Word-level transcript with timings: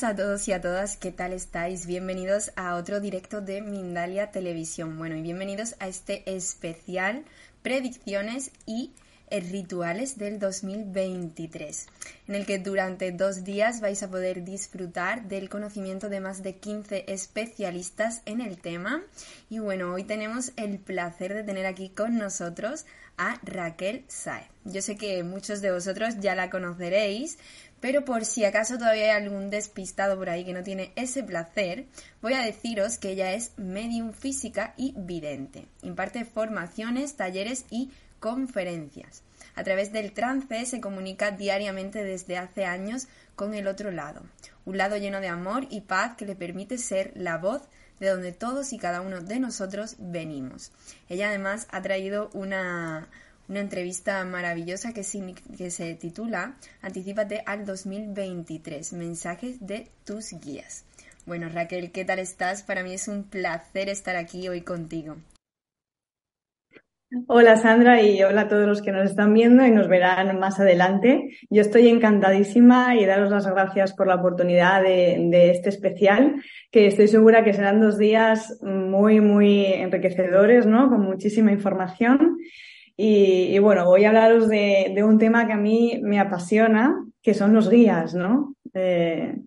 a 0.00 0.16
todos 0.16 0.48
y 0.48 0.52
a 0.52 0.60
todas, 0.62 0.96
¿qué 0.96 1.12
tal 1.12 1.34
estáis? 1.34 1.86
Bienvenidos 1.86 2.50
a 2.56 2.76
otro 2.76 2.98
directo 2.98 3.42
de 3.42 3.60
Mindalia 3.60 4.30
Televisión. 4.30 4.96
Bueno, 4.96 5.16
y 5.16 5.22
bienvenidos 5.22 5.76
a 5.80 5.86
este 5.86 6.22
especial 6.34 7.24
Predicciones 7.62 8.52
y 8.64 8.92
rituales 9.30 10.16
del 10.16 10.38
2023, 10.38 11.88
en 12.26 12.34
el 12.34 12.46
que 12.46 12.58
durante 12.58 13.12
dos 13.12 13.44
días 13.44 13.82
vais 13.82 14.02
a 14.02 14.10
poder 14.10 14.44
disfrutar 14.44 15.28
del 15.28 15.50
conocimiento 15.50 16.08
de 16.08 16.20
más 16.20 16.42
de 16.42 16.56
15 16.56 17.04
especialistas 17.08 18.22
en 18.24 18.40
el 18.40 18.56
tema. 18.58 19.02
Y 19.50 19.58
bueno, 19.58 19.92
hoy 19.92 20.04
tenemos 20.04 20.52
el 20.56 20.78
placer 20.78 21.34
de 21.34 21.44
tener 21.44 21.66
aquí 21.66 21.90
con 21.90 22.16
nosotros 22.16 22.86
a 23.18 23.38
Raquel 23.42 24.04
Saez. 24.08 24.46
Yo 24.64 24.80
sé 24.80 24.96
que 24.96 25.22
muchos 25.22 25.60
de 25.60 25.72
vosotros 25.72 26.20
ya 26.20 26.34
la 26.34 26.50
conoceréis, 26.50 27.38
pero 27.82 28.04
por 28.04 28.24
si 28.24 28.44
acaso 28.44 28.78
todavía 28.78 29.16
hay 29.16 29.22
algún 29.24 29.50
despistado 29.50 30.16
por 30.16 30.30
ahí 30.30 30.44
que 30.44 30.52
no 30.52 30.62
tiene 30.62 30.92
ese 30.94 31.24
placer, 31.24 31.86
voy 32.22 32.34
a 32.34 32.42
deciros 32.42 32.96
que 32.96 33.10
ella 33.10 33.32
es 33.32 33.50
medium 33.56 34.12
física 34.12 34.72
y 34.76 34.94
vidente. 34.96 35.66
Imparte 35.82 36.24
formaciones, 36.24 37.16
talleres 37.16 37.64
y 37.70 37.90
conferencias. 38.20 39.22
A 39.56 39.64
través 39.64 39.92
del 39.92 40.12
trance 40.12 40.64
se 40.64 40.80
comunica 40.80 41.32
diariamente 41.32 42.04
desde 42.04 42.38
hace 42.38 42.66
años 42.66 43.08
con 43.34 43.52
el 43.52 43.66
otro 43.66 43.90
lado, 43.90 44.22
un 44.64 44.78
lado 44.78 44.96
lleno 44.96 45.20
de 45.20 45.26
amor 45.26 45.66
y 45.68 45.80
paz 45.80 46.16
que 46.16 46.24
le 46.24 46.36
permite 46.36 46.78
ser 46.78 47.10
la 47.16 47.36
voz 47.36 47.62
de 47.98 48.10
donde 48.10 48.30
todos 48.30 48.72
y 48.72 48.78
cada 48.78 49.00
uno 49.00 49.20
de 49.20 49.40
nosotros 49.40 49.96
venimos. 49.98 50.70
Ella 51.08 51.30
además 51.30 51.66
ha 51.72 51.82
traído 51.82 52.30
una, 52.32 53.08
una 53.52 53.60
entrevista 53.60 54.24
maravillosa 54.24 54.94
que, 54.94 55.02
que 55.58 55.70
se 55.70 55.94
titula 55.94 56.54
Anticípate 56.80 57.42
al 57.44 57.66
2023, 57.66 58.94
mensajes 58.94 59.66
de 59.66 59.88
tus 60.06 60.32
guías. 60.42 60.86
Bueno, 61.26 61.50
Raquel, 61.52 61.92
¿qué 61.92 62.06
tal 62.06 62.18
estás? 62.18 62.62
Para 62.62 62.82
mí 62.82 62.94
es 62.94 63.08
un 63.08 63.24
placer 63.24 63.90
estar 63.90 64.16
aquí 64.16 64.48
hoy 64.48 64.62
contigo. 64.62 65.16
Hola 67.26 67.58
Sandra 67.58 68.00
y 68.00 68.22
hola 68.22 68.42
a 68.42 68.48
todos 68.48 68.66
los 68.66 68.80
que 68.80 68.90
nos 68.90 69.10
están 69.10 69.34
viendo 69.34 69.66
y 69.66 69.70
nos 69.70 69.86
verán 69.86 70.38
más 70.38 70.58
adelante. 70.58 71.36
Yo 71.50 71.60
estoy 71.60 71.88
encantadísima 71.88 72.96
y 72.96 73.04
daros 73.04 73.30
las 73.30 73.46
gracias 73.46 73.92
por 73.92 74.06
la 74.06 74.14
oportunidad 74.14 74.82
de, 74.82 75.28
de, 75.30 75.50
este 75.50 75.68
especial, 75.68 76.36
que 76.70 76.86
estoy 76.86 77.06
segura 77.06 77.44
que 77.44 77.52
serán 77.52 77.82
dos 77.82 77.98
días 77.98 78.58
muy, 78.62 79.20
muy 79.20 79.66
enriquecedores, 79.66 80.64
¿no? 80.64 80.88
Con 80.88 81.02
muchísima 81.02 81.52
información. 81.52 82.38
Y, 83.04 83.58
bueno, 83.58 83.84
voy 83.84 84.04
a 84.04 84.10
hablaros 84.10 84.48
de, 84.48 84.94
un 85.04 85.18
tema 85.18 85.44
que 85.48 85.54
a 85.54 85.56
mí 85.56 85.98
me 86.04 86.20
apasiona, 86.20 87.04
que 87.20 87.34
son 87.34 87.52
los 87.52 87.68
guías, 87.68 88.14
¿no? 88.14 88.54
Eh, 88.74 89.40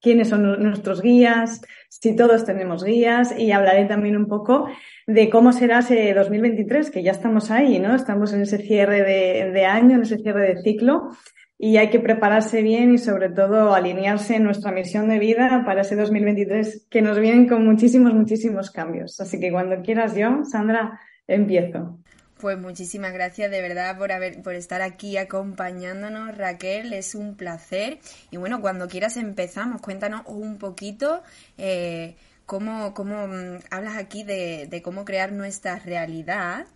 quiénes 0.00 0.28
son 0.28 0.62
nuestros 0.62 1.02
guías, 1.02 1.60
si 1.88 2.14
todos 2.14 2.44
tenemos 2.44 2.84
guías 2.84 3.36
y 3.36 3.50
hablaré 3.50 3.86
también 3.86 4.16
un 4.16 4.28
poco 4.28 4.68
de 5.08 5.28
cómo 5.28 5.52
será 5.52 5.80
ese 5.80 6.14
2023, 6.14 6.92
que 6.92 7.02
ya 7.02 7.10
estamos 7.10 7.50
ahí, 7.50 7.80
¿no? 7.80 7.96
Estamos 7.96 8.32
en 8.32 8.42
ese 8.42 8.58
cierre 8.58 9.02
de, 9.02 9.50
de 9.50 9.64
año, 9.64 9.96
en 9.96 10.02
ese 10.02 10.18
cierre 10.18 10.54
de 10.54 10.62
ciclo 10.62 11.10
y 11.58 11.78
hay 11.78 11.90
que 11.90 11.98
prepararse 11.98 12.62
bien 12.62 12.94
y 12.94 12.98
sobre 12.98 13.28
todo 13.30 13.74
alinearse 13.74 14.36
en 14.36 14.44
nuestra 14.44 14.70
misión 14.70 15.08
de 15.08 15.18
vida 15.18 15.64
para 15.66 15.80
ese 15.80 15.96
2023 15.96 16.86
que 16.88 17.02
nos 17.02 17.18
vienen 17.18 17.48
con 17.48 17.64
muchísimos, 17.64 18.14
muchísimos 18.14 18.70
cambios. 18.70 19.20
Así 19.20 19.40
que 19.40 19.50
cuando 19.50 19.82
quieras 19.82 20.14
yo, 20.14 20.44
Sandra, 20.44 21.00
empiezo. 21.26 21.98
Pues 22.38 22.56
muchísimas 22.56 23.12
gracias 23.12 23.50
de 23.50 23.60
verdad 23.60 23.98
por 23.98 24.12
haber, 24.12 24.42
por 24.42 24.54
estar 24.54 24.80
aquí 24.80 25.16
acompañándonos, 25.16 26.36
Raquel, 26.36 26.92
es 26.92 27.16
un 27.16 27.34
placer. 27.34 27.98
Y 28.30 28.36
bueno, 28.36 28.60
cuando 28.60 28.86
quieras 28.86 29.16
empezamos, 29.16 29.80
cuéntanos 29.82 30.22
un 30.26 30.56
poquito 30.56 31.22
eh, 31.56 32.16
cómo, 32.46 32.94
cómo 32.94 33.26
mm, 33.26 33.58
hablas 33.70 33.96
aquí 33.96 34.22
de, 34.22 34.80
cómo 34.84 35.04
crear 35.04 35.32
nuestra 35.32 35.80
realidad. 35.80 36.66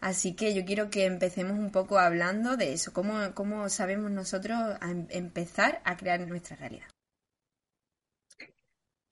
Así 0.00 0.32
que 0.32 0.54
yo 0.54 0.64
quiero 0.64 0.88
que 0.88 1.04
empecemos 1.04 1.58
un 1.58 1.70
poco 1.70 1.98
hablando 1.98 2.56
de 2.56 2.72
eso, 2.72 2.92
cómo, 2.94 3.34
cómo 3.34 3.68
sabemos 3.68 4.10
nosotros 4.10 4.58
em, 4.80 5.06
empezar 5.10 5.82
a 5.84 5.96
crear 5.96 6.26
nuestra 6.26 6.56
realidad. 6.56 6.91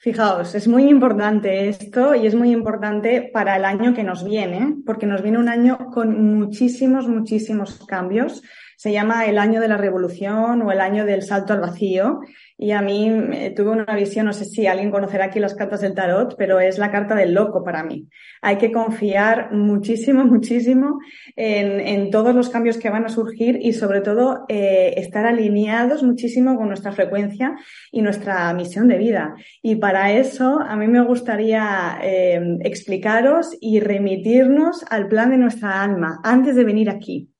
Fijaos, 0.03 0.55
es 0.55 0.67
muy 0.67 0.89
importante 0.89 1.69
esto 1.69 2.15
y 2.15 2.27
es 2.27 2.35
muy 2.35 2.53
importante 2.53 3.29
para 3.35 3.57
el 3.57 3.67
año 3.67 3.93
que 3.93 4.03
nos 4.03 4.25
viene, 4.25 4.77
porque 4.87 5.05
nos 5.05 5.21
viene 5.21 5.37
un 5.37 5.51
año 5.51 5.91
con 5.93 6.39
muchísimos, 6.39 7.07
muchísimos 7.07 7.85
cambios. 7.87 8.43
Se 8.81 8.93
llama 8.93 9.27
el 9.27 9.37
año 9.37 9.61
de 9.61 9.69
la 9.69 9.77
revolución 9.77 10.63
o 10.63 10.73
el 10.73 10.81
año 10.81 11.05
del 11.05 11.21
salto 11.21 11.53
al 11.53 11.61
vacío. 11.61 12.21
Y 12.57 12.71
a 12.71 12.81
mí 12.81 13.11
eh, 13.11 13.53
tuve 13.55 13.73
una 13.73 13.85
visión, 13.95 14.25
no 14.25 14.33
sé 14.33 14.47
si 14.47 14.67
alguien 14.67 14.91
conocerá 14.91 15.27
aquí 15.27 15.39
las 15.39 15.55
cartas 15.55 15.83
del 15.83 15.93
tarot, 15.93 16.35
pero 16.39 16.61
es 16.61 16.79
la 16.79 16.91
carta 16.91 17.15
del 17.15 17.35
loco 17.35 17.63
para 17.63 17.85
mí. 17.85 18.09
Hay 18.41 18.57
que 18.57 18.73
confiar 18.73 19.53
muchísimo, 19.53 20.25
muchísimo 20.25 20.99
en, 21.37 21.79
en 21.79 22.11
todos 22.11 22.35
los 22.35 22.49
cambios 22.49 22.79
que 22.79 22.89
van 22.89 23.05
a 23.05 23.11
surgir 23.11 23.59
y 23.61 23.75
sobre 23.75 24.01
todo 24.01 24.47
eh, 24.49 24.95
estar 24.97 25.27
alineados 25.27 26.03
muchísimo 26.03 26.57
con 26.57 26.69
nuestra 26.69 26.93
frecuencia 26.93 27.57
y 27.93 28.01
nuestra 28.01 28.51
misión 28.55 28.89
de 28.89 28.97
vida. 28.97 29.35
Y 29.61 29.77
para 29.77 30.11
eso 30.13 30.59
a 30.59 30.75
mí 30.77 30.89
me 30.89 31.05
gustaría 31.05 31.99
eh, 32.03 32.41
explicaros 32.61 33.55
y 33.61 33.81
remitirnos 33.81 34.87
al 34.89 35.07
plan 35.07 35.29
de 35.29 35.37
nuestra 35.37 35.83
alma 35.83 36.19
antes 36.25 36.57
de 36.57 36.65
venir 36.65 36.89
aquí. 36.89 37.31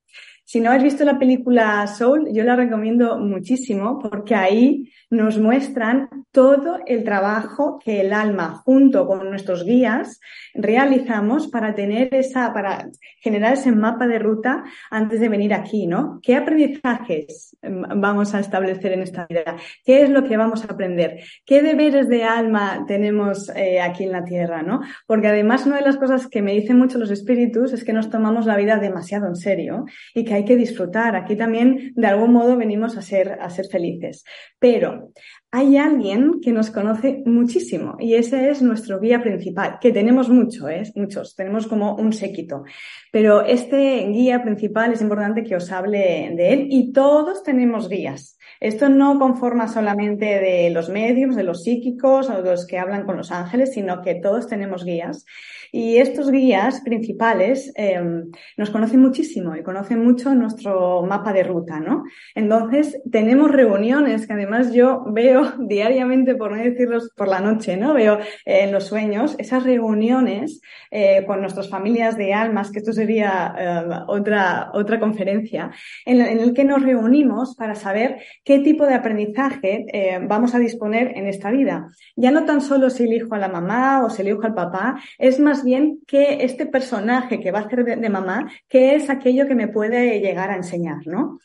Si 0.51 0.61
no 0.61 0.71
habéis 0.71 0.83
visto 0.83 1.05
la 1.05 1.17
película 1.17 1.87
Soul, 1.87 2.31
yo 2.33 2.43
la 2.43 2.57
recomiendo 2.57 3.21
muchísimo 3.21 4.01
porque 4.01 4.35
ahí 4.35 4.91
nos 5.09 5.39
muestran 5.39 6.09
todo 6.33 6.81
el 6.87 7.05
trabajo 7.05 7.79
que 7.79 8.01
el 8.01 8.13
alma 8.13 8.61
junto 8.65 9.07
con 9.07 9.31
nuestros 9.31 9.65
guías 9.65 10.19
realizamos 10.53 11.47
para 11.47 11.77
tener 11.77 12.13
esa, 12.17 12.53
para 12.53 12.89
generar 13.21 13.53
ese 13.53 13.71
mapa 13.71 14.09
de 14.09 14.19
ruta 14.19 14.65
antes 14.91 15.21
de 15.21 15.29
venir 15.29 15.55
aquí, 15.55 15.87
¿no? 15.87 16.19
¿Qué 16.21 16.35
aprendizajes 16.35 17.57
vamos 17.63 18.35
a 18.35 18.41
establecer 18.41 18.93
en 18.93 19.03
esta 19.03 19.29
vida? 19.29 19.55
¿Qué 19.85 20.03
es 20.03 20.11
lo 20.11 20.25
que 20.25 20.37
vamos 20.37 20.65
a 20.65 20.73
aprender? 20.73 21.21
¿Qué 21.47 21.63
deberes 21.63 22.09
de 22.09 22.25
alma 22.25 22.85
tenemos 22.89 23.51
eh, 23.55 23.81
aquí 23.81 24.03
en 24.03 24.13
la 24.13 24.25
tierra, 24.25 24.63
no? 24.63 24.81
Porque 25.07 25.29
además 25.29 25.65
una 25.65 25.77
de 25.77 25.83
las 25.83 25.97
cosas 25.97 26.27
que 26.27 26.43
me 26.43 26.55
dicen 26.55 26.77
mucho 26.77 26.99
los 26.99 27.13
espíritus 27.13 27.73
es 27.73 27.85
que 27.85 27.93
nos 27.93 28.11
tomamos 28.11 28.47
la 28.47 28.57
vida 28.57 28.79
demasiado 28.79 29.29
en 29.29 29.37
serio 29.37 29.85
y 30.13 30.25
que 30.25 30.35
hay 30.35 30.40
que 30.45 30.57
disfrutar. 30.57 31.17
Aquí 31.17 31.37
también, 31.37 31.93
de 31.95 32.07
algún 32.07 32.33
modo, 32.33 32.57
venimos 32.57 32.97
a 32.97 33.03
ser, 33.03 33.39
a 33.41 33.51
ser 33.51 33.67
felices. 33.67 34.25
Pero 34.59 35.13
hay 35.53 35.77
alguien 35.77 36.41
que 36.41 36.53
nos 36.53 36.71
conoce 36.71 37.23
muchísimo 37.27 37.97
y 37.99 38.15
ese 38.15 38.51
es 38.51 38.63
nuestro 38.63 39.01
guía 39.01 39.21
principal, 39.21 39.79
que 39.81 39.91
tenemos 39.91 40.29
mucho, 40.29 40.69
¿eh? 40.69 40.85
muchos, 40.95 41.35
tenemos 41.35 41.67
como 41.67 41.97
un 41.97 42.13
séquito. 42.13 42.63
Pero 43.11 43.43
este 43.45 44.07
guía 44.09 44.43
principal 44.43 44.93
es 44.93 45.03
importante 45.03 45.43
que 45.43 45.57
os 45.57 45.73
hable 45.73 46.33
de 46.37 46.53
él 46.53 46.67
y 46.71 46.93
todos 46.93 47.43
tenemos 47.43 47.89
guías. 47.89 48.39
Esto 48.61 48.91
no 48.91 49.19
conforma 49.19 49.69
solamente 49.69 50.27
de 50.27 50.69
los 50.71 50.91
medios, 50.91 51.35
de 51.35 51.45
los 51.45 51.65
psíquicos 51.65 52.29
o 52.29 52.43
de 52.43 52.51
los 52.51 52.67
que 52.67 52.79
hablan 52.79 53.07
con 53.07 53.17
los 53.17 53.33
ángeles, 53.33 53.73
sino 53.73 54.03
que 54.03 54.17
todos 54.17 54.49
tenemos 54.49 54.85
guías. 54.85 55.25
Y 55.73 55.97
estos 55.97 56.31
guías 56.31 56.81
principales 56.81 57.73
em, 57.77 58.31
nos 58.57 58.71
conocen 58.71 59.01
muchísimo 59.01 59.57
y 59.57 59.63
conocen 59.63 60.05
mucho 60.05 60.35
nuestro 60.35 61.03
mapa 61.07 61.33
de 61.33 61.45
ruta, 61.45 61.81
¿no? 61.81 62.05
Entonces, 62.35 63.01
tenemos 63.11 63.51
reuniones 63.51 64.27
que 64.27 64.33
además 64.33 64.75
yo 64.75 65.05
veo 65.07 65.40
diariamente, 65.59 66.35
por 66.35 66.53
no 66.53 66.63
decirlos 66.63 67.11
por 67.17 67.29
la 67.29 67.41
noche, 67.41 67.77
¿no? 67.77 67.95
Veo 67.95 68.19
eh, 68.19 68.65
en 68.65 68.73
los 68.73 68.85
sueños 68.85 69.37
esas 69.39 69.65
reuniones 69.65 70.61
eh, 70.91 71.25
con 71.27 71.41
nuestras 71.41 71.69
familias 71.69 72.17
de 72.17 72.35
almas, 72.35 72.71
que 72.71 72.79
esto 72.79 72.93
sería 72.93 73.55
em, 73.59 73.91
otra, 74.09 74.71
otra 74.75 74.99
conferencia, 74.99 75.71
en, 76.05 76.21
en, 76.21 76.41
el 76.41 76.55
que 76.55 76.65
nos 76.65 76.83
reunimos 76.83 77.55
para 77.57 77.75
saber 77.75 78.19
qué 78.45 78.59
tipo 78.59 78.87
de 78.87 78.95
aprendizaje 78.95 79.87
eh, 79.93 80.19
vamos 80.23 80.55
a 80.55 80.59
disponer 80.59 81.13
en 81.17 81.27
esta 81.27 81.51
vida. 81.51 81.89
Ya 82.17 82.31
no 82.31 82.45
tan 82.45 82.61
solo 82.61 82.91
si 82.91 83.05
elijo 83.05 83.35
a 83.35 83.39
la 83.39 83.49
mamá 83.49 84.05
o 84.05 84.11
si 84.11 84.23
elijo 84.23 84.43
al 84.45 84.55
papá, 84.55 85.01
es 85.19 85.39
más 85.41 85.65
bien 85.65 86.01
que 86.07 86.45
este 86.45 86.67
personaje 86.67 87.41
que 87.41 87.51
va 87.51 87.61
a 87.61 87.69
ser 87.69 87.85
de, 87.85 88.09
mamá, 88.09 88.51
qué 88.69 88.95
es 88.95 89.11
aquello 89.11 89.47
que 89.47 89.55
me 89.55 89.69
puede 89.69 90.21
llegar 90.21 90.51
a 90.51 90.57
enseñar, 90.57 91.07
¿no? 91.07 91.39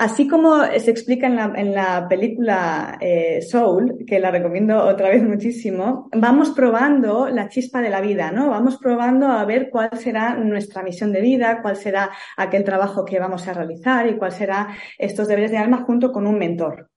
Así 0.00 0.26
como 0.26 0.64
se 0.64 0.90
explica 0.90 1.26
en 1.26 1.74
la, 1.74 2.06
película 2.08 2.96
eh, 3.02 3.42
Soul, 3.42 4.06
que 4.06 4.18
la 4.18 4.30
recomiendo 4.30 4.82
otra 4.82 5.10
vez 5.10 5.22
muchísimo, 5.22 6.08
vamos 6.12 6.52
probando 6.52 7.28
la 7.28 7.50
chispa 7.50 7.82
de 7.82 7.90
la 7.90 8.00
vida, 8.00 8.32
¿no? 8.32 8.48
Vamos 8.48 8.78
probando 8.78 9.26
a 9.26 9.44
ver 9.44 9.68
cuál 9.68 9.90
será 9.98 10.36
nuestra 10.36 10.82
misión 10.82 11.12
de 11.12 11.20
vida, 11.20 11.60
cuál 11.60 11.76
será 11.76 12.12
aquel 12.38 12.64
trabajo 12.64 13.04
que 13.04 13.20
vamos 13.20 13.46
a 13.46 13.52
realizar 13.52 14.08
y 14.08 14.16
cuál 14.16 14.32
será 14.32 14.68
estos 14.96 15.28
deberes 15.28 15.50
de 15.50 15.58
alma 15.58 15.84
junto 15.84 16.12
con 16.12 16.26
un 16.26 16.38
mentor. 16.38 16.88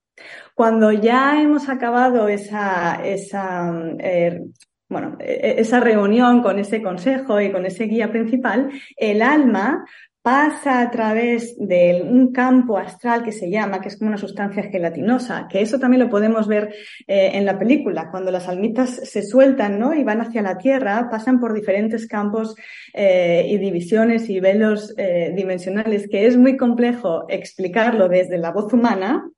Cuando 0.56 0.94
ya 0.94 1.42
hemos 1.42 1.68
acabado 1.68 2.30
esa, 2.30 3.02
eh, 3.04 4.44
bueno, 4.88 5.18
e, 5.20 5.34
e, 5.34 5.60
esa 5.60 5.82
reunión 5.82 6.42
con 6.42 6.58
ese 6.58 6.82
consejo 6.82 7.42
y 7.42 7.52
con 7.52 7.66
ese 7.66 7.84
guía 7.84 8.10
principal, 8.10 8.70
el 8.96 9.22
alma 9.22 9.84
pasa 10.24 10.80
a 10.80 10.90
través 10.90 11.54
de 11.60 12.02
un 12.10 12.32
campo 12.32 12.78
astral 12.78 13.24
que 13.24 13.34
se 13.34 13.52
llama, 13.52 13.82
que 13.82 13.90
es 13.90 13.98
como 13.98 14.08
una 14.08 14.18
sustancia 14.18 14.64
gelatinosa, 14.64 15.50
que 15.52 15.62
eso 15.62 15.80
también 15.80 16.02
lo 16.02 16.10
podemos 16.10 16.48
ver 16.48 16.74
eh, 17.08 17.32
en 17.34 17.46
la 17.46 17.60
película, 17.60 18.10
cuando 18.10 18.32
las 18.32 18.48
almitas 18.48 18.90
se 18.90 19.22
sueltan 19.22 19.78
¿no? 19.78 19.94
y 19.94 20.06
van 20.06 20.22
hacia 20.22 20.42
la 20.42 20.58
Tierra, 20.58 21.10
pasan 21.12 21.42
por 21.42 21.54
diferentes 21.54 22.08
campos 22.08 22.56
eh, 22.94 23.46
y 23.50 23.58
divisiones 23.58 24.30
y 24.30 24.40
velos 24.40 24.94
eh, 24.98 25.34
dimensionales, 25.36 26.08
que 26.10 26.26
es 26.26 26.38
muy 26.38 26.56
complejo 26.56 27.26
explicarlo 27.28 28.08
desde 28.08 28.38
la 28.38 28.52
voz 28.52 28.72
humana, 28.72 29.30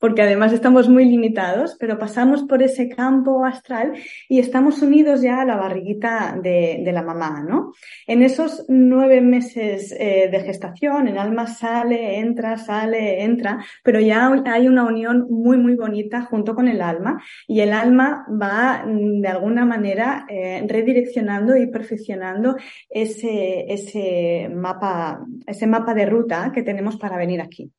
porque 0.00 0.22
además 0.22 0.54
estamos 0.54 0.88
muy 0.88 1.04
limitados, 1.04 1.76
pero 1.78 1.98
pasamos 1.98 2.44
por 2.44 2.62
ese 2.62 2.88
campo 2.88 3.44
astral 3.44 3.92
y 4.30 4.38
estamos 4.38 4.80
unidos 4.80 5.20
ya 5.20 5.42
a 5.42 5.44
la 5.44 5.56
barriguita 5.56 6.38
de, 6.42 6.80
de 6.82 6.92
la 6.92 7.02
mamá, 7.02 7.44
¿no? 7.46 7.74
En 8.06 8.22
esos 8.22 8.64
nueve 8.68 9.20
meses 9.20 9.94
eh, 10.06 10.28
de 10.28 10.40
gestación, 10.40 11.08
el 11.08 11.18
alma 11.18 11.46
sale, 11.46 12.18
entra, 12.20 12.56
sale, 12.58 13.24
entra, 13.24 13.64
pero 13.82 13.98
ya 14.00 14.30
hay 14.46 14.68
una 14.68 14.84
unión 14.84 15.26
muy, 15.28 15.56
muy 15.56 15.74
bonita 15.74 16.22
junto 16.22 16.54
con 16.54 16.68
el 16.68 16.80
alma 16.80 17.20
y 17.48 17.60
el 17.60 17.72
alma 17.72 18.24
va 18.30 18.84
mm, 18.86 19.20
de 19.20 19.28
alguna 19.28 19.64
manera 19.64 20.24
eh, 20.28 20.64
redireccionando 20.68 21.56
y 21.56 21.66
perfeccionando 21.66 22.56
ese, 22.88 23.72
ese 23.72 24.48
mapa, 24.54 25.26
ese 25.46 25.66
mapa 25.66 25.92
de 25.94 26.06
ruta 26.06 26.52
que 26.54 26.62
tenemos 26.62 26.96
para 26.96 27.16
venir 27.16 27.40
aquí. 27.40 27.72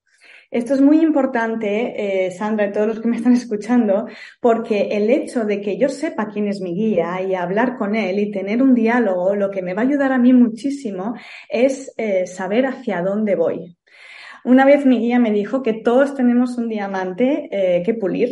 Esto 0.49 0.73
es 0.73 0.81
muy 0.81 1.01
importante, 1.01 2.27
eh, 2.27 2.31
Sandra, 2.31 2.67
y 2.67 2.71
todos 2.71 2.87
los 2.87 2.99
que 3.01 3.07
me 3.09 3.17
están 3.17 3.33
escuchando, 3.33 4.07
porque 4.39 4.89
el 4.91 5.09
hecho 5.09 5.43
de 5.43 5.59
que 5.59 5.77
yo 5.77 5.89
sepa 5.89 6.29
quién 6.29 6.47
es 6.47 6.61
mi 6.61 6.73
guía 6.73 7.21
y 7.21 7.35
hablar 7.35 7.75
con 7.75 7.95
él 7.95 8.17
y 8.19 8.31
tener 8.31 8.63
un 8.63 8.73
diálogo, 8.73 9.35
lo 9.35 9.51
que 9.51 9.61
me 9.61 9.73
va 9.73 9.81
a 9.81 9.85
ayudar 9.85 10.13
a 10.13 10.17
mí 10.17 10.31
muchísimo 10.31 11.15
es 11.49 11.93
eh, 11.97 12.25
saber 12.27 12.65
hacia 12.65 13.01
dónde 13.01 13.35
voy. 13.35 13.77
Una 14.45 14.63
vez 14.63 14.85
mi 14.85 14.99
guía 14.99 15.19
me 15.19 15.31
dijo 15.31 15.61
que 15.61 15.73
todos 15.73 16.15
tenemos 16.15 16.57
un 16.57 16.69
diamante 16.69 17.49
eh, 17.51 17.83
que 17.83 17.93
pulir, 17.93 18.29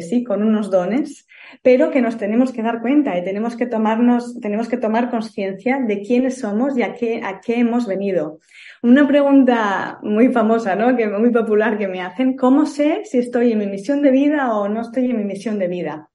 sí, 0.00 0.22
con 0.22 0.44
unos 0.44 0.70
dones, 0.70 1.26
pero 1.62 1.90
que 1.90 2.00
nos 2.00 2.16
tenemos 2.16 2.52
que 2.52 2.62
dar 2.62 2.80
cuenta 2.80 3.16
y 3.18 3.24
tenemos 3.24 3.56
que 3.56 3.66
tomarnos, 3.66 4.38
tenemos 4.40 4.68
que 4.68 4.76
tomar 4.76 5.10
conciencia 5.10 5.78
de 5.80 6.02
quiénes 6.02 6.38
somos 6.38 6.76
y 6.76 6.82
a 6.82 6.94
qué, 6.94 7.22
a 7.24 7.40
qué 7.40 7.60
hemos 7.60 7.86
venido. 7.86 8.40
Una 8.82 9.06
pregunta 9.06 9.98
muy 10.02 10.32
famosa, 10.32 10.76
¿no? 10.76 10.96
Que 10.96 11.08
muy 11.08 11.30
popular 11.30 11.78
que 11.78 11.88
me 11.88 12.02
hacen, 12.02 12.36
¿cómo 12.36 12.66
sé 12.66 13.02
si 13.04 13.18
estoy 13.18 13.52
en 13.52 13.58
mi 13.58 13.66
misión 13.66 14.02
de 14.02 14.10
vida 14.10 14.56
o 14.56 14.68
no 14.68 14.82
estoy 14.82 15.10
en 15.10 15.16
mi 15.16 15.24
misión 15.24 15.58
de 15.58 15.68
vida? 15.68 16.08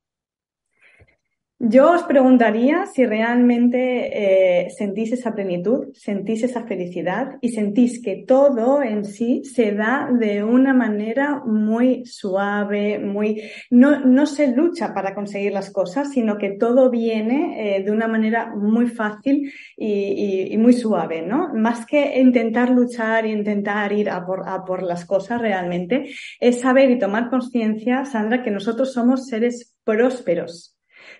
Yo 1.63 1.91
os 1.91 2.01
preguntaría 2.03 2.87
si 2.87 3.05
realmente 3.05 3.77
eh, 3.77 4.69
sentís 4.71 5.11
esa 5.11 5.35
plenitud, 5.35 5.93
sentís 5.93 6.41
esa 6.41 6.63
felicidad 6.63 7.37
y 7.39 7.49
sentís 7.49 8.01
que 8.01 8.23
todo 8.27 8.81
en 8.81 9.05
sí 9.05 9.43
se 9.43 9.71
da 9.71 10.09
de 10.11 10.43
una 10.43 10.73
manera 10.73 11.43
muy 11.45 12.03
suave, 12.07 12.97
muy 12.97 13.43
no, 13.69 13.99
no 13.99 14.25
se 14.25 14.47
lucha 14.47 14.95
para 14.95 15.13
conseguir 15.13 15.53
las 15.53 15.69
cosas, 15.69 16.11
sino 16.11 16.39
que 16.39 16.49
todo 16.49 16.89
viene 16.89 17.77
eh, 17.77 17.83
de 17.83 17.91
una 17.91 18.07
manera 18.07 18.55
muy 18.55 18.87
fácil 18.87 19.53
y, 19.77 20.57
muy 20.57 20.73
suave, 20.73 21.21
¿no? 21.21 21.53
Más 21.53 21.85
que 21.85 22.19
intentar 22.19 22.71
luchar 22.71 23.25
e 23.25 23.29
intentar 23.29 23.93
ir 23.93 24.09
a 24.09 24.25
por, 24.25 24.49
a 24.49 24.65
por 24.65 24.81
las 24.81 25.05
cosas 25.05 25.39
realmente, 25.39 26.09
es 26.39 26.59
saber 26.59 26.89
y 26.89 26.97
tomar 26.97 27.29
conciencia, 27.29 28.03
Sandra, 28.05 28.41
que 28.41 28.49
nosotros 28.49 28.91
somos 28.93 29.27
seres 29.27 29.75
prósperos 29.83 30.75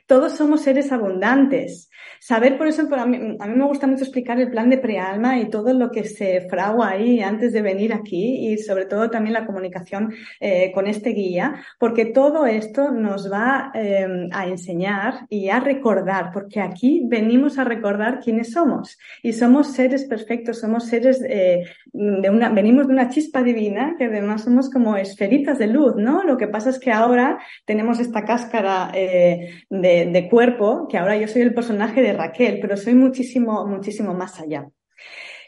todos 0.05 0.33
somos 0.33 0.61
seres 0.61 0.91
abundantes. 0.91 1.89
Saber, 2.19 2.55
por 2.57 2.67
eso, 2.67 2.87
a 2.95 3.05
mí, 3.07 3.17
me 3.17 3.65
gusta 3.65 3.87
mucho 3.87 4.03
explicar 4.03 4.39
el 4.39 4.51
plan 4.51 4.69
de 4.69 4.77
prealma 4.77 5.39
y 5.39 5.49
todo 5.49 5.73
lo 5.73 5.89
que 5.89 6.03
se 6.03 6.41
fragua 6.49 6.89
ahí 6.89 7.19
antes 7.19 7.51
de 7.51 7.63
venir 7.63 7.93
aquí 7.93 8.51
y 8.51 8.57
sobre 8.59 8.85
todo 8.85 9.09
también 9.09 9.33
la 9.33 9.45
comunicación 9.47 10.13
eh, 10.39 10.71
con 10.71 10.85
este 10.85 11.11
guía, 11.11 11.55
porque 11.79 12.05
todo 12.05 12.45
esto 12.45 12.91
nos 12.91 13.31
va 13.31 13.71
em, 13.73 14.29
a 14.31 14.45
enseñar 14.45 15.25
y 15.29 15.49
a 15.49 15.59
recordar, 15.59 16.29
porque 16.31 16.61
aquí 16.61 17.01
venimos 17.05 17.57
a 17.57 17.63
recordar 17.63 18.19
quiénes 18.19 18.51
somos 18.51 18.99
y 19.23 19.33
somos 19.33 19.73
seres 19.73 20.05
perfectos, 20.05 20.59
somos 20.59 20.85
seres 20.85 21.23
eh, 21.27 21.63
de 21.91 22.29
una, 22.29 22.49
venimos 22.49 22.87
de 22.87 22.93
una 22.93 23.09
chispa 23.09 23.41
divina 23.41 23.95
que 23.97 24.05
además 24.05 24.43
somos 24.43 24.69
como 24.69 24.95
esferitas 24.95 25.57
de 25.57 25.67
luz, 25.67 25.95
¿no? 25.95 26.23
Lo 26.23 26.37
que 26.37 26.47
pasa 26.47 26.69
es 26.69 26.79
que 26.79 26.91
ahora 26.91 27.39
tenemos 27.65 27.99
esta 27.99 28.25
cáscara 28.25 28.91
eh, 28.93 29.63
de, 29.81 30.05
de 30.07 30.29
cuerpo, 30.29 30.87
que 30.87 30.97
ahora 30.97 31.17
yo 31.17 31.27
soy 31.27 31.41
el 31.41 31.53
personaje 31.53 32.01
de 32.01 32.13
Raquel, 32.13 32.59
pero 32.61 32.77
soy 32.77 32.93
muchísimo, 32.93 33.65
muchísimo 33.67 34.13
más 34.13 34.39
allá. 34.39 34.67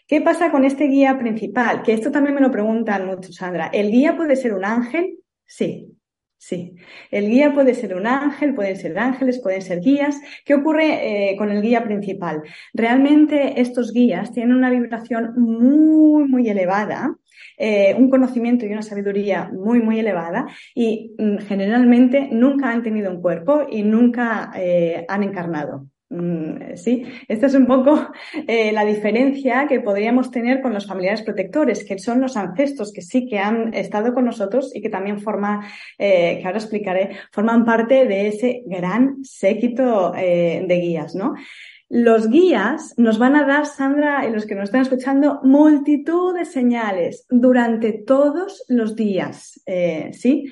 ¿Qué 0.07 0.21
pasa 0.21 0.51
con 0.51 0.65
este 0.65 0.85
guía 0.85 1.17
principal? 1.17 1.81
Que 1.81 1.93
esto 1.93 2.11
también 2.11 2.35
me 2.35 2.41
lo 2.41 2.51
preguntan 2.51 3.05
mucho, 3.05 3.31
Sandra. 3.31 3.67
¿El 3.67 3.89
guía 3.91 4.15
puede 4.15 4.35
ser 4.35 4.53
un 4.53 4.65
ángel? 4.65 5.19
Sí, 5.45 5.92
sí. 6.47 6.75
El 7.09 7.29
guía 7.29 7.53
puede 7.53 7.73
ser 7.73 7.95
un 7.95 8.05
ángel, 8.05 8.53
pueden 8.53 8.75
ser 8.75 8.97
ángeles, 8.99 9.39
pueden 9.41 9.61
ser 9.61 9.79
guías. 9.79 10.19
¿Qué 10.45 10.55
ocurre 10.55 11.31
eh, 11.31 11.37
con 11.37 11.49
el 11.51 11.61
guía 11.61 11.83
principal? 11.83 12.41
Realmente 12.73 13.61
estos 13.61 13.93
guías 13.93 14.31
tienen 14.31 14.55
una 14.55 14.69
vibración 14.69 15.33
muy, 15.37 16.27
muy 16.27 16.49
elevada. 16.49 17.15
Eh, 17.57 17.95
un 17.97 18.09
conocimiento 18.09 18.65
y 18.65 18.71
una 18.71 18.81
sabiduría 18.81 19.49
muy, 19.53 19.79
muy 19.79 19.99
elevada 19.99 20.47
y 20.73 21.13
mm, 21.17 21.37
generalmente 21.47 22.29
nunca 22.31 22.71
han 22.71 22.81
tenido 22.81 23.11
un 23.11 23.21
cuerpo 23.21 23.67
y 23.69 23.83
nunca 23.83 24.51
eh, 24.55 25.05
han 25.07 25.23
encarnado. 25.23 25.87
Mm, 26.13 26.75
sí, 26.75 27.03
esta 27.27 27.47
es 27.47 27.55
un 27.55 27.65
poco 27.65 28.11
eh, 28.47 28.71
la 28.71 28.85
diferencia 28.85 29.65
que 29.67 29.79
podríamos 29.79 30.29
tener 30.29 30.61
con 30.61 30.71
los 30.71 30.85
familiares 30.85 31.23
protectores, 31.23 31.83
que 31.83 31.97
son 31.97 32.21
los 32.21 32.37
ancestros 32.37 32.93
que 32.93 33.01
sí 33.01 33.25
que 33.25 33.39
han 33.39 33.73
estado 33.73 34.13
con 34.13 34.25
nosotros 34.25 34.71
y 34.75 34.81
que 34.81 34.89
también 34.89 35.19
forman, 35.19 35.61
eh, 35.97 36.37
que 36.39 36.45
ahora 36.45 36.59
explicaré, 36.59 37.17
forman 37.31 37.65
parte 37.65 38.05
de 38.05 38.27
ese 38.27 38.61
gran 38.67 39.23
séquito 39.23 40.13
eh, 40.15 40.63
de 40.67 40.75
guías, 40.75 41.15
¿no? 41.15 41.33
Los 41.89 42.29
guías 42.29 42.93
nos 42.97 43.17
van 43.17 43.35
a 43.35 43.45
dar, 43.45 43.65
Sandra 43.65 44.27
y 44.27 44.31
los 44.31 44.45
que 44.45 44.53
nos 44.53 44.65
están 44.65 44.81
escuchando, 44.81 45.39
multitud 45.43 46.35
de 46.35 46.45
señales 46.45 47.25
durante 47.29 47.91
todos 47.91 48.65
los 48.67 48.95
días, 48.95 49.61
¿sí? 50.11 50.45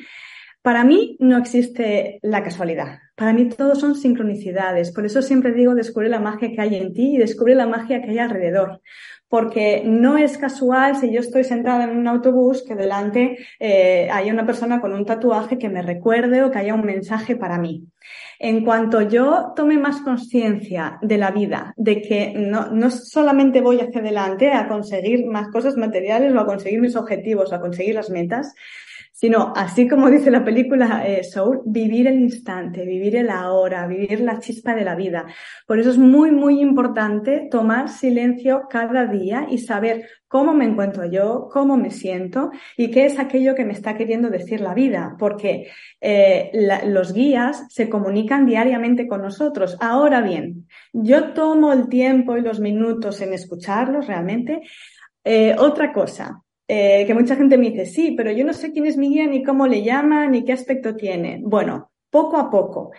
Para 0.62 0.84
mí 0.84 1.18
no 1.20 1.40
existe 1.40 2.20
la 2.22 2.44
casualidad. 2.44 3.00
Para 3.22 3.34
mí 3.34 3.50
todo 3.50 3.76
son 3.76 3.94
sincronicidades. 3.94 4.92
Por 4.92 5.06
eso 5.06 5.22
siempre 5.22 5.54
digo, 5.54 5.76
descubre 5.76 6.10
la 6.10 6.20
magia 6.20 6.52
que 6.52 6.60
hay 6.60 6.74
en 6.74 6.92
ti 6.92 7.14
y 7.14 7.18
descubre 7.20 7.54
la 7.54 7.68
magia 7.68 8.02
que 8.02 8.10
hay 8.10 8.18
alrededor 8.18 8.82
porque 9.30 9.84
no 9.86 10.18
es 10.18 10.40
casual 10.40 10.98
si 10.98 11.14
yo 11.14 11.22
estoy 11.22 11.44
sentada 11.44 11.84
en 11.84 11.96
un 11.96 12.08
autobús 12.08 12.66
que 12.68 12.76
delante 12.76 13.38
eh, 13.60 14.10
haya 14.12 14.34
una 14.34 14.46
persona 14.46 14.82
con 14.82 14.92
un 14.92 15.06
tatuaje 15.06 15.60
que 15.60 15.70
me 15.70 15.84
recuerde 15.84 16.44
o 16.44 16.52
que 16.52 16.58
haya 16.58 16.74
un 16.74 16.84
mensaje 16.84 17.36
para 17.38 17.58
mí. 17.60 17.86
En 18.40 18.66
cuanto 18.66 19.02
yo 19.04 19.54
tome 19.56 19.78
más 19.78 20.02
conciencia 20.02 20.98
de 21.02 21.18
la 21.18 21.30
vida, 21.32 21.74
de 21.78 22.02
que 22.02 22.34
no, 22.36 22.72
no 22.72 22.90
solamente 22.90 23.62
voy 23.62 23.80
hacia 23.80 24.02
adelante 24.02 24.52
a 24.52 24.68
conseguir 24.68 25.28
más 25.28 25.48
cosas 25.50 25.78
materiales 25.78 26.34
o 26.34 26.40
a 26.40 26.46
conseguir 26.48 26.82
mis 26.82 26.96
objetivos 26.96 27.54
a 27.54 27.62
conseguir 27.62 27.96
las 27.96 28.10
metas, 28.10 28.54
sino 29.22 29.54
así 29.56 29.88
como 29.88 30.10
dice 30.10 30.32
la 30.32 30.44
película 30.44 31.08
eh, 31.08 31.24
Soul, 31.24 31.62
vivir 31.64 32.08
el 32.08 32.20
instante, 32.20 32.88
vivir 32.88 33.16
el 33.16 33.30
ahora, 33.30 33.86
vivir 33.86 34.22
la 34.22 34.40
chispa 34.40 34.74
de 34.74 34.84
la 34.84 34.96
vida. 34.96 35.28
Por 35.68 35.78
eso 35.78 35.92
es 35.92 36.00
muy, 36.00 36.32
muy 36.32 36.60
importante 36.60 37.48
tomar 37.52 37.90
silencio 37.90 38.64
cada 38.68 39.06
día 39.06 39.46
y 39.48 39.60
saber 39.60 40.10
cómo 40.28 40.56
me 40.56 40.66
encuentro 40.66 41.06
yo, 41.06 41.50
cómo 41.52 41.78
me 41.78 41.92
siento 41.92 42.50
y 42.76 42.90
qué 42.90 43.06
es 43.06 43.20
aquello 43.20 43.54
que 43.54 43.64
me 43.64 43.74
está 43.74 43.96
queriendo 43.96 44.32
decir 44.32 44.60
la 44.60 44.74
vida, 44.74 45.16
porque 45.20 45.68
eh, 46.00 46.50
los 46.88 47.14
guías 47.14 47.68
se 47.70 47.90
comunican 47.90 48.48
diariamente 48.48 49.08
con 49.08 49.22
nosotros. 49.22 49.78
Ahora 49.82 50.22
bien, 50.22 50.68
yo 50.94 51.34
tomo 51.34 51.74
el 51.74 51.90
tiempo 51.90 52.38
y 52.38 52.42
los 52.42 52.60
minutos 52.60 53.22
en 53.22 53.34
escucharlos 53.34 54.08
realmente. 54.08 54.62
Eh, 55.24 55.56
otra 55.60 55.94
cosa, 55.94 56.42
eh, 56.74 57.04
que 57.06 57.14
mucha 57.14 57.36
gente 57.36 57.58
me 57.58 57.70
dice, 57.70 57.86
sí, 57.86 58.14
pero 58.16 58.32
yo 58.32 58.46
no 58.46 58.54
sé 58.54 58.72
quién 58.72 58.86
es 58.86 58.96
mi 58.96 59.10
guía, 59.10 59.28
ni 59.28 59.44
cómo 59.44 59.68
le 59.68 59.84
llama, 59.84 60.28
ni 60.28 60.46
qué 60.46 60.54
aspecto 60.54 60.96
tiene. 60.96 61.42
Bueno, 61.44 61.92
poco 62.10 62.38
a 62.38 62.50
poco. 62.50 62.92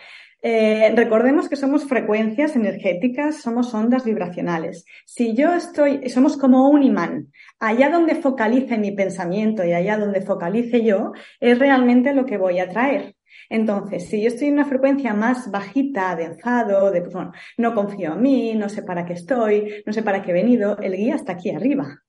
Eh, 0.43 0.93
recordemos 0.95 1.49
que 1.49 1.57
somos 1.57 1.87
frecuencias 1.87 2.55
energéticas, 2.55 3.41
somos 3.41 3.73
ondas 3.73 4.05
vibracionales. 4.05 4.85
Si 5.07 5.35
yo 5.35 5.55
estoy, 5.55 6.11
somos 6.11 6.37
como 6.37 6.69
un 6.69 6.83
imán. 6.83 7.33
Allá 7.61 7.89
donde 7.89 8.17
focalice 8.17 8.77
mi 8.77 8.91
pensamiento 8.91 9.65
y 9.65 9.73
allá 9.73 9.97
donde 9.97 10.21
focalice 10.21 10.85
yo, 10.85 11.13
es 11.41 11.59
realmente 11.59 12.13
lo 12.13 12.27
que 12.27 12.37
voy 12.37 12.59
a 12.59 12.69
traer. 12.69 13.17
Entonces, 13.49 14.07
si 14.07 14.21
yo 14.21 14.29
estoy 14.29 14.49
en 14.49 14.55
una 14.55 14.67
frecuencia 14.67 15.15
más 15.15 15.51
bajita 15.51 16.15
de 16.15 16.25
enfado, 16.25 16.91
de, 16.91 17.01
pues 17.01 17.15
bueno, 17.15 17.33
no 17.57 17.75
confío 17.75 18.13
en 18.13 18.21
mí, 18.21 18.55
no 18.55 18.69
sé 18.69 18.83
para 18.83 19.07
qué 19.07 19.15
estoy, 19.15 19.83
no 19.87 19.95
sé 19.95 20.03
para 20.03 20.21
qué 20.21 20.33
he 20.33 20.35
venido, 20.35 20.77
el 20.77 20.95
guía 20.95 21.15
está 21.15 21.33
aquí 21.33 21.49
arriba. 21.49 22.02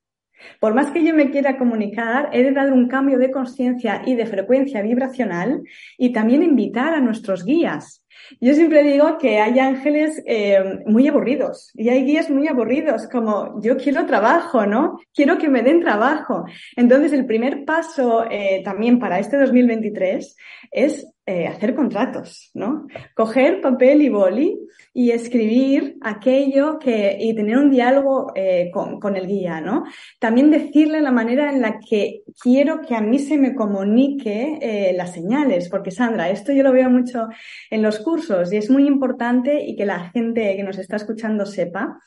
Por 0.60 0.74
más 0.74 0.92
que 0.92 1.04
yo 1.04 1.14
me 1.14 1.30
quiera 1.30 1.58
comunicar, 1.58 2.30
he 2.34 2.44
de 2.44 2.52
dar 2.52 2.72
un 2.72 2.88
cambio 2.88 3.18
de 3.18 3.32
conciencia 3.32 4.02
y 4.06 4.16
de 4.16 4.26
frecuencia 4.26 4.82
vibracional 4.82 5.62
y 5.98 6.12
también 6.12 6.44
invitar 6.44 6.94
a 6.94 7.00
nuestros 7.00 7.46
guías. 7.46 8.04
Yo 8.40 8.54
siempre 8.54 8.84
digo 8.84 9.18
que 9.18 9.40
hay 9.40 9.60
ángeles 9.60 10.22
eh, 10.26 10.82
muy 10.86 11.08
aburridos 11.08 11.72
y 11.74 11.90
hay 11.90 12.04
guías 12.06 12.30
muy 12.30 12.48
aburridos, 12.48 13.08
como 13.08 13.62
yo 13.62 13.78
quiero 13.78 14.06
trabajo, 14.06 14.66
¿no? 14.66 15.00
Quiero 15.14 15.38
que 15.38 15.50
me 15.50 15.64
den 15.64 15.82
trabajo. 15.82 16.46
Entonces, 16.76 17.14
el 17.14 17.26
primer 17.26 17.66
paso 17.66 18.26
eh, 18.30 18.62
también 18.64 19.00
para 19.00 19.20
este 19.20 19.38
2023 19.38 20.36
es 20.72 21.13
eh, 21.26 21.48
hacer 21.48 21.74
contratos, 21.74 22.52
¿no? 22.54 22.86
Coger 23.16 23.62
papel 23.62 24.02
y 24.02 24.10
boli 24.10 24.60
y 24.94 25.12
escribir 25.12 25.96
aquello 26.02 26.78
que, 26.80 27.16
y 27.18 27.34
tener 27.34 27.58
un 27.60 27.72
diálogo 27.72 28.34
eh, 28.36 28.70
con, 28.74 29.00
con, 29.00 29.16
el 29.16 29.26
guía, 29.26 29.62
¿no? 29.62 29.86
También 30.20 30.52
decirle 30.52 31.00
la 31.00 31.14
manera 31.14 31.50
en 31.50 31.62
la 31.62 31.80
que 31.80 32.24
quiero 32.42 32.82
que 32.82 32.94
a 32.94 33.00
mí 33.00 33.20
se 33.20 33.38
me 33.38 33.56
comunique 33.56 34.60
eh, 34.62 34.94
las 34.98 35.14
señales, 35.14 35.70
porque 35.70 35.92
Sandra, 35.92 36.30
esto 36.30 36.52
yo 36.52 36.62
lo 36.62 36.74
veo 36.74 36.90
mucho 36.90 37.30
en 37.70 37.82
los 37.82 38.00
cursos 38.00 38.52
y 38.52 38.58
es 38.58 38.70
muy 38.70 38.86
importante 38.86 39.64
y 39.64 39.78
que 39.78 39.86
la 39.86 40.10
gente 40.10 40.58
que 40.58 40.64
nos 40.64 40.78
está 40.78 40.98
escuchando 40.98 41.46
sepa 41.46 42.02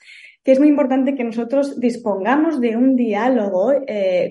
que 0.45 0.53
es 0.53 0.61
muy 0.61 0.69
importante 0.69 1.17
que 1.17 1.25
nosotros 1.25 1.81
dispongamos 1.81 2.61
de 2.61 2.77
un 2.77 2.95
diálogo 2.95 3.73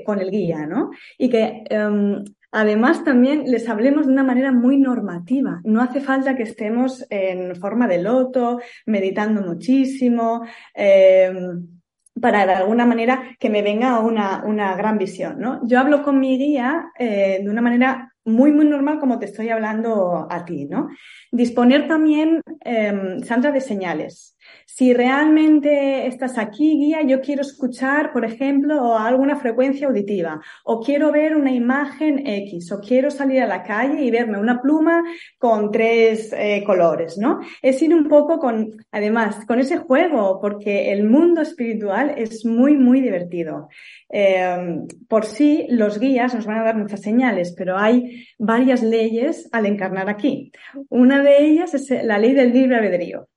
con 0.06 0.22
el 0.22 0.32
guía, 0.32 0.66
¿no? 0.66 0.92
Y 1.18 1.28
que 1.28 1.64
em, 1.70 2.24
Además, 2.58 3.04
también 3.04 3.52
les 3.52 3.68
hablemos 3.68 4.06
de 4.06 4.14
una 4.14 4.24
manera 4.24 4.54
muy 4.54 4.78
normativa. 4.78 5.60
No 5.66 5.82
hace 5.82 6.00
falta 6.00 6.38
que 6.38 6.44
estemos 6.44 7.06
en 7.10 7.54
forma 7.58 7.86
de 7.86 8.02
loto, 8.02 8.62
meditando 8.86 9.42
muchísimo, 9.42 10.42
eh, 10.74 11.34
para 12.22 12.46
de 12.46 12.54
alguna 12.54 12.86
manera 12.86 13.36
que 13.42 13.50
me 13.50 13.62
venga 13.62 14.00
una, 14.00 14.46
una 14.46 14.74
gran 14.78 14.98
visión. 14.98 15.38
¿no? 15.38 15.68
Yo 15.68 15.82
hablo 15.82 16.02
con 16.02 16.18
mi 16.18 16.38
guía 16.38 16.86
eh, 16.98 17.42
de 17.44 17.50
una 17.50 17.62
manera 17.62 18.14
muy, 18.24 18.54
muy 18.54 18.66
normal 18.66 19.00
como 19.02 19.20
te 19.20 19.26
estoy 19.26 19.50
hablando 19.50 20.26
a 20.30 20.46
ti. 20.46 20.64
¿no? 20.64 20.88
Disponer 21.34 21.90
también, 21.90 22.42
eh, 22.64 23.18
Sandra, 23.26 23.52
de 23.52 23.60
señales. 23.60 24.35
Si 24.66 24.94
realmente 24.94 26.08
estás 26.08 26.38
aquí, 26.38 26.78
guía, 26.78 27.02
yo 27.04 27.22
quiero 27.22 27.42
escuchar, 27.42 28.12
por 28.12 28.26
ejemplo, 28.26 28.98
alguna 28.98 29.38
frecuencia 29.38 29.88
auditiva, 29.88 30.42
o 30.64 30.82
quiero 30.82 31.12
ver 31.12 31.36
una 31.36 31.52
imagen 31.52 32.26
X, 32.26 32.72
o 32.72 32.80
quiero 32.82 33.12
salir 33.12 33.42
a 33.42 33.48
la 33.48 33.64
calle 33.64 34.04
y 34.04 34.12
verme 34.12 34.40
una 34.40 34.62
pluma 34.62 35.04
con 35.38 35.72
tres 35.72 36.34
eh, 36.34 36.64
colores, 36.66 37.18
¿no? 37.18 37.40
Es 37.62 37.82
ir 37.82 37.94
un 37.94 38.08
poco 38.08 38.40
con, 38.40 38.72
además, 38.92 39.46
con 39.46 39.60
ese 39.60 39.78
juego, 39.78 40.40
porque 40.42 40.92
el 40.92 41.06
mundo 41.06 41.42
espiritual 41.42 42.14
es 42.18 42.46
muy, 42.46 42.76
muy 42.76 43.02
divertido. 43.02 43.70
Eh, 44.10 44.80
por 45.08 45.26
sí, 45.26 45.68
los 45.70 46.00
guías 46.00 46.34
nos 46.34 46.46
van 46.46 46.60
a 46.60 46.64
dar 46.64 46.76
muchas 46.76 47.02
señales, 47.02 47.54
pero 47.58 47.78
hay 47.78 48.28
varias 48.40 48.84
leyes 48.84 49.48
al 49.52 49.66
encarnar 49.68 50.10
aquí. 50.10 50.52
Una 50.90 51.22
de 51.24 51.46
ellas 51.46 51.74
es 51.74 51.90
la 52.04 52.18
ley 52.18 52.34
del 52.34 52.52
libre 52.52 52.76
albedrío. 52.78 53.28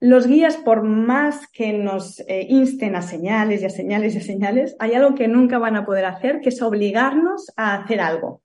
Los 0.00 0.26
guías, 0.26 0.56
por 0.56 0.82
más 0.82 1.46
que 1.48 1.72
nos 1.72 2.20
eh, 2.20 2.46
insten 2.48 2.94
a 2.94 3.02
señales 3.02 3.62
y 3.62 3.66
a 3.66 3.70
señales 3.70 4.14
y 4.14 4.18
a 4.18 4.22
señales, 4.22 4.76
hay 4.78 4.94
algo 4.94 5.14
que 5.14 5.28
nunca 5.28 5.58
van 5.58 5.76
a 5.76 5.84
poder 5.84 6.04
hacer, 6.04 6.40
que 6.40 6.50
es 6.50 6.62
obligarnos 6.62 7.52
a 7.56 7.74
hacer 7.74 8.00
algo. 8.00 8.43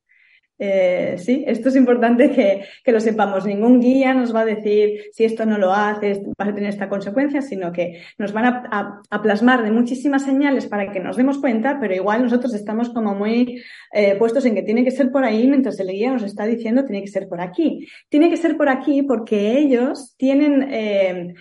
Eh, 0.62 1.16
sí, 1.18 1.46
esto 1.48 1.70
es 1.70 1.78
importante 1.78 2.32
que, 2.32 2.66
que, 2.84 2.92
lo 2.92 3.00
sepamos. 3.00 3.46
Ningún 3.46 3.80
guía 3.80 4.14
nos 4.14 4.36
va 4.36 4.42
a 4.42 4.46
decir 4.46 5.06
si 5.14 5.24
esto 5.24 5.46
no 5.46 5.58
lo 5.58 5.74
haces, 5.74 6.20
vas 6.38 6.50
a 6.50 6.54
tener 6.54 6.70
esta 6.70 6.90
consecuencia, 6.90 7.42
sino 7.42 7.72
que 7.72 8.02
nos 8.18 8.34
van 8.34 8.46
a, 8.46 9.02
a, 9.10 9.22
plasmar 9.22 9.64
de 9.64 9.72
muchísimas 9.72 10.26
señales 10.26 10.68
para 10.68 10.92
que 10.92 11.00
nos 11.00 11.16
demos 11.16 11.38
cuenta, 11.38 11.78
pero 11.80 11.96
igual 11.96 12.24
nosotros 12.24 12.54
estamos 12.54 12.90
como 12.90 13.16
muy 13.16 13.64
eh, 13.94 14.16
puestos 14.16 14.46
en 14.46 14.54
que 14.54 14.64
tiene 14.64 14.84
que 14.84 14.92
ser 14.92 15.12
por 15.12 15.24
ahí, 15.24 15.48
mientras 15.48 15.80
el 15.80 15.88
guía 15.88 16.12
nos 16.12 16.24
está 16.24 16.46
diciendo 16.46 16.84
tiene 16.84 17.02
que 17.02 17.12
ser 17.12 17.30
por 17.30 17.40
aquí. 17.40 17.88
Tiene 18.10 18.30
que 18.30 18.38
ser 18.38 18.58
por 18.58 18.68
aquí 18.68 19.02
porque 19.04 19.58
ellos 19.58 20.14
tienen 20.18 20.68
eh, 20.74 21.34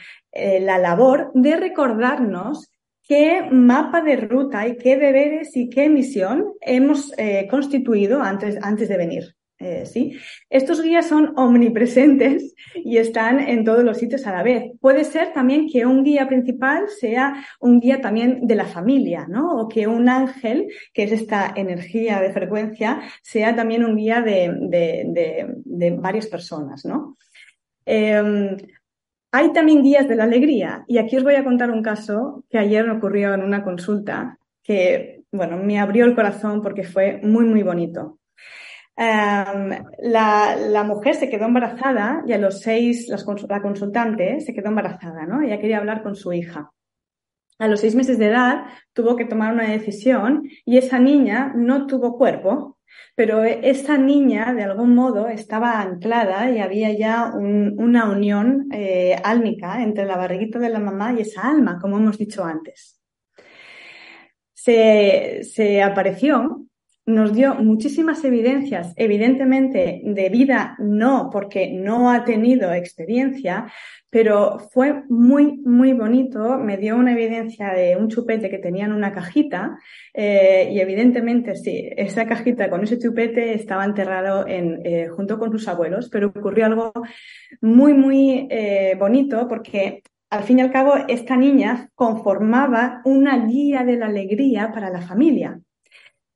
la 0.60 0.78
labor 0.78 1.32
de 1.34 1.56
recordarnos 1.56 2.70
qué 3.08 3.48
mapa 3.50 4.02
de 4.02 4.16
ruta 4.16 4.68
y 4.68 4.76
qué 4.76 4.96
deberes 4.96 5.56
y 5.56 5.70
qué 5.70 5.88
misión 5.88 6.52
hemos 6.60 7.12
eh, 7.16 7.48
constituido 7.50 8.22
antes, 8.22 8.58
antes 8.62 8.88
de 8.88 8.96
venir. 8.98 9.34
Eh, 9.60 9.86
¿sí? 9.86 10.16
Estos 10.48 10.80
guías 10.80 11.06
son 11.06 11.32
omnipresentes 11.36 12.54
y 12.76 12.98
están 12.98 13.40
en 13.40 13.64
todos 13.64 13.82
los 13.82 13.98
sitios 13.98 14.24
a 14.26 14.32
la 14.32 14.44
vez. 14.44 14.70
Puede 14.80 15.02
ser 15.02 15.32
también 15.32 15.66
que 15.68 15.84
un 15.84 16.04
guía 16.04 16.28
principal 16.28 16.84
sea 16.88 17.44
un 17.58 17.80
guía 17.80 18.00
también 18.00 18.46
de 18.46 18.54
la 18.54 18.66
familia, 18.66 19.26
¿no? 19.28 19.56
O 19.56 19.68
que 19.68 19.88
un 19.88 20.08
ángel, 20.08 20.68
que 20.94 21.04
es 21.04 21.12
esta 21.12 21.52
energía 21.56 22.20
de 22.20 22.32
frecuencia, 22.32 23.00
sea 23.20 23.56
también 23.56 23.84
un 23.84 23.96
guía 23.96 24.20
de, 24.20 24.54
de, 24.68 25.56
de, 25.64 25.90
varias 25.90 26.28
personas, 26.28 26.84
¿no? 26.84 27.16
Eh, 27.84 28.56
hay 29.30 29.52
también 29.52 29.82
guías 29.82 30.08
de 30.08 30.16
la 30.16 30.24
alegría 30.24 30.84
y 30.86 30.98
aquí 30.98 31.16
os 31.16 31.24
voy 31.24 31.34
a 31.34 31.44
contar 31.44 31.70
un 31.70 31.82
caso 31.82 32.44
que 32.48 32.58
ayer 32.58 32.88
ocurrió 32.88 33.34
en 33.34 33.42
una 33.42 33.62
consulta 33.62 34.38
que, 34.62 35.24
bueno, 35.30 35.56
me 35.56 35.78
abrió 35.78 36.04
el 36.04 36.14
corazón 36.14 36.62
porque 36.62 36.82
fue 36.82 37.20
muy, 37.22 37.44
muy 37.44 37.62
bonito. 37.62 38.18
Um, 38.96 39.70
la, 40.00 40.56
la, 40.56 40.82
mujer 40.82 41.14
se 41.14 41.28
quedó 41.28 41.44
embarazada 41.44 42.24
y 42.26 42.32
a 42.32 42.38
los 42.38 42.60
seis, 42.60 43.08
la 43.08 43.62
consultante 43.62 44.40
se 44.40 44.52
quedó 44.52 44.70
embarazada, 44.70 45.24
¿no? 45.24 45.40
Ella 45.40 45.60
quería 45.60 45.78
hablar 45.78 46.02
con 46.02 46.16
su 46.16 46.32
hija. 46.32 46.72
A 47.60 47.68
los 47.68 47.80
seis 47.80 47.94
meses 47.94 48.18
de 48.18 48.26
edad 48.26 48.64
tuvo 48.92 49.14
que 49.14 49.24
tomar 49.24 49.52
una 49.52 49.70
decisión 49.70 50.48
y 50.64 50.78
esa 50.78 50.98
niña 50.98 51.52
no 51.54 51.86
tuvo 51.86 52.18
cuerpo, 52.18 52.77
pero 53.14 53.42
esa 53.44 53.98
niña 53.98 54.54
de 54.54 54.62
algún 54.62 54.94
modo 54.94 55.28
estaba 55.28 55.80
anclada 55.80 56.50
y 56.50 56.60
había 56.60 56.92
ya 56.92 57.32
un, 57.34 57.74
una 57.78 58.08
unión 58.10 58.68
eh, 58.72 59.16
álmica 59.24 59.82
entre 59.82 60.06
la 60.06 60.16
barriguita 60.16 60.58
de 60.58 60.70
la 60.70 60.78
mamá 60.78 61.12
y 61.12 61.22
esa 61.22 61.48
alma, 61.48 61.78
como 61.80 61.98
hemos 61.98 62.18
dicho 62.18 62.44
antes. 62.44 63.00
Se, 64.54 65.40
se 65.44 65.82
apareció 65.82 66.67
nos 67.08 67.32
dio 67.32 67.54
muchísimas 67.54 68.22
evidencias, 68.22 68.92
evidentemente 68.96 70.02
de 70.04 70.28
vida 70.28 70.76
no, 70.78 71.30
porque 71.32 71.72
no 71.72 72.10
ha 72.10 72.22
tenido 72.24 72.70
experiencia, 72.74 73.72
pero 74.10 74.58
fue 74.58 75.04
muy, 75.08 75.56
muy 75.64 75.94
bonito. 75.94 76.58
Me 76.58 76.76
dio 76.76 76.96
una 76.96 77.12
evidencia 77.12 77.72
de 77.72 77.96
un 77.96 78.08
chupete 78.08 78.50
que 78.50 78.58
tenía 78.58 78.84
en 78.84 78.92
una 78.92 79.12
cajita 79.12 79.78
eh, 80.12 80.68
y 80.70 80.80
evidentemente 80.80 81.56
sí, 81.56 81.88
esa 81.96 82.26
cajita 82.26 82.68
con 82.68 82.84
ese 82.84 82.98
chupete 82.98 83.54
estaba 83.54 83.86
enterrado 83.86 84.46
en, 84.46 84.82
eh, 84.84 85.08
junto 85.08 85.38
con 85.38 85.50
sus 85.50 85.66
abuelos, 85.66 86.10
pero 86.10 86.28
ocurrió 86.28 86.66
algo 86.66 86.92
muy, 87.62 87.94
muy 87.94 88.48
eh, 88.50 88.96
bonito 88.98 89.48
porque 89.48 90.02
al 90.28 90.44
fin 90.44 90.58
y 90.58 90.60
al 90.60 90.72
cabo 90.72 90.92
esta 91.08 91.38
niña 91.38 91.88
conformaba 91.94 93.00
una 93.06 93.46
guía 93.46 93.82
de 93.84 93.96
la 93.96 94.06
alegría 94.08 94.72
para 94.72 94.90
la 94.90 95.00
familia. 95.00 95.58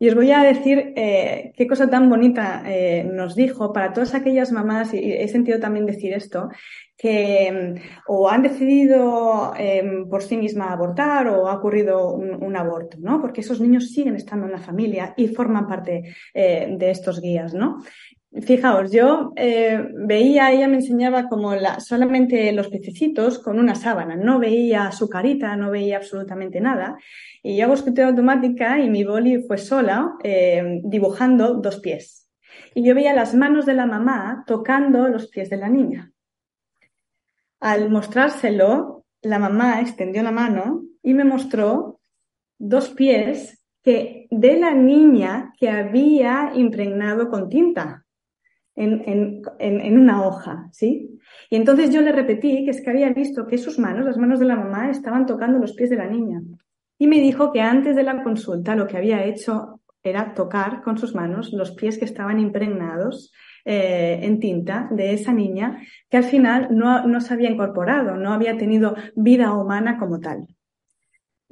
Y 0.03 0.09
os 0.09 0.17
voy 0.17 0.33
a 0.33 0.43
decir 0.43 0.95
eh, 0.97 1.53
qué 1.57 1.69
cosa 1.69 1.89
tan 1.89 2.11
bonita 2.11 2.65
eh, 2.67 3.05
nos 3.05 3.37
dijo 3.37 3.73
para 3.73 3.93
todas 3.93 4.17
aquellas 4.17 4.51
mamás, 4.51 4.93
y 4.95 5.13
he 5.13 5.29
sentido 5.29 5.61
también 5.61 5.87
decir 5.87 6.13
esto, 6.13 6.49
que 6.97 7.53
mm, 7.53 7.81
o 8.09 8.29
han 8.29 8.43
decidido 8.43 9.55
em, 9.57 10.09
por 10.09 10.25
sí 10.25 10.37
misma 10.37 10.73
abortar 10.73 11.29
o 11.29 11.47
ha 11.47 11.55
ocurrido 11.55 12.15
un, 12.15 12.57
aborto, 12.57 12.97
¿no? 12.99 13.21
Porque 13.21 13.43
esos 13.43 13.61
niños 13.61 13.93
siguen 13.93 14.17
estando 14.17 14.47
en 14.47 14.53
la 14.53 14.59
familia 14.59 15.15
y 15.17 15.29
forman 15.29 15.69
parte 15.69 16.03
eh, 16.35 16.75
de 16.77 16.91
estos 16.91 17.21
guías, 17.21 17.55
¿no? 17.55 17.79
Fijaos, 18.41 18.91
yo 18.91 19.35
eh, 19.37 19.89
veía, 19.95 20.53
ella 20.53 20.67
me 20.67 20.77
enseñaba 20.77 21.29
como 21.29 21.55
la, 21.55 21.81
solamente 21.81 22.51
los 22.53 22.69
pececitos 22.69 23.39
con 23.39 23.59
una 23.59 23.75
sábana, 23.75 24.17
no 24.17 24.39
veía 24.39 24.91
su 24.91 25.11
carita, 25.11 25.55
no 25.55 25.71
veía 25.71 25.99
absolutamente 25.99 26.59
nada. 26.59 26.97
Y 27.43 27.59
yo 27.59 27.65
hago 27.65 27.75
escritura 27.75 28.09
automática 28.09 28.79
y 28.81 28.89
mi 28.89 29.05
boli 29.05 29.43
fue 29.43 29.59
sola 29.59 30.15
eh, 30.25 30.81
dibujando 30.83 31.55
dos 31.55 31.81
pies. 31.81 32.31
Y 32.75 32.83
yo 32.83 32.95
veía 32.95 33.13
las 33.13 33.35
manos 33.35 33.67
de 33.67 33.75
la 33.75 33.85
mamá 33.85 34.45
tocando 34.47 35.09
los 35.09 35.29
pies 35.29 35.51
de 35.51 35.59
la 35.59 35.69
niña. 35.69 36.11
Al 37.61 37.91
mostrárselo, 37.91 39.05
la 39.21 39.39
mamá 39.39 39.83
extendió 39.83 40.23
la 40.23 40.33
mano 40.33 40.85
y 41.03 41.13
me 41.13 41.25
mostró 41.25 42.01
dos 42.59 42.89
pies 42.89 43.63
que 43.83 44.27
de 44.31 44.59
la 44.59 44.73
niña 44.73 45.53
que 45.59 45.69
había 45.69 46.53
impregnado 46.55 47.29
con 47.29 47.51
tinta 47.51 48.02
en, 48.75 49.43
en, 49.59 49.99
una 49.99 50.27
hoja, 50.27 50.69
¿sí? 50.73 51.19
Y 51.51 51.57
entonces 51.57 51.91
yo 51.91 52.01
le 52.01 52.13
repetí 52.13 52.65
que 52.65 52.71
es 52.71 52.81
que 52.81 52.91
había 52.91 53.13
visto 53.13 53.47
que 53.47 53.59
sus 53.59 53.79
manos, 53.79 54.07
las 54.07 54.17
manos 54.17 54.41
de 54.41 54.47
la 54.47 54.57
mamá, 54.57 54.91
estaban 54.91 55.27
tocando 55.27 55.59
los 55.59 55.75
pies 55.75 55.91
de 55.91 55.97
la 55.97 56.07
niña. 56.07 56.43
Y 56.99 57.07
me 57.07 57.21
dijo 57.21 57.53
que 57.53 57.61
antes 57.61 57.97
de 57.97 58.03
la 58.03 58.23
consulta 58.23 58.77
lo 58.77 58.87
que 58.87 58.97
había 58.97 59.25
hecho 59.25 59.81
era 60.03 60.35
tocar 60.35 60.83
con 60.83 60.99
sus 60.99 61.15
manos 61.15 61.53
los 61.53 61.73
pies 61.73 61.99
que 61.99 62.05
estaban 62.05 62.41
impregnados 62.41 63.33
eh, 63.65 64.21
en 64.23 64.41
tinta 64.41 64.89
de 64.91 65.13
esa 65.13 65.33
niña 65.33 65.81
que 66.11 66.17
al 66.17 66.25
final 66.25 66.69
no, 66.73 67.07
no 67.07 67.21
se 67.21 67.35
había 67.35 67.51
incorporado, 67.51 68.17
no 68.17 68.33
había 68.33 68.57
tenido 68.57 68.97
vida 69.15 69.53
humana 69.53 69.99
como 69.99 70.19
tal. 70.19 70.49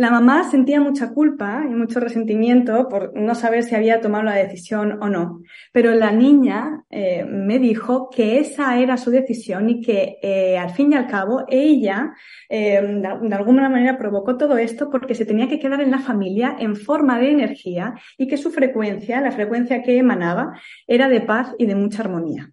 La 0.01 0.11
mamá 0.11 0.45
sentía 0.45 0.81
mucha 0.81 1.13
culpa 1.13 1.63
y 1.67 1.75
mucho 1.75 2.01
resentimiento 2.01 2.89
por 2.89 3.15
no 3.15 3.35
saber 3.35 3.65
si 3.65 3.75
había 3.75 4.01
tomado 4.01 4.25
la 4.25 4.35
decisión 4.35 4.97
o 5.03 5.11
no, 5.11 5.43
pero 5.73 5.93
la 5.93 6.11
niña 6.11 6.85
eh, 6.89 7.23
me 7.27 7.59
dijo 7.59 8.09
que 8.09 8.39
esa 8.39 8.79
era 8.79 8.97
su 8.97 9.11
decisión 9.11 9.69
y 9.69 9.83
que 9.83 10.17
eh, 10.23 10.57
al 10.57 10.71
fin 10.71 10.95
y 10.95 10.97
al 10.97 11.07
cabo 11.07 11.45
ella 11.49 12.15
eh, 12.49 12.81
de, 12.81 13.35
alguna 13.35 13.69
manera 13.69 13.99
provocó 13.99 14.39
todo 14.39 14.57
esto 14.57 14.89
porque 14.89 15.15
se 15.15 15.27
tenía 15.27 15.51
que 15.51 15.59
quedar 15.59 15.83
en 15.83 15.91
la 15.91 15.99
familia 15.99 16.57
en 16.59 16.77
forma 16.77 17.19
de 17.19 17.33
energía 17.33 17.93
y 18.17 18.27
que 18.27 18.39
su 18.39 18.51
frecuencia, 18.51 19.21
la 19.21 19.33
frecuencia 19.33 19.83
que 19.83 19.99
emanaba, 19.99 20.59
era 20.87 21.11
de 21.11 21.21
paz 21.21 21.55
y 21.59 21.67
de 21.67 21.75
mucha 21.75 22.05
armonía 22.05 22.51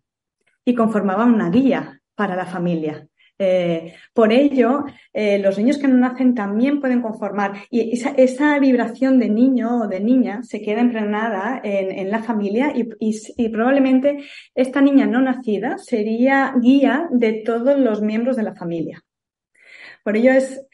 y 0.65 0.75
conformaba 0.75 1.23
una 1.23 1.49
guía 1.49 2.01
para 2.13 2.35
la 2.35 2.45
familia. 2.45 3.07
Eh, 3.39 3.93
por 4.13 4.33
ello, 4.33 4.85
eh, 5.13 5.37
los 5.37 5.59
niños 5.59 5.77
que 5.77 5.87
no 5.87 5.95
nacen 5.97 6.33
también 6.33 6.79
pueden 6.79 7.01
conformar 7.01 7.53
y 7.69 7.91
esa, 8.17 8.57
vibración 8.59 9.19
de 9.19 9.29
niño 9.29 9.81
o 9.83 9.87
de 9.87 9.99
niña 9.99 10.41
se 10.41 10.61
queda 10.61 10.81
impregnada 10.81 11.61
en, 11.63 12.09
la 12.09 12.23
familia 12.23 12.73
y, 12.73 13.49
probablemente 13.49 14.23
esta 14.55 14.81
niña 14.81 15.05
no 15.05 15.21
nacida 15.21 15.77
sería 15.77 16.55
guía 16.59 17.07
de 17.11 17.33
todos 17.45 17.77
los 17.79 18.01
miembros 18.01 18.37
de 18.37 18.43
la 18.43 18.55
familia. 18.55 19.03
Por 20.03 20.17
ello 20.17 20.31
es, 20.31 20.65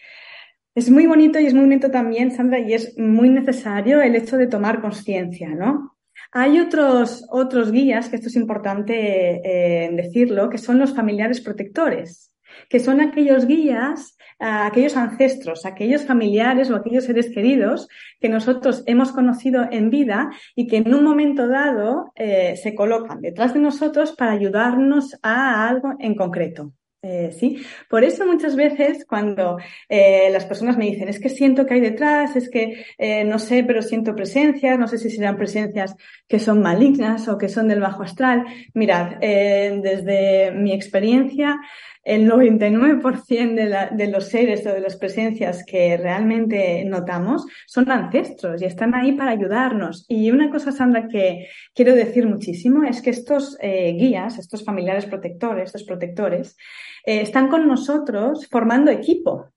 es 0.73 0.89
muy 0.89 1.05
bonito 1.05 1.39
y 1.39 1.47
es 1.47 1.53
muy 1.53 1.63
bonito 1.63 1.91
también, 1.91 2.31
Sandra, 2.31 2.59
y 2.59 2.73
es 2.73 2.97
muy 2.97 3.29
necesario 3.29 4.01
el 4.01 4.15
hecho 4.15 4.37
de 4.37 4.47
tomar 4.47 4.79
conciencia, 4.79 5.49
¿no? 5.49 5.97
Hay 6.31 6.59
otros, 6.59 7.27
otros 7.29 7.71
guías, 7.71 8.09
que 8.09 8.15
esto 8.15 8.27
es 8.27 8.35
importante 8.35 9.41
eh, 9.43 9.91
decirlo, 9.91 10.49
que 10.49 10.57
son 10.57 10.79
los 10.79 10.95
familiares 10.95 11.41
protectores 11.41 12.32
que 12.69 12.79
son 12.79 13.01
aquellos 13.01 13.45
guías, 13.45 14.17
aquellos 14.39 14.97
ancestros, 14.97 15.65
aquellos 15.65 16.05
familiares 16.05 16.69
o 16.69 16.75
aquellos 16.75 17.05
seres 17.05 17.29
queridos 17.29 17.87
que 18.19 18.29
nosotros 18.29 18.83
hemos 18.85 19.11
conocido 19.11 19.65
en 19.71 19.89
vida 19.89 20.29
y 20.55 20.67
que 20.67 20.77
en 20.77 20.93
un 20.93 21.03
momento 21.03 21.47
dado 21.47 22.11
eh, 22.15 22.55
se 22.61 22.75
colocan 22.75 23.21
detrás 23.21 23.53
de 23.53 23.59
nosotros 23.59 24.11
para 24.13 24.31
ayudarnos 24.31 25.17
a 25.21 25.67
algo 25.67 25.93
en 25.99 26.15
concreto. 26.15 26.73
Eh, 27.05 27.33
sí, 27.37 27.61
por 27.89 28.05
eso 28.05 28.25
muchas 28.25 28.55
veces 28.55 29.05
cuando 29.05 29.57
eh, 29.89 30.29
las 30.31 30.45
personas 30.45 30.77
me 30.77 30.85
dicen 30.85 31.09
es 31.09 31.19
que 31.19 31.27
siento 31.27 31.65
que 31.65 31.73
hay 31.73 31.81
detrás, 31.81 32.37
es 32.37 32.49
que 32.49 32.85
no 33.25 33.39
sé, 33.39 33.65
pero 33.65 33.81
siento 33.81 34.15
presencias, 34.15 34.79
no 34.79 34.87
sé 34.87 34.97
si 34.97 35.09
serán 35.09 35.35
presencias 35.35 35.97
que 36.29 36.39
son 36.39 36.61
malignas 36.61 37.27
o 37.27 37.37
que 37.37 37.49
son 37.49 37.67
del 37.67 37.81
bajo 37.81 38.03
astral. 38.03 38.45
Mirad, 38.73 39.17
desde 39.19 40.51
mi 40.53 40.71
experiencia, 40.71 41.59
el 42.03 42.29
99% 42.29 43.95
de, 43.95 44.07
los 44.07 44.25
seres 44.25 44.65
o 44.65 44.73
de 44.73 44.81
las 44.81 44.97
presencias 44.97 45.63
que 45.65 45.95
realmente 45.97 46.83
notamos 46.85 47.45
son 47.65 47.89
ancestros 47.89 48.61
y 48.61 48.65
están 48.65 48.93
ahí 48.93 49.13
para 49.13 49.31
ayudarnos. 49.31 50.05
Y 50.09 50.29
una 50.31 50.49
cosa, 50.49 50.71
Sandra, 50.71 51.07
que 51.07 51.47
quiero 51.73 51.95
decir 51.95 52.27
muchísimo 52.27 52.83
es 52.83 53.01
que 53.01 53.09
estos 53.09 53.57
eh, 53.61 53.93
guías, 53.93 54.37
estos 54.37 54.65
familiares 54.65 55.05
protectores, 55.05 55.67
estos 55.67 55.83
protectores, 55.83 56.57
eh, 57.05 57.21
están 57.21 57.47
con 57.47 57.67
nosotros 57.67 58.47
formando 58.49 58.91
equipo 58.91 59.53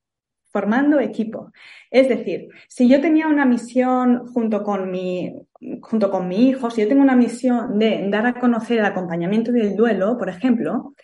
formando 0.57 0.99
equipo. 1.01 1.53
Es 1.91 2.09
decir, 2.09 2.49
si 2.67 2.89
yo 2.89 3.03
tenía 3.03 3.29
una 3.29 3.45
misión 3.45 4.27
junto 4.29 4.63
con 4.63 4.91
mi, 4.91 5.35
junto 5.83 6.11
con 6.11 6.29
mi 6.29 6.49
hijo, 6.49 6.71
si 6.71 6.81
yo 6.81 6.89
tengo 6.89 7.03
una 7.03 7.15
misión 7.15 7.79
de 7.79 8.09
dar 8.09 8.25
a 8.25 8.41
conocer 8.41 8.79
el 8.79 8.87
acompañamiento 8.87 9.53
del 9.53 9.77
duelo, 9.77 10.17
por 10.17 10.31
ejemplo, 10.31 10.95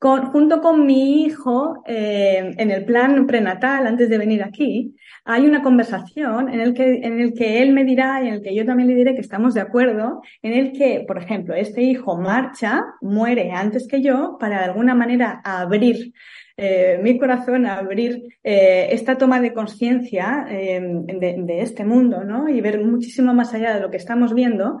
junto 0.00 0.60
con 0.60 0.86
mi 0.86 1.22
hijo, 1.22 1.82
eh, 1.86 2.54
en 2.56 2.70
el 2.70 2.84
plan 2.84 3.26
prenatal, 3.26 3.86
antes 3.86 4.08
de 4.08 4.18
venir 4.18 4.42
aquí, 4.42 4.94
hay 5.24 5.46
una 5.46 5.62
conversación 5.62 6.48
en 6.48 6.60
el, 6.60 6.74
que, 6.74 7.00
en 7.02 7.20
el 7.20 7.34
que 7.34 7.62
él 7.62 7.72
me 7.72 7.84
dirá 7.84 8.22
y 8.22 8.28
en 8.28 8.34
el 8.34 8.42
que 8.42 8.54
yo 8.54 8.64
también 8.64 8.88
le 8.88 8.94
diré 8.94 9.14
que 9.14 9.20
estamos 9.20 9.54
de 9.54 9.60
acuerdo, 9.60 10.22
en 10.42 10.52
el 10.52 10.72
que, 10.72 11.04
por 11.06 11.18
ejemplo, 11.18 11.54
este 11.54 11.82
hijo 11.82 12.16
marcha, 12.16 12.84
muere 13.00 13.52
antes 13.52 13.88
que 13.88 14.02
yo, 14.02 14.36
para 14.38 14.58
de 14.58 14.64
alguna 14.66 14.94
manera 14.94 15.40
abrir 15.44 16.12
eh, 16.56 16.98
mi 17.02 17.18
corazón, 17.18 17.66
abrir 17.66 18.38
eh, 18.42 18.88
esta 18.90 19.18
toma 19.18 19.40
de 19.40 19.52
conciencia 19.52 20.46
de, 20.48 21.36
de, 21.44 21.60
este 21.60 21.84
mundo, 21.84 22.24
¿no? 22.24 22.48
Y 22.48 22.60
ver 22.60 22.82
muchísimo 22.84 23.34
más 23.34 23.52
allá 23.52 23.74
de 23.74 23.80
lo 23.80 23.90
que 23.90 23.98
estamos 23.98 24.32
viendo. 24.32 24.78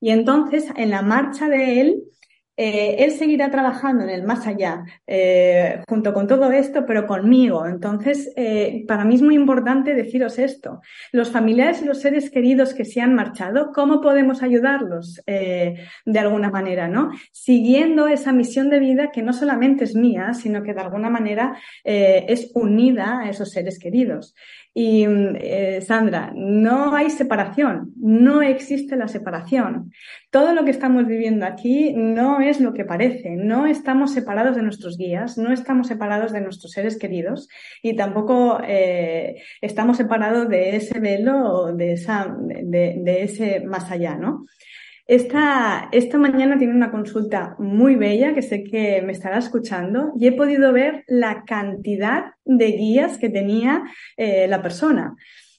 Y 0.00 0.10
entonces, 0.10 0.68
en 0.76 0.90
la 0.90 1.02
marcha 1.02 1.48
de 1.48 1.80
él, 1.80 2.02
eh, 2.56 3.04
él 3.04 3.12
seguirá 3.12 3.50
trabajando 3.50 4.04
en 4.04 4.10
el 4.10 4.22
más 4.22 4.46
allá, 4.46 4.84
eh, 5.06 5.82
junto 5.86 6.14
con 6.14 6.26
todo 6.26 6.50
esto, 6.50 6.86
pero 6.86 7.06
conmigo. 7.06 7.66
Entonces, 7.66 8.32
eh, 8.36 8.84
para 8.88 9.04
mí 9.04 9.16
es 9.16 9.22
muy 9.22 9.34
importante 9.34 9.94
deciros 9.94 10.38
esto. 10.38 10.80
Los 11.12 11.30
familiares 11.30 11.82
y 11.82 11.84
los 11.84 12.00
seres 12.00 12.30
queridos 12.30 12.72
que 12.72 12.84
se 12.84 13.00
han 13.00 13.14
marchado, 13.14 13.72
¿cómo 13.74 14.00
podemos 14.00 14.42
ayudarlos 14.42 15.22
de 15.26 16.18
alguna 16.18 16.50
manera, 16.50 16.88
no? 16.88 17.10
Siguiendo 17.32 18.06
esa 18.08 18.32
misión 18.32 18.70
de 18.70 18.78
vida 18.78 19.10
que 19.10 19.22
no 19.22 19.32
solamente 19.32 19.84
es 19.84 19.94
mía, 19.94 20.34
sino 20.34 20.62
que 20.62 20.74
de 20.74 20.80
alguna 20.80 21.10
manera 21.10 21.56
es 21.84 22.50
unida 22.54 23.20
a 23.20 23.30
esos 23.30 23.50
seres 23.50 23.78
queridos. 23.78 24.34
Y 24.78 25.06
eh, 25.08 25.80
Sandra, 25.80 26.34
no 26.36 26.94
hay 26.94 27.08
separación, 27.08 27.94
no 27.96 28.42
existe 28.42 28.94
la 28.94 29.08
separación. 29.08 29.90
Todo 30.28 30.52
lo 30.52 30.66
que 30.66 30.70
estamos 30.70 31.06
viviendo 31.06 31.46
aquí 31.46 31.94
no 31.96 32.42
es 32.42 32.60
lo 32.60 32.74
que 32.74 32.84
parece, 32.84 33.36
no 33.36 33.64
estamos 33.64 34.12
separados 34.12 34.54
de 34.54 34.60
nuestros 34.60 34.98
guías, 34.98 35.38
no 35.38 35.50
estamos 35.50 35.86
separados 35.86 36.30
de 36.30 36.42
nuestros 36.42 36.72
seres 36.72 36.98
queridos 36.98 37.48
y 37.82 37.96
tampoco 37.96 38.60
eh, 38.68 39.42
estamos 39.62 39.96
separados 39.96 40.46
de 40.50 40.76
ese 40.76 41.00
velo 41.00 41.38
o 41.38 41.72
de, 41.72 41.92
esa, 41.94 42.36
de, 42.38 42.96
de 43.02 43.22
ese 43.22 43.60
más 43.60 43.90
allá, 43.90 44.16
¿no? 44.16 44.44
Esta, 45.06 45.88
esta 45.92 46.18
mañana 46.18 46.58
tiene 46.58 46.74
una 46.74 46.90
consulta 46.90 47.54
muy 47.60 47.94
bella 47.94 48.34
que 48.34 48.42
sé 48.42 48.64
que 48.64 49.02
me 49.02 49.12
estará 49.12 49.38
escuchando 49.38 50.12
y 50.18 50.26
he 50.26 50.32
podido 50.32 50.72
ver 50.72 51.04
la 51.06 51.44
cantidad 51.44 52.32
de 52.44 52.72
guías 52.72 53.16
que 53.16 53.28
tenía 53.28 53.84
eh, 54.16 54.48
la 54.48 54.62
persona. 54.62 55.14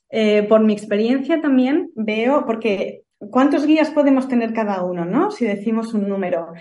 Eh, 0.10 0.44
por 0.44 0.62
mi 0.62 0.74
experiencia 0.74 1.42
también 1.42 1.92
veo, 1.96 2.46
porque 2.46 3.04
¿cuántos 3.20 3.66
guías 3.66 3.90
podemos 3.90 4.28
tener 4.28 4.54
cada 4.54 4.84
uno, 4.84 5.06
no? 5.06 5.32
Si 5.32 5.46
decimos 5.46 5.94
un 5.94 6.10
número. 6.10 6.52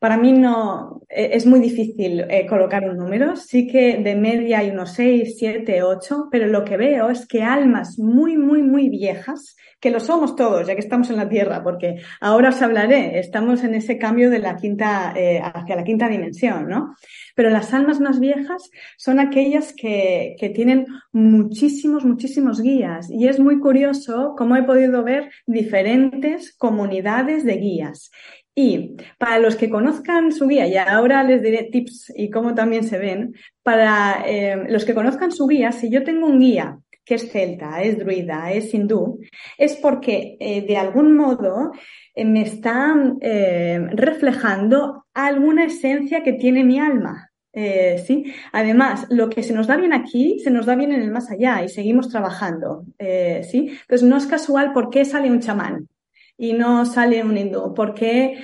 Para 0.00 0.16
mí 0.16 0.32
no 0.32 1.02
e, 1.08 1.30
es 1.36 1.46
muy 1.46 1.60
difícil 1.60 2.24
eh, 2.28 2.46
colocar 2.46 2.88
un 2.88 2.96
número. 2.96 3.36
Sí 3.36 3.66
que 3.66 3.98
de 3.98 4.14
media 4.14 4.58
hay 4.58 4.70
unos 4.70 4.92
6, 4.92 5.36
7, 5.38 5.82
8, 5.82 6.28
pero 6.30 6.46
lo 6.46 6.64
que 6.64 6.76
veo 6.76 7.10
es 7.10 7.26
que 7.26 7.42
almas 7.42 7.98
muy, 7.98 8.36
muy, 8.36 8.62
muy 8.62 8.88
viejas, 8.88 9.56
que 9.80 9.90
lo 9.90 10.00
somos 10.00 10.36
todos, 10.36 10.66
ya 10.66 10.74
que 10.74 10.80
estamos 10.80 11.08
en 11.10 11.16
la 11.16 11.28
Tierra, 11.28 11.62
porque 11.62 12.02
ahora 12.20 12.50
os 12.50 12.60
hablaré, 12.62 13.18
estamos 13.18 13.62
en 13.64 13.74
ese 13.74 13.96
cambio 13.96 14.28
de 14.30 14.40
la 14.40 14.56
quinta, 14.56 15.12
eh, 15.16 15.40
hacia 15.42 15.76
la 15.76 15.84
quinta 15.84 16.08
dimensión, 16.08 16.68
¿no? 16.68 16.94
Pero 17.34 17.50
las 17.50 17.72
almas 17.72 18.00
más 18.00 18.20
viejas 18.20 18.70
son 18.96 19.20
aquellas 19.20 19.72
que, 19.72 20.36
que 20.38 20.50
tienen 20.50 20.86
muchísimos, 21.12 22.04
muchísimos 22.04 22.60
guías. 22.60 23.08
Y 23.10 23.28
es 23.28 23.38
muy 23.38 23.60
curioso 23.60 24.34
cómo 24.36 24.56
he 24.56 24.64
podido 24.64 25.04
ver 25.04 25.30
diferentes 25.46 26.54
comunidades 26.56 27.44
de 27.44 27.56
guías. 27.56 28.10
Y 28.60 28.96
para 29.18 29.38
los 29.38 29.54
que 29.54 29.70
conozcan 29.70 30.32
su 30.32 30.48
guía, 30.48 30.66
y 30.66 30.76
ahora 30.76 31.22
les 31.22 31.40
diré 31.40 31.68
tips 31.70 32.12
y 32.16 32.28
cómo 32.28 32.56
también 32.56 32.82
se 32.82 32.98
ven, 32.98 33.36
para 33.62 34.24
eh, 34.26 34.64
los 34.68 34.84
que 34.84 34.94
conozcan 34.94 35.30
su 35.30 35.46
guía, 35.46 35.70
si 35.70 35.88
yo 35.88 36.02
tengo 36.02 36.26
un 36.26 36.40
guía 36.40 36.76
que 37.04 37.14
es 37.14 37.30
celta, 37.30 37.80
es 37.82 38.00
druida, 38.00 38.50
es 38.50 38.74
hindú, 38.74 39.20
es 39.56 39.76
porque 39.76 40.36
eh, 40.40 40.62
de 40.66 40.76
algún 40.76 41.16
modo 41.16 41.70
eh, 42.16 42.24
me 42.24 42.42
está 42.42 42.96
reflejando 43.92 45.04
alguna 45.14 45.64
esencia 45.66 46.24
que 46.24 46.32
tiene 46.32 46.64
mi 46.64 46.80
alma. 46.80 47.30
sí, 47.52 48.24
además, 48.50 49.06
lo 49.08 49.30
que 49.30 49.44
se 49.44 49.54
nos 49.54 49.68
da 49.68 49.76
bien 49.76 49.92
aquí, 49.92 50.40
se 50.40 50.50
nos 50.50 50.66
da 50.66 50.74
bien 50.74 50.90
en 50.90 51.02
el 51.02 51.12
más 51.12 51.30
allá 51.30 51.62
y 51.62 51.68
seguimos 51.68 52.08
trabajando. 52.08 52.86
sí, 52.98 53.70
entonces 53.82 54.02
no 54.02 54.16
es 54.16 54.26
casual 54.26 54.72
por 54.72 54.90
qué 54.90 55.04
sale 55.04 55.30
un 55.30 55.38
chamán 55.38 55.86
y 56.38 56.52
no 56.52 56.86
sale 56.86 57.22
un 57.22 57.36
hindú. 57.36 57.74
Porque, 57.74 58.38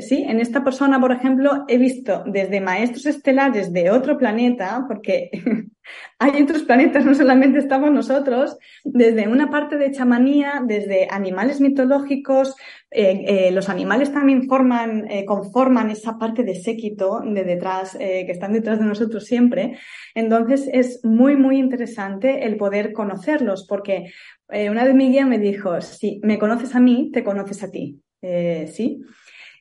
sí, 0.00 0.24
en 0.28 0.38
esta 0.38 0.62
persona, 0.62 1.00
por 1.00 1.10
ejemplo, 1.10 1.64
he 1.66 1.78
visto 1.78 2.22
desde 2.26 2.60
maestros 2.60 3.06
estelares 3.06 3.72
de 3.72 3.90
otro 3.90 4.18
planeta, 4.18 4.84
porque 4.86 5.30
hay 6.18 6.42
otros 6.42 6.62
planetas, 6.62 7.04
no 7.04 7.14
solamente 7.14 7.58
estamos 7.58 7.90
nosotros, 7.90 8.56
desde 8.84 9.28
una 9.28 9.50
parte 9.50 9.76
de 9.76 9.90
chamanía, 9.90 10.62
desde 10.64 11.08
animales 11.10 11.60
mitológicos, 11.60 12.54
eh, 12.90 13.24
eh, 13.26 13.50
los 13.50 13.68
animales 13.68 14.12
también 14.12 14.48
forman, 14.48 15.10
eh, 15.10 15.26
conforman 15.26 15.90
esa 15.90 16.18
parte 16.18 16.42
de 16.42 16.54
séquito 16.54 17.20
de 17.20 17.44
detrás, 17.44 17.96
que 17.98 18.30
están 18.30 18.52
detrás 18.52 18.78
de 18.78 18.86
nosotros 18.86 19.24
siempre. 19.24 19.78
Entonces 20.14 20.68
es 20.72 21.04
muy, 21.04 21.36
muy 21.36 21.58
interesante 21.58 22.46
el 22.46 22.56
poder 22.56 22.92
conocerlos, 22.92 23.66
porque 23.68 24.12
una 24.48 24.84
vez 24.84 24.94
mi 24.94 25.10
guía 25.10 25.26
me 25.26 25.38
dijo, 25.38 25.80
si 25.80 26.20
me 26.22 26.38
conoces 26.38 26.74
a 26.74 26.80
mí, 26.80 27.10
te 27.12 27.24
conoces 27.24 27.62
a 27.62 27.70
ti. 27.70 28.00
¿Sí? 28.20 29.02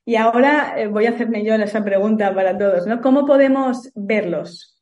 Y 0.05 0.15
ahora 0.15 0.75
voy 0.89 1.05
a 1.05 1.09
hacerme 1.09 1.43
yo 1.43 1.55
esa 1.55 1.83
pregunta 1.83 2.33
para 2.33 2.57
todos, 2.57 2.87
¿no? 2.87 3.01
¿Cómo 3.01 3.25
podemos 3.25 3.91
verlos? 3.95 4.74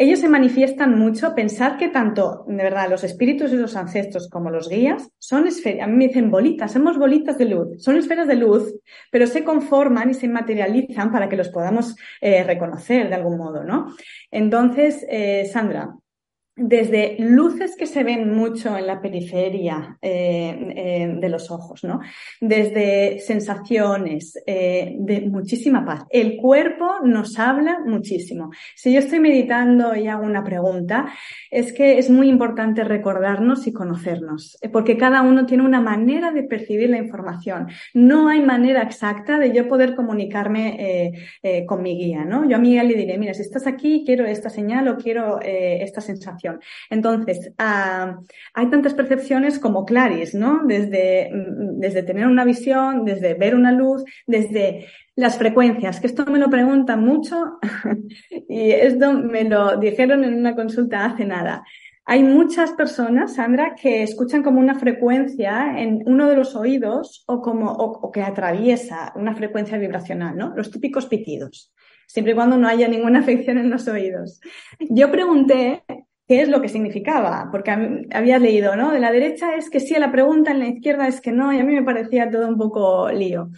Ellos 0.00 0.20
se 0.20 0.28
manifiestan 0.28 0.96
mucho. 0.96 1.34
Pensad 1.34 1.76
que 1.76 1.88
tanto, 1.88 2.44
de 2.46 2.62
verdad, 2.62 2.88
los 2.88 3.02
espíritus 3.02 3.52
y 3.52 3.56
los 3.56 3.74
ancestros 3.74 4.30
como 4.30 4.48
los 4.48 4.68
guías 4.68 5.10
son 5.18 5.48
esferas. 5.48 5.82
A 5.82 5.90
mí 5.90 5.96
me 5.96 6.06
dicen 6.06 6.30
bolitas, 6.30 6.72
somos 6.72 6.96
bolitas 6.96 7.36
de 7.36 7.46
luz. 7.46 7.82
Son 7.82 7.96
esferas 7.96 8.28
de 8.28 8.36
luz, 8.36 8.76
pero 9.10 9.26
se 9.26 9.42
conforman 9.42 10.10
y 10.10 10.14
se 10.14 10.28
materializan 10.28 11.10
para 11.10 11.28
que 11.28 11.36
los 11.36 11.48
podamos 11.48 11.96
eh, 12.20 12.44
reconocer 12.44 13.08
de 13.08 13.16
algún 13.16 13.38
modo, 13.38 13.64
¿no? 13.64 13.92
Entonces, 14.30 15.04
eh, 15.10 15.50
Sandra, 15.52 15.92
desde 16.58 17.16
luces 17.20 17.76
que 17.76 17.86
se 17.86 18.02
ven 18.02 18.34
mucho 18.34 18.76
en 18.76 18.86
la 18.86 19.00
periferia 19.00 19.96
eh, 20.02 20.72
eh, 20.76 21.16
de 21.20 21.28
los 21.28 21.50
ojos, 21.50 21.84
¿no? 21.84 22.00
Desde 22.40 23.20
sensaciones 23.20 24.36
eh, 24.44 24.96
de 24.98 25.20
muchísima 25.22 25.84
paz. 25.84 26.04
El 26.10 26.36
cuerpo 26.36 26.96
nos 27.04 27.38
habla 27.38 27.78
muchísimo. 27.84 28.50
Si 28.74 28.92
yo 28.92 28.98
estoy 28.98 29.20
meditando 29.20 29.94
y 29.94 30.08
hago 30.08 30.24
una 30.24 30.42
pregunta, 30.42 31.06
es 31.50 31.72
que 31.72 31.98
es 31.98 32.10
muy 32.10 32.28
importante 32.28 32.82
recordarnos 32.82 33.66
y 33.66 33.72
conocernos, 33.72 34.58
porque 34.72 34.96
cada 34.96 35.22
uno 35.22 35.46
tiene 35.46 35.64
una 35.64 35.80
manera 35.80 36.32
de 36.32 36.42
percibir 36.42 36.90
la 36.90 36.98
información. 36.98 37.68
No 37.94 38.28
hay 38.28 38.40
manera 38.40 38.82
exacta 38.82 39.38
de 39.38 39.52
yo 39.52 39.68
poder 39.68 39.94
comunicarme 39.94 41.12
con 41.66 41.82
mi 41.82 41.96
guía, 41.96 42.24
¿no? 42.24 42.48
Yo 42.48 42.56
a 42.56 42.58
mi 42.58 42.70
guía 42.70 42.82
le 42.82 42.94
diré, 42.94 43.16
mira, 43.18 43.34
si 43.34 43.42
estás 43.42 43.66
aquí, 43.66 44.02
quiero 44.04 44.26
esta 44.26 44.50
señal 44.50 44.88
o 44.88 44.96
quiero 44.96 45.40
esta 45.40 46.00
sensación. 46.00 46.47
Entonces, 46.90 47.52
ah, 47.58 48.20
hay 48.54 48.70
tantas 48.70 48.94
percepciones 48.94 49.58
como 49.58 49.84
Claris, 49.84 50.34
¿no? 50.34 50.62
Desde, 50.66 51.30
mm, 51.32 51.80
desde 51.80 52.02
tener 52.02 52.26
una 52.26 52.44
visión, 52.44 53.04
desde 53.04 53.34
ver 53.34 53.54
una 53.54 53.72
luz, 53.72 54.04
desde 54.26 54.86
las 55.16 55.36
frecuencias, 55.36 56.00
que 56.00 56.06
esto 56.06 56.24
me 56.26 56.38
lo 56.38 56.48
preguntan 56.48 57.04
mucho 57.04 57.58
y 58.48 58.70
esto 58.70 59.12
me 59.14 59.44
lo 59.44 59.76
dijeron 59.76 60.22
en 60.24 60.34
una 60.34 60.54
consulta 60.54 61.04
hace 61.04 61.24
nada. 61.24 61.64
Hay 62.10 62.22
muchas 62.22 62.72
personas, 62.72 63.34
Sandra, 63.34 63.74
que 63.74 64.02
escuchan 64.02 64.42
como 64.42 64.60
una 64.60 64.78
frecuencia 64.78 65.78
en 65.78 66.02
uno 66.06 66.26
de 66.26 66.36
los 66.36 66.56
oídos 66.56 67.22
o 67.26 67.42
como 67.42 67.70
o 67.70 68.10
que 68.10 68.22
atraviesa 68.22 69.12
una 69.14 69.34
frecuencia 69.34 69.76
vibracional, 69.76 70.34
¿no? 70.34 70.54
Los 70.56 70.70
típicos 70.70 71.04
pitidos, 71.04 71.70
siempre 72.06 72.32
y 72.32 72.34
cuando 72.34 72.56
no 72.56 72.66
haya 72.66 72.88
ninguna 72.88 73.18
afección 73.22 73.58
en 73.58 73.68
los 73.68 73.88
oídos. 73.88 74.40
Yo 74.88 75.10
pregunté 75.10 75.84
qué 76.28 76.42
es 76.42 76.48
lo 76.50 76.60
que 76.60 76.68
significaba, 76.68 77.48
porque 77.50 77.70
había 78.12 78.38
leído, 78.38 78.76
¿no? 78.76 78.92
De 78.92 79.00
la 79.00 79.10
derecha 79.10 79.56
es 79.56 79.70
que 79.70 79.80
sí 79.80 79.94
a 79.94 79.98
la 79.98 80.12
pregunta, 80.12 80.50
en 80.50 80.58
la 80.58 80.68
izquierda 80.68 81.08
es 81.08 81.22
que 81.22 81.32
no, 81.32 81.52
y 81.52 81.58
a 81.58 81.64
mí 81.64 81.74
me 81.74 81.82
parecía 81.82 82.30
todo 82.30 82.46
un 82.46 82.58
poco 82.58 83.10
lío. 83.10 83.48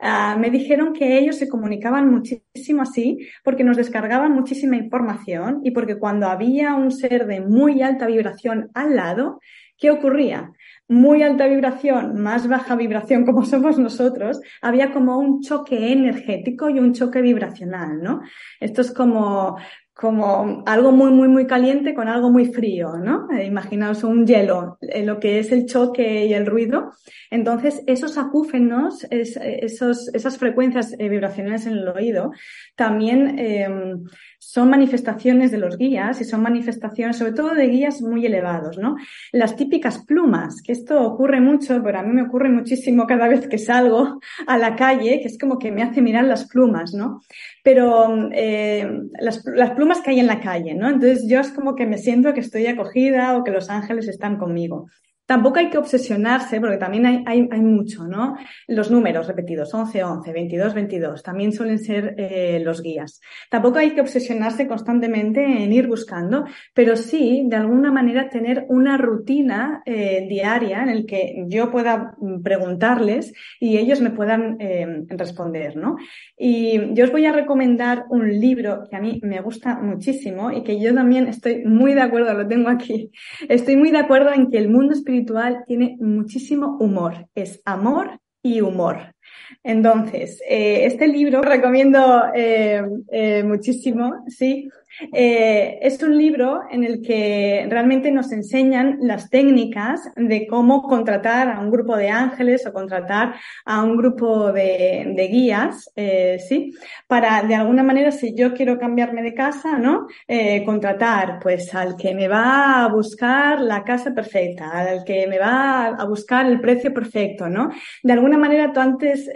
Ah, 0.00 0.36
me 0.38 0.50
dijeron 0.50 0.92
que 0.92 1.18
ellos 1.18 1.36
se 1.36 1.48
comunicaban 1.48 2.08
muchísimo 2.08 2.82
así 2.82 3.18
porque 3.42 3.64
nos 3.64 3.76
descargaban 3.76 4.32
muchísima 4.32 4.76
información 4.76 5.60
y 5.64 5.72
porque 5.72 5.98
cuando 5.98 6.28
había 6.28 6.74
un 6.74 6.92
ser 6.92 7.26
de 7.26 7.40
muy 7.40 7.82
alta 7.82 8.06
vibración 8.06 8.70
al 8.74 8.94
lado, 8.94 9.40
¿qué 9.76 9.90
ocurría? 9.90 10.52
Muy 10.88 11.22
alta 11.22 11.46
vibración, 11.46 12.20
más 12.20 12.48
baja 12.48 12.76
vibración 12.76 13.26
como 13.26 13.44
somos 13.44 13.78
nosotros, 13.78 14.40
había 14.62 14.92
como 14.92 15.18
un 15.18 15.40
choque 15.40 15.92
energético 15.92 16.70
y 16.70 16.78
un 16.78 16.94
choque 16.94 17.20
vibracional, 17.20 18.00
¿no? 18.00 18.22
Esto 18.60 18.82
es 18.82 18.92
como, 18.92 19.56
como 19.98 20.62
algo 20.64 20.92
muy, 20.92 21.10
muy, 21.10 21.26
muy 21.26 21.48
caliente 21.48 21.92
con 21.92 22.06
algo 22.06 22.30
muy 22.30 22.46
frío, 22.46 22.98
¿no? 22.98 23.26
Eh, 23.32 23.46
imaginaos 23.46 24.04
un 24.04 24.28
hielo, 24.28 24.78
eh, 24.80 25.04
lo 25.04 25.18
que 25.18 25.40
es 25.40 25.50
el 25.50 25.66
choque 25.66 26.24
y 26.24 26.34
el 26.34 26.46
ruido. 26.46 26.92
Entonces, 27.32 27.82
esos 27.88 28.16
acúfenos, 28.16 29.04
esos, 29.10 30.14
esas 30.14 30.38
frecuencias 30.38 30.94
eh, 31.00 31.08
vibracionales 31.08 31.66
en 31.66 31.72
el 31.72 31.88
oído, 31.88 32.30
también 32.76 33.40
em, 33.40 34.04
son 34.38 34.70
manifestaciones 34.70 35.50
de 35.50 35.58
los 35.58 35.76
guías 35.76 36.20
y 36.20 36.24
son 36.24 36.42
manifestaciones, 36.42 37.18
sobre 37.18 37.32
todo 37.32 37.54
de 37.54 37.66
guías 37.66 38.00
muy 38.00 38.24
elevados, 38.24 38.78
¿no? 38.78 38.96
Las 39.32 39.56
típicas 39.56 40.04
plumas, 40.04 40.62
que 40.62 40.72
esto 40.72 41.02
ocurre 41.02 41.40
mucho, 41.40 41.82
pero 41.82 41.98
a 41.98 42.02
mí 42.02 42.12
me 42.12 42.22
ocurre 42.22 42.48
muchísimo 42.48 43.06
cada 43.06 43.28
vez 43.28 43.48
que 43.48 43.58
salgo 43.58 44.20
a 44.46 44.56
la 44.56 44.76
calle, 44.76 45.20
que 45.20 45.26
es 45.26 45.38
como 45.38 45.58
que 45.58 45.72
me 45.72 45.82
hace 45.82 46.00
mirar 46.00 46.24
las 46.24 46.48
plumas, 46.48 46.94
¿no? 46.94 47.20
Pero 47.64 48.30
eh, 48.32 48.88
las, 49.20 49.44
las, 49.44 49.72
plumas 49.72 50.00
que 50.00 50.10
hay 50.10 50.20
en 50.20 50.28
la 50.28 50.40
calle, 50.40 50.74
¿no? 50.74 50.88
Entonces 50.88 51.26
yo 51.28 51.40
es 51.40 51.50
como 51.50 51.74
que 51.74 51.86
me 51.86 51.98
siento 51.98 52.32
que 52.32 52.40
estoy 52.40 52.66
acogida 52.66 53.36
o 53.36 53.44
que 53.44 53.50
los 53.50 53.68
ángeles 53.70 54.06
están 54.08 54.38
conmigo. 54.38 54.86
Tampoco 55.28 55.58
hay 55.58 55.68
que 55.68 55.76
obsesionarse, 55.76 56.58
porque 56.58 56.78
también 56.78 57.04
hay, 57.04 57.22
hay, 57.26 57.46
hay 57.50 57.60
mucho, 57.60 58.04
¿no? 58.04 58.34
Los 58.66 58.90
números 58.90 59.26
repetidos, 59.26 59.74
11, 59.74 60.02
11, 60.02 60.32
22, 60.32 60.72
22, 60.72 61.22
también 61.22 61.52
suelen 61.52 61.78
ser 61.78 62.14
eh, 62.16 62.62
los 62.64 62.80
guías. 62.80 63.20
Tampoco 63.50 63.78
hay 63.78 63.90
que 63.90 64.00
obsesionarse 64.00 64.66
constantemente 64.66 65.44
en 65.44 65.70
ir 65.70 65.86
buscando, 65.86 66.46
pero 66.72 66.96
sí, 66.96 67.44
de 67.46 67.56
alguna 67.56 67.92
manera, 67.92 68.30
tener 68.30 68.64
una 68.70 68.96
rutina 68.96 69.82
eh, 69.84 70.24
diaria 70.26 70.82
en 70.82 70.88
el 70.88 71.04
que 71.04 71.44
yo 71.46 71.70
pueda 71.70 72.14
preguntarles 72.42 73.34
y 73.60 73.76
ellos 73.76 74.00
me 74.00 74.12
puedan 74.12 74.56
eh, 74.60 75.04
responder, 75.08 75.76
¿no? 75.76 75.96
Y 76.38 76.94
yo 76.94 77.04
os 77.04 77.12
voy 77.12 77.26
a 77.26 77.32
recomendar 77.32 78.06
un 78.08 78.40
libro 78.40 78.84
que 78.88 78.96
a 78.96 79.00
mí 79.00 79.20
me 79.22 79.42
gusta 79.42 79.78
muchísimo 79.78 80.52
y 80.52 80.62
que 80.62 80.80
yo 80.80 80.94
también 80.94 81.26
estoy 81.26 81.66
muy 81.66 81.92
de 81.92 82.00
acuerdo, 82.00 82.32
lo 82.32 82.48
tengo 82.48 82.70
aquí, 82.70 83.12
estoy 83.46 83.76
muy 83.76 83.90
de 83.90 83.98
acuerdo 83.98 84.32
en 84.32 84.50
que 84.50 84.56
el 84.56 84.70
mundo 84.70 84.94
espiritual 84.94 85.17
tiene 85.66 85.96
muchísimo 86.00 86.76
humor, 86.78 87.26
es 87.34 87.60
amor 87.64 88.20
y 88.42 88.60
humor. 88.60 89.14
Entonces, 89.62 90.40
eh, 90.48 90.84
este 90.84 91.08
libro 91.08 91.42
recomiendo 91.42 92.24
eh, 92.34 92.82
eh, 93.10 93.42
muchísimo, 93.44 94.24
sí. 94.28 94.68
Eh, 95.12 95.78
es 95.82 96.02
un 96.02 96.16
libro 96.16 96.62
en 96.70 96.84
el 96.84 97.02
que 97.02 97.66
realmente 97.70 98.10
nos 98.10 98.32
enseñan 98.32 98.98
las 99.00 99.30
técnicas 99.30 100.00
de 100.16 100.46
cómo 100.46 100.82
contratar 100.82 101.48
a 101.48 101.60
un 101.60 101.70
grupo 101.70 101.96
de 101.96 102.08
ángeles 102.08 102.66
o 102.66 102.72
contratar 102.72 103.34
a 103.64 103.82
un 103.82 103.96
grupo 103.96 104.52
de, 104.52 105.28
guías, 105.30 105.90
eh, 105.96 106.38
¿sí? 106.46 106.74
Para, 107.06 107.42
de 107.42 107.54
alguna 107.54 107.82
manera, 107.82 108.10
si 108.10 108.34
yo 108.34 108.54
quiero 108.54 108.78
cambiarme 108.78 109.22
de 109.22 109.34
casa, 109.34 109.78
¿no? 109.78 110.06
Eh, 110.26 110.64
contratar, 110.64 111.38
pues, 111.40 111.74
al 111.74 111.96
que 111.96 112.14
me 112.14 112.28
va 112.28 112.84
a 112.84 112.88
buscar 112.88 113.60
la 113.60 113.84
casa 113.84 114.14
perfecta, 114.14 114.70
al 114.70 115.04
que 115.04 115.26
me 115.26 115.38
va 115.38 115.86
a 115.88 116.04
buscar 116.04 116.46
el 116.46 116.60
precio 116.60 116.92
perfecto, 116.92 117.48
¿no? 117.48 117.70
De 118.02 118.12
alguna 118.12 118.38
manera, 118.38 118.72
tú 118.72 118.80
antes, 118.80 119.28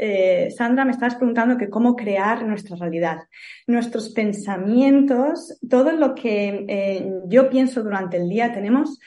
Sandra, 0.56 0.84
me 0.84 0.92
estabas 0.92 1.16
preguntando 1.16 1.56
que 1.56 1.68
cómo 1.68 1.94
crear 1.96 2.44
nuestra 2.44 2.76
realidad. 2.76 3.18
Nuestros 3.66 4.10
pensamientos, 4.10 5.51
todo 5.68 5.92
lo 5.92 6.14
que 6.14 6.64
eh, 6.68 7.10
yo 7.26 7.48
pienso 7.48 7.82
durante 7.82 8.16
el 8.16 8.28
día, 8.28 8.52
tenemos 8.52 8.98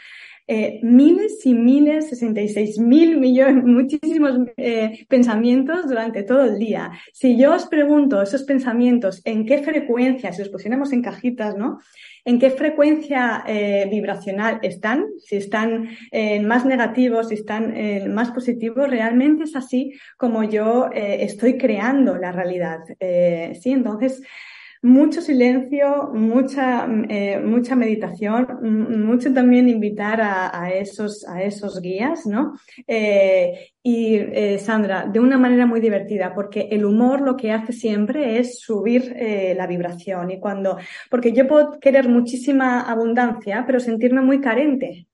eh, 0.48 0.80
miles 0.84 1.44
y 1.46 1.56
miles, 1.56 2.10
66 2.10 2.78
mil 2.78 3.18
millones, 3.18 3.64
muchísimos 3.66 4.38
eh, 4.58 5.06
pensamientos 5.10 5.88
durante 5.88 6.24
todo 6.24 6.44
el 6.44 6.60
día. 6.60 6.92
Si 7.14 7.38
yo 7.38 7.54
os 7.54 7.66
pregunto 7.66 8.22
esos 8.22 8.44
pensamientos, 8.44 9.22
en 9.26 9.46
qué 9.46 9.64
frecuencia, 9.64 10.32
si 10.32 10.42
los 10.42 10.50
pusiéramos 10.50 10.94
en 10.94 11.02
cajitas, 11.02 11.58
¿no? 11.58 11.80
¿En 12.26 12.40
qué 12.40 12.50
frecuencia 12.50 13.44
vibracional 13.92 14.58
están? 14.64 15.06
Si 15.20 15.36
están 15.36 15.90
más 16.42 16.66
negativos, 16.66 17.30
si 17.30 17.36
están 17.36 17.76
más 18.16 18.32
positivos, 18.32 18.90
realmente 18.90 19.44
es 19.44 19.56
así 19.56 19.94
como 20.18 20.44
yo 20.44 20.90
estoy 20.92 21.60
creando 21.60 22.18
la 22.18 22.32
realidad. 22.32 22.80
sí, 23.00 23.70
entonces, 23.70 24.24
mucho 24.86 25.20
silencio, 25.20 26.12
mucha, 26.14 26.88
eh, 27.10 27.40
mucha 27.40 27.76
meditación, 27.76 28.48
mucho 28.62 29.34
también 29.34 29.68
invitar 29.68 30.22
a, 30.22 30.72
esos, 30.72 31.28
a 31.28 31.42
esos 31.42 31.82
guías, 31.82 32.28
¿no? 32.28 32.54
Eh, 32.88 33.72
y 33.82 34.16
eh, 34.16 34.60
Sandra, 34.60 35.08
de 35.08 35.20
una 35.20 35.40
manera 35.40 35.66
muy 35.66 35.82
divertida, 35.82 36.36
porque 36.36 36.68
el 36.70 36.86
humor 36.86 37.22
lo 37.22 37.36
que 37.36 37.52
hace 37.52 37.74
siempre 37.74 38.38
es 38.38 38.60
subir 38.60 39.16
la 39.58 39.66
vibración. 39.66 40.30
Y 40.30 40.40
cuando, 40.40 40.78
porque 41.10 41.34
yo 41.34 41.48
puedo 41.48 41.80
querer 41.80 42.08
muchísima 42.08 42.82
abundancia, 42.82 43.64
pero 43.66 43.80
sentirme 43.80 44.22
muy 44.22 44.40
carente 44.40 45.08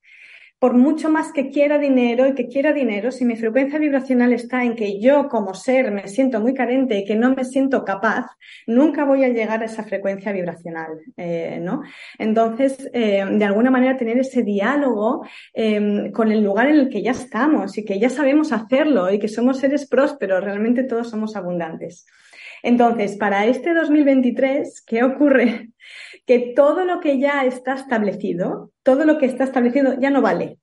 por 0.62 0.76
mucho 0.76 1.10
más 1.10 1.32
que 1.32 1.50
quiera 1.50 1.80
dinero 1.80 2.28
y 2.28 2.36
que 2.36 2.48
quiera 2.48 2.72
dinero, 2.72 3.12
si 3.12 3.26
mi 3.26 3.36
frecuencia 3.36 3.80
vibracional 3.80 4.32
está 4.32 4.64
en 4.64 4.76
que 4.76 5.00
yo 5.00 5.28
como 5.28 5.56
ser 5.56 5.90
me 5.90 6.08
siento 6.08 6.40
muy 6.40 6.54
carente 6.54 7.00
y 7.00 7.04
que 7.04 7.16
no 7.16 7.34
me 7.34 7.46
siento 7.46 7.84
capaz, 7.84 8.28
nunca 8.68 9.04
voy 9.04 9.24
a 9.24 9.30
llegar 9.30 9.64
a 9.64 9.66
esa 9.66 9.82
frecuencia 9.82 10.32
vibracional, 10.32 11.00
eh, 11.18 11.58
¿no? 11.60 11.82
Entonces, 12.20 12.92
eh, 12.94 13.26
de 13.28 13.44
alguna 13.44 13.72
manera 13.72 13.98
tener 13.98 14.20
ese 14.20 14.44
diálogo 14.44 15.26
em, 15.52 16.12
con 16.12 16.32
el 16.32 16.44
lugar 16.44 16.68
en 16.68 16.76
el 16.76 16.90
que 16.90 17.02
ya 17.02 17.12
estamos 17.12 17.76
y 17.80 17.84
que 17.84 18.00
ya 18.00 18.12
sabemos 18.12 18.52
hacerlo 18.52 19.12
y 19.12 19.18
que 19.18 19.30
somos 19.30 19.58
seres 19.58 19.88
prósperos, 19.88 20.44
realmente 20.44 20.84
todos 20.84 21.10
somos 21.10 21.36
abundantes. 21.36 22.06
Entonces, 22.64 23.18
para 23.18 23.46
este 23.46 23.74
2023, 23.74 24.84
¿qué 24.86 25.04
ocurre? 25.04 25.70
Que 26.26 26.54
todo 26.56 26.86
lo 26.86 27.00
que 27.00 27.20
ya 27.20 27.44
está 27.46 27.74
establecido, 27.74 28.72
todo 28.84 29.06
lo 29.06 29.18
que 29.18 29.26
está 29.26 29.44
establecido 29.44 30.00
ya 30.00 30.12
no 30.12 30.22
vale 30.22 30.60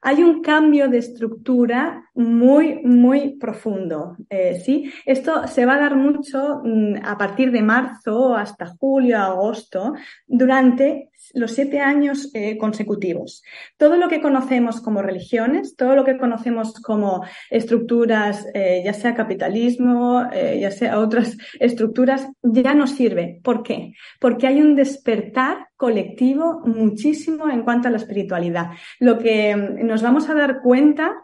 hay 0.00 0.22
un 0.22 0.42
cambio 0.42 0.88
de 0.88 0.98
estructura 0.98 2.04
muy, 2.14 2.80
muy 2.84 3.36
profundo. 3.36 4.16
Eh, 4.30 4.60
¿sí? 4.64 4.92
Esto 5.04 5.46
se 5.46 5.66
va 5.66 5.74
a 5.74 5.80
dar 5.80 5.96
mucho 5.96 6.60
mm, 6.62 6.96
a 7.04 7.18
partir 7.18 7.50
de 7.50 7.62
marzo 7.62 8.34
hasta 8.34 8.66
julio, 8.66 9.18
agosto, 9.18 9.94
durante 10.26 11.07
los 11.34 11.52
siete 11.52 11.80
años 11.80 12.30
eh, 12.34 12.56
consecutivos. 12.58 13.42
Todo 13.76 13.96
lo 13.96 14.08
que 14.08 14.20
conocemos 14.20 14.80
como 14.80 15.02
religiones, 15.02 15.76
todo 15.76 15.94
lo 15.94 16.04
que 16.04 16.18
conocemos 16.18 16.74
como 16.80 17.24
estructuras, 17.50 18.46
eh, 18.54 18.82
ya 18.84 18.92
sea 18.92 19.14
capitalismo, 19.14 20.28
ya 20.32 20.70
sea 20.70 20.98
otras 20.98 21.36
estructuras, 21.60 22.28
ya 22.42 22.74
no 22.74 22.86
sirve. 22.86 23.40
¿Por 23.42 23.62
qué? 23.62 23.92
Porque 24.20 24.46
hay 24.46 24.60
un 24.60 24.74
despertar 24.74 25.68
colectivo 25.78 26.60
muchísimo 26.66 27.48
en 27.48 27.62
cuanto 27.62 27.88
a 27.88 27.90
la 27.90 27.96
espiritualidad. 27.96 28.70
Lo 28.98 29.18
que 29.18 29.54
mm, 29.56 29.86
nos 29.86 30.02
vamos 30.02 30.28
a 30.28 30.34
dar 30.34 30.60
cuenta 30.60 31.14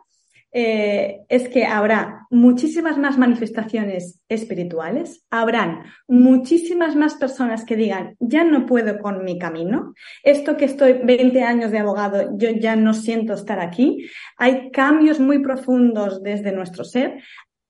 eh, 0.57 1.23
es 1.29 1.49
que 1.49 1.67
habrá 1.67 2.29
muchísimas 2.31 2.97
más 2.97 3.19
manifestaciones 3.19 4.21
espirituales, 4.29 5.27
habrán 5.29 5.83
muchísimas 6.07 6.95
más 6.95 7.17
personas 7.17 7.65
que 7.65 7.75
digan, 7.75 8.15
ya 8.21 8.45
no 8.45 8.65
puedo 8.65 9.01
con 9.01 9.25
mi 9.25 9.37
camino, 9.37 9.95
esto 10.23 10.57
que 10.57 10.67
estoy 10.67 11.01
20 11.03 11.43
años 11.43 11.73
de 11.73 11.81
abogado, 11.81 12.39
yo 12.39 12.51
ya 12.51 12.77
no 12.77 12.95
siento 12.95 13.33
estar 13.35 13.59
aquí, 13.59 14.09
hay 14.37 14.71
cambios 14.71 15.19
muy 15.19 15.41
profundos 15.41 16.23
desde 16.23 16.53
nuestro 16.53 16.85
ser, 16.85 17.21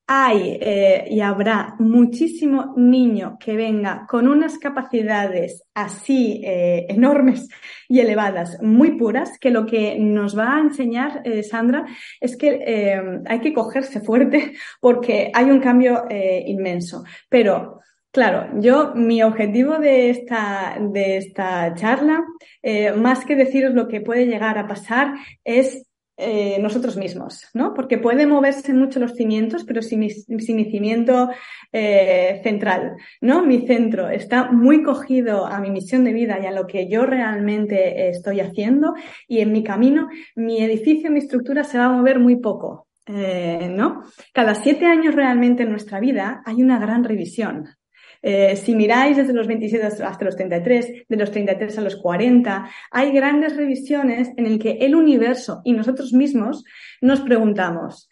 hay 0.06 0.58
eh, 0.60 1.06
y 1.08 1.20
habrá 1.20 1.76
muchísimo 1.78 2.74
niño 2.76 3.38
que 3.40 3.56
venga 3.56 4.06
con 4.06 4.28
unas 4.28 4.58
capacidades 4.58 5.64
así 5.72 6.42
eh, 6.44 6.86
enormes 6.88 7.48
y 7.88 8.00
elevadas, 8.00 8.60
muy 8.62 8.98
puras, 8.98 9.38
que 9.38 9.50
lo 9.50 9.64
que 9.64 9.98
nos 9.98 10.38
va 10.38 10.56
a 10.56 10.60
enseñar, 10.60 11.22
eh, 11.24 11.42
Sandra, 11.42 11.86
es 12.20 12.36
que 12.36 13.22
hay 13.26 13.40
que 13.40 13.54
cogerse 13.54 14.00
fuerte 14.00 14.54
porque 14.80 15.30
hay 15.32 15.50
un 15.50 15.60
cambio 15.60 16.04
inmenso. 16.10 17.04
Pero 17.28 17.80
Claro, 18.10 18.60
yo, 18.60 18.94
mi 18.94 19.24
objetivo 19.24 19.80
de 19.80 20.08
esta, 20.10 20.78
de 20.80 21.16
esta 21.16 21.74
charla, 21.74 22.22
más 22.96 23.24
que 23.24 23.34
deciros 23.34 23.74
lo 23.74 23.88
que 23.88 24.00
puede 24.00 24.26
llegar 24.26 24.56
a 24.56 24.68
pasar, 24.68 25.14
es 25.42 25.84
eh, 26.16 26.58
nosotros 26.60 26.96
mismos, 26.96 27.48
¿no? 27.54 27.74
Porque 27.74 27.98
puede 27.98 28.26
moverse 28.26 28.72
mucho 28.72 29.00
los 29.00 29.14
cimientos, 29.14 29.64
pero 29.64 29.82
si 29.82 29.96
mi, 29.96 30.10
cimiento 30.10 31.30
eh, 31.72 32.40
central, 32.44 32.92
¿no? 33.20 33.44
Mi 33.44 33.66
centro 33.66 34.08
está 34.08 34.52
muy 34.52 34.84
cogido 34.84 35.44
a 35.46 35.58
mi 35.58 35.70
misión 35.70 36.04
de 36.04 36.12
vida 36.12 36.38
y 36.40 36.46
a 36.46 36.52
lo 36.52 36.68
que 36.68 36.88
yo 36.88 37.04
realmente 37.04 38.08
estoy 38.10 38.38
haciendo 38.38 38.94
y 39.26 39.40
en 39.40 39.50
mi 39.50 39.64
camino, 39.64 40.08
mi 40.36 40.62
edificio, 40.62 41.10
mi 41.10 41.18
estructura 41.18 41.64
se 41.64 41.78
va 41.78 41.86
a 41.86 41.92
mover 41.92 42.20
muy 42.20 42.36
poco. 42.36 42.86
Eh, 43.06 43.68
¿no? 43.70 44.02
Cada 44.32 44.54
siete 44.54 44.86
años 44.86 45.14
realmente 45.14 45.64
en 45.64 45.70
nuestra 45.70 46.00
vida 46.00 46.42
hay 46.46 46.62
una 46.62 46.78
gran 46.78 47.04
revisión, 47.04 47.68
eh, 48.26 48.56
si 48.56 48.74
miráis 48.74 49.18
desde 49.18 49.34
los 49.34 49.46
27 49.46 49.84
hasta 49.84 50.24
los 50.24 50.34
33, 50.34 51.04
de 51.06 51.16
los 51.16 51.30
33 51.30 51.76
a 51.76 51.82
los 51.82 51.96
40, 51.96 52.70
hay 52.90 53.12
grandes 53.12 53.54
revisiones 53.54 54.30
en 54.38 54.46
el 54.46 54.58
que 54.58 54.78
el 54.80 54.94
universo 54.94 55.60
y 55.62 55.74
nosotros 55.74 56.14
mismos 56.14 56.64
nos 57.02 57.20
preguntamos, 57.20 58.08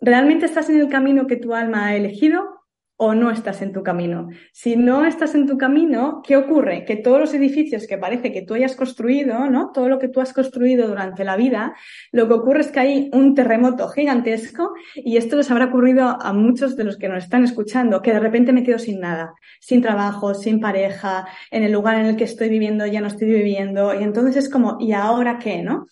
¿realmente 0.00 0.46
estás 0.46 0.70
en 0.70 0.80
el 0.80 0.88
camino 0.88 1.26
que 1.26 1.36
tu 1.36 1.52
alma 1.52 1.88
ha 1.88 1.96
elegido? 1.96 2.61
O 2.96 3.14
no 3.14 3.30
estás 3.30 3.62
en 3.62 3.72
tu 3.72 3.82
camino. 3.82 4.28
Si 4.52 4.76
no 4.76 5.04
estás 5.04 5.34
en 5.34 5.46
tu 5.46 5.58
camino, 5.58 6.22
¿qué 6.24 6.36
ocurre? 6.36 6.84
Que 6.84 6.96
todos 6.96 7.18
los 7.18 7.34
edificios 7.34 7.86
que 7.86 7.98
parece 7.98 8.32
que 8.32 8.42
tú 8.42 8.54
hayas 8.54 8.76
construido, 8.76 9.50
¿no? 9.50 9.72
Todo 9.72 9.88
lo 9.88 9.98
que 9.98 10.08
tú 10.08 10.20
has 10.20 10.32
construido 10.32 10.86
durante 10.86 11.24
la 11.24 11.36
vida, 11.36 11.74
lo 12.12 12.28
que 12.28 12.34
ocurre 12.34 12.60
es 12.60 12.70
que 12.70 12.80
hay 12.80 13.10
un 13.12 13.34
terremoto 13.34 13.88
gigantesco 13.88 14.74
y 14.94 15.16
esto 15.16 15.36
les 15.36 15.50
habrá 15.50 15.66
ocurrido 15.66 16.16
a 16.20 16.32
muchos 16.32 16.76
de 16.76 16.84
los 16.84 16.96
que 16.96 17.08
nos 17.08 17.24
están 17.24 17.44
escuchando, 17.44 18.02
que 18.02 18.12
de 18.12 18.20
repente 18.20 18.52
me 18.52 18.62
quedo 18.62 18.78
sin 18.78 19.00
nada, 19.00 19.34
sin 19.60 19.82
trabajo, 19.82 20.34
sin 20.34 20.60
pareja, 20.60 21.26
en 21.50 21.64
el 21.64 21.72
lugar 21.72 21.98
en 21.98 22.06
el 22.06 22.16
que 22.16 22.24
estoy 22.24 22.48
viviendo 22.48 22.86
ya 22.86 23.00
no 23.00 23.08
estoy 23.08 23.28
viviendo 23.28 23.94
y 23.98 24.02
entonces 24.02 24.36
es 24.36 24.48
como, 24.48 24.76
¿y 24.80 24.92
ahora 24.92 25.38
qué, 25.38 25.62
no? 25.62 25.86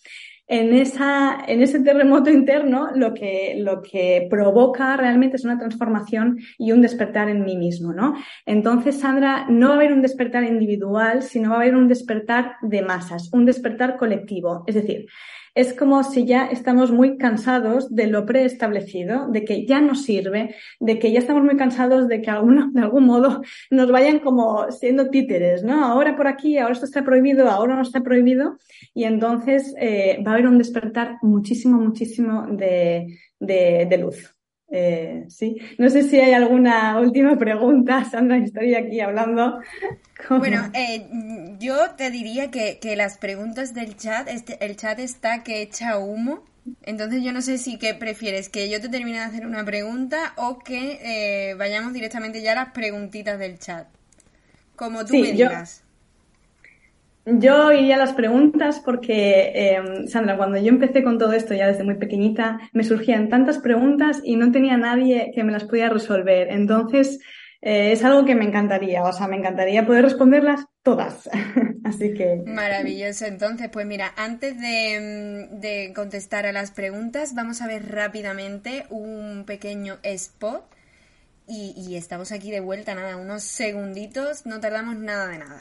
En, 0.51 0.73
esa, 0.73 1.45
en 1.47 1.61
ese 1.61 1.79
terremoto 1.79 2.29
interno 2.29 2.89
lo 2.93 3.13
que, 3.13 3.55
lo 3.57 3.81
que 3.81 4.27
provoca 4.29 4.97
realmente 4.97 5.37
es 5.37 5.45
una 5.45 5.57
transformación 5.57 6.39
y 6.57 6.73
un 6.73 6.81
despertar 6.81 7.29
en 7.29 7.45
mí 7.45 7.55
mismo, 7.55 7.93
¿no? 7.93 8.15
Entonces, 8.45 8.99
Sandra, 8.99 9.45
no 9.47 9.69
va 9.69 9.73
a 9.75 9.77
haber 9.77 9.93
un 9.93 10.01
despertar 10.01 10.43
individual, 10.43 11.21
sino 11.23 11.51
va 11.51 11.55
a 11.55 11.59
haber 11.61 11.75
un 11.77 11.87
despertar 11.87 12.55
de 12.61 12.81
masas, 12.81 13.29
un 13.31 13.45
despertar 13.45 13.95
colectivo. 13.95 14.65
Es 14.67 14.75
decir, 14.75 15.05
es 15.53 15.73
como 15.73 16.03
si 16.03 16.25
ya 16.25 16.45
estamos 16.47 16.91
muy 16.91 17.17
cansados 17.17 17.93
de 17.93 18.07
lo 18.07 18.25
preestablecido, 18.25 19.27
de 19.27 19.43
que 19.43 19.65
ya 19.65 19.81
no 19.81 19.95
sirve, 19.95 20.55
de 20.79 20.99
que 20.99 21.11
ya 21.11 21.19
estamos 21.19 21.43
muy 21.43 21.57
cansados 21.57 22.07
de 22.07 22.21
que 22.21 22.29
alguno, 22.29 22.69
de 22.73 22.81
algún 22.81 23.05
modo 23.05 23.41
nos 23.69 23.91
vayan 23.91 24.19
como 24.19 24.71
siendo 24.71 25.09
títeres, 25.09 25.63
¿no? 25.63 25.85
Ahora 25.85 26.15
por 26.15 26.27
aquí, 26.27 26.57
ahora 26.57 26.73
esto 26.73 26.85
está 26.85 27.03
prohibido, 27.03 27.49
ahora 27.49 27.75
no 27.75 27.81
está 27.81 28.01
prohibido. 28.01 28.57
Y 28.93 29.03
entonces 29.05 29.73
eh, 29.77 30.21
va 30.25 30.31
a 30.31 30.33
haber 30.35 30.47
un 30.47 30.57
despertar 30.57 31.17
muchísimo, 31.21 31.77
muchísimo 31.79 32.47
de, 32.47 33.17
de 33.39 33.97
luz. 33.97 34.40
Eh, 34.73 35.25
sí, 35.27 35.57
no 35.77 35.89
sé 35.89 36.03
si 36.03 36.17
hay 36.17 36.31
alguna 36.31 36.97
última 36.97 37.37
pregunta, 37.37 38.05
Sandra, 38.05 38.37
estoy 38.37 38.73
aquí 38.73 39.01
hablando. 39.01 39.59
Bueno, 40.29 40.71
eh, 40.73 41.07
yo 41.59 41.91
te 41.97 42.09
diría 42.09 42.51
que, 42.51 42.79
las 42.95 43.17
preguntas 43.17 43.73
del 43.73 43.97
chat, 43.97 44.29
este, 44.29 44.63
el 44.63 44.77
chat 44.77 44.99
está 44.99 45.43
que 45.43 45.61
echa 45.61 45.97
humo, 45.97 46.45
entonces 46.83 47.21
yo 47.21 47.33
no 47.33 47.41
sé 47.41 47.57
si 47.57 47.77
que 47.77 47.95
prefieres 47.95 48.47
que 48.47 48.69
yo 48.69 48.79
te 48.79 48.87
termine 48.87 49.17
de 49.17 49.25
hacer 49.25 49.45
una 49.45 49.65
pregunta 49.65 50.33
o 50.37 50.59
que 50.59 50.99
eh, 51.03 51.55
vayamos 51.55 51.91
directamente 51.91 52.41
ya 52.41 52.53
a 52.53 52.55
las 52.55 52.71
preguntitas 52.71 53.37
del 53.39 53.59
chat, 53.59 53.87
como 54.77 55.05
tú 55.05 55.15
me 55.17 55.33
digas. 55.33 55.83
Yo 57.25 57.71
iría 57.71 57.95
a 57.95 57.99
las 57.99 58.13
preguntas 58.13 58.81
porque, 58.83 59.51
eh, 59.53 60.07
Sandra, 60.07 60.37
cuando 60.37 60.57
yo 60.57 60.69
empecé 60.69 61.03
con 61.03 61.19
todo 61.19 61.33
esto 61.33 61.53
ya 61.53 61.67
desde 61.67 61.83
muy 61.83 61.95
pequeñita, 61.95 62.59
me 62.73 62.83
surgían 62.83 63.29
tantas 63.29 63.59
preguntas 63.59 64.21
y 64.23 64.37
no 64.37 64.51
tenía 64.51 64.77
nadie 64.77 65.31
que 65.33 65.43
me 65.43 65.51
las 65.51 65.65
pudiera 65.65 65.89
resolver. 65.89 66.47
Entonces, 66.49 67.19
eh, 67.61 67.91
es 67.91 68.03
algo 68.03 68.25
que 68.25 68.33
me 68.33 68.45
encantaría, 68.45 69.03
o 69.03 69.13
sea, 69.13 69.27
me 69.27 69.37
encantaría 69.37 69.85
poder 69.85 70.03
responderlas 70.03 70.65
todas. 70.81 71.29
Así 71.83 72.13
que. 72.15 72.41
Maravilloso. 72.47 73.25
Entonces, 73.25 73.69
pues 73.71 73.85
mira, 73.85 74.13
antes 74.17 74.59
de, 74.59 75.47
de 75.51 75.93
contestar 75.95 76.47
a 76.47 76.51
las 76.51 76.71
preguntas, 76.71 77.35
vamos 77.35 77.61
a 77.61 77.67
ver 77.67 77.91
rápidamente 77.91 78.85
un 78.89 79.43
pequeño 79.45 79.99
spot. 80.01 80.63
Y, 81.47 81.73
y 81.75 81.97
estamos 81.97 82.31
aquí 82.31 82.49
de 82.49 82.61
vuelta, 82.61 82.95
nada, 82.95 83.17
unos 83.17 83.43
segunditos, 83.43 84.45
no 84.45 84.59
tardamos 84.59 84.95
nada 84.95 85.27
de 85.27 85.37
nada. 85.39 85.59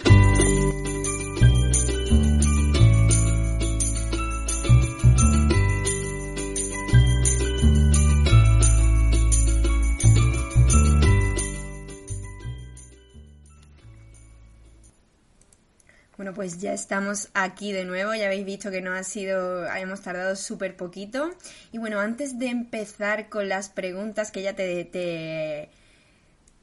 Bueno, 16.20 16.35
pues 16.35 16.59
ya 16.59 16.74
estamos 16.74 17.30
aquí 17.33 17.72
de 17.72 17.87
nuevo. 17.87 18.14
Ya 18.14 18.26
habéis 18.26 18.44
visto 18.44 18.70
que 18.70 18.83
no 18.83 18.92
ha 18.92 19.02
sido, 19.04 19.64
hemos 19.74 20.02
tardado 20.02 20.37
súper 20.37 20.76
poquito. 20.76 21.30
Y 21.72 21.78
bueno, 21.78 21.98
antes 21.98 22.38
de 22.38 22.48
empezar 22.48 23.30
con 23.30 23.48
las 23.48 23.70
preguntas, 23.70 24.30
que 24.30 24.42
ya 24.42 24.54
te, 24.54 24.85
te, 24.85 25.70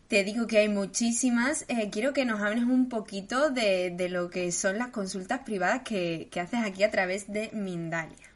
te 0.10 0.24
digo 0.24 0.46
que 0.46 0.60
hay 0.60 0.70
muchísimas, 0.70 1.66
eh, 1.70 1.90
quiero 1.92 2.14
que 2.14 2.24
nos 2.24 2.40
hables 2.40 2.66
un 2.66 2.88
poquito 2.88 3.50
de, 3.50 3.90
de, 3.90 4.10
lo 4.10 4.30
que 4.30 4.52
son 4.52 4.78
las 4.78 4.90
consultas 4.90 5.40
privadas 5.40 5.82
que, 5.82 6.28
que 6.30 6.40
haces 6.40 6.60
aquí 6.64 6.84
a 6.84 6.92
través 6.92 7.28
de 7.34 7.50
Mindalia. 7.52 8.30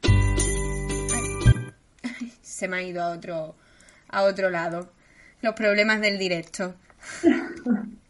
se 2.42 2.68
me 2.68 2.78
ha 2.78 2.82
ido 2.82 3.04
a 3.04 3.12
otro, 3.12 3.56
a 4.08 4.24
otro 4.24 4.50
lado. 4.50 4.92
Los 5.44 5.54
problemas 5.54 6.02
del 6.02 6.18
directo. 6.18 6.74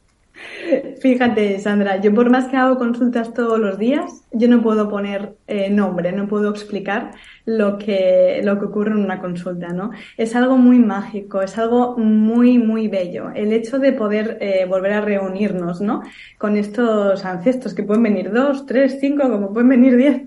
Fíjate, 1.02 1.60
Sandra, 1.60 2.00
yo 2.00 2.14
por 2.14 2.30
más 2.30 2.48
que 2.48 2.58
hago 2.58 2.78
consultas 2.78 3.34
todos 3.34 3.60
los 3.60 3.80
días, 3.80 4.24
yo 4.32 4.48
no 4.48 4.62
puedo 4.62 4.90
poner 4.90 5.36
eh, 5.48 5.70
nombre, 5.70 6.12
no 6.12 6.28
puedo 6.28 6.50
explicar 6.52 7.12
lo 7.46 7.78
que, 7.78 8.42
lo 8.44 8.60
que 8.60 8.66
ocurre 8.66 8.92
en 8.92 8.98
una 8.98 9.20
consulta, 9.20 9.70
¿no? 9.70 9.92
Es 10.18 10.36
algo 10.36 10.58
muy 10.58 10.78
mágico, 10.78 11.42
es 11.42 11.58
algo 11.58 11.98
muy, 11.98 12.58
muy 12.60 12.88
bello. 12.88 13.32
El 13.34 13.52
hecho 13.54 13.80
de 13.80 13.94
poder 13.94 14.38
eh, 14.42 14.66
volver 14.68 14.94
a 14.94 15.02
reunirnos, 15.02 15.82
¿no? 15.82 16.04
Con 16.38 16.56
estos 16.58 17.26
ancestros 17.26 17.74
que 17.74 17.84
pueden 17.84 18.04
venir 18.04 18.32
dos, 18.32 18.66
tres, 18.66 18.98
cinco, 19.00 19.30
como 19.30 19.54
pueden 19.54 19.70
venir 19.70 19.98
diez, 19.98 20.22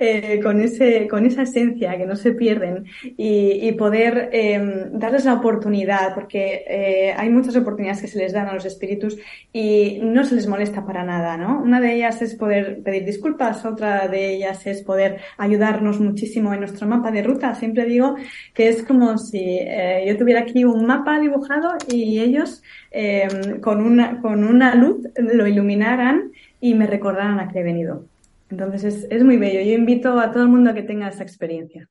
eh, 0.00 0.40
con, 0.42 0.60
ese, 0.60 1.06
con 1.08 1.24
esa 1.24 1.42
esencia 1.42 1.96
que 1.96 2.06
no 2.06 2.16
se 2.16 2.32
pierden 2.32 2.84
y, 3.02 3.68
y 3.68 3.72
poder 3.72 4.30
eh, 4.32 4.88
darles 4.92 5.24
la 5.24 5.34
oportunidad, 5.34 6.14
porque 6.14 6.64
eh, 6.68 7.14
hay 7.16 7.30
muchas 7.30 7.54
oportunidades 7.56 8.02
que 8.02 8.08
se 8.08 8.18
les 8.18 8.32
dan 8.32 8.48
a 8.48 8.54
los 8.54 8.64
espíritus 8.64 9.16
y 9.52 9.67
no 10.02 10.24
se 10.24 10.34
les 10.34 10.46
molesta 10.46 10.84
para 10.84 11.04
nada, 11.04 11.36
¿no? 11.36 11.60
Una 11.60 11.80
de 11.80 11.94
ellas 11.94 12.22
es 12.22 12.34
poder 12.34 12.82
pedir 12.82 13.04
disculpas, 13.04 13.64
otra 13.64 14.08
de 14.08 14.34
ellas 14.34 14.66
es 14.66 14.82
poder 14.82 15.20
ayudarnos 15.36 16.00
muchísimo 16.00 16.52
en 16.52 16.60
nuestro 16.60 16.86
mapa 16.86 17.10
de 17.10 17.22
ruta. 17.22 17.54
Siempre 17.54 17.84
digo 17.84 18.16
que 18.54 18.68
es 18.68 18.82
como 18.82 19.18
si 19.18 19.40
eh, 19.40 20.04
yo 20.06 20.16
tuviera 20.16 20.40
aquí 20.40 20.64
un 20.64 20.86
mapa 20.86 21.18
dibujado 21.18 21.70
y 21.88 22.20
ellos 22.20 22.62
eh, 22.90 23.28
con, 23.60 23.80
una, 23.80 24.20
con 24.20 24.44
una 24.44 24.74
luz 24.74 25.06
lo 25.16 25.46
iluminaran 25.46 26.32
y 26.60 26.74
me 26.74 26.86
recordaran 26.86 27.40
a 27.40 27.48
que 27.48 27.60
he 27.60 27.62
venido. 27.62 28.04
Entonces 28.50 28.84
es, 28.84 29.06
es 29.10 29.24
muy 29.24 29.36
bello. 29.36 29.60
Yo 29.60 29.76
invito 29.76 30.18
a 30.18 30.32
todo 30.32 30.42
el 30.42 30.48
mundo 30.48 30.70
a 30.70 30.74
que 30.74 30.82
tenga 30.82 31.08
esa 31.08 31.22
experiencia. 31.22 31.88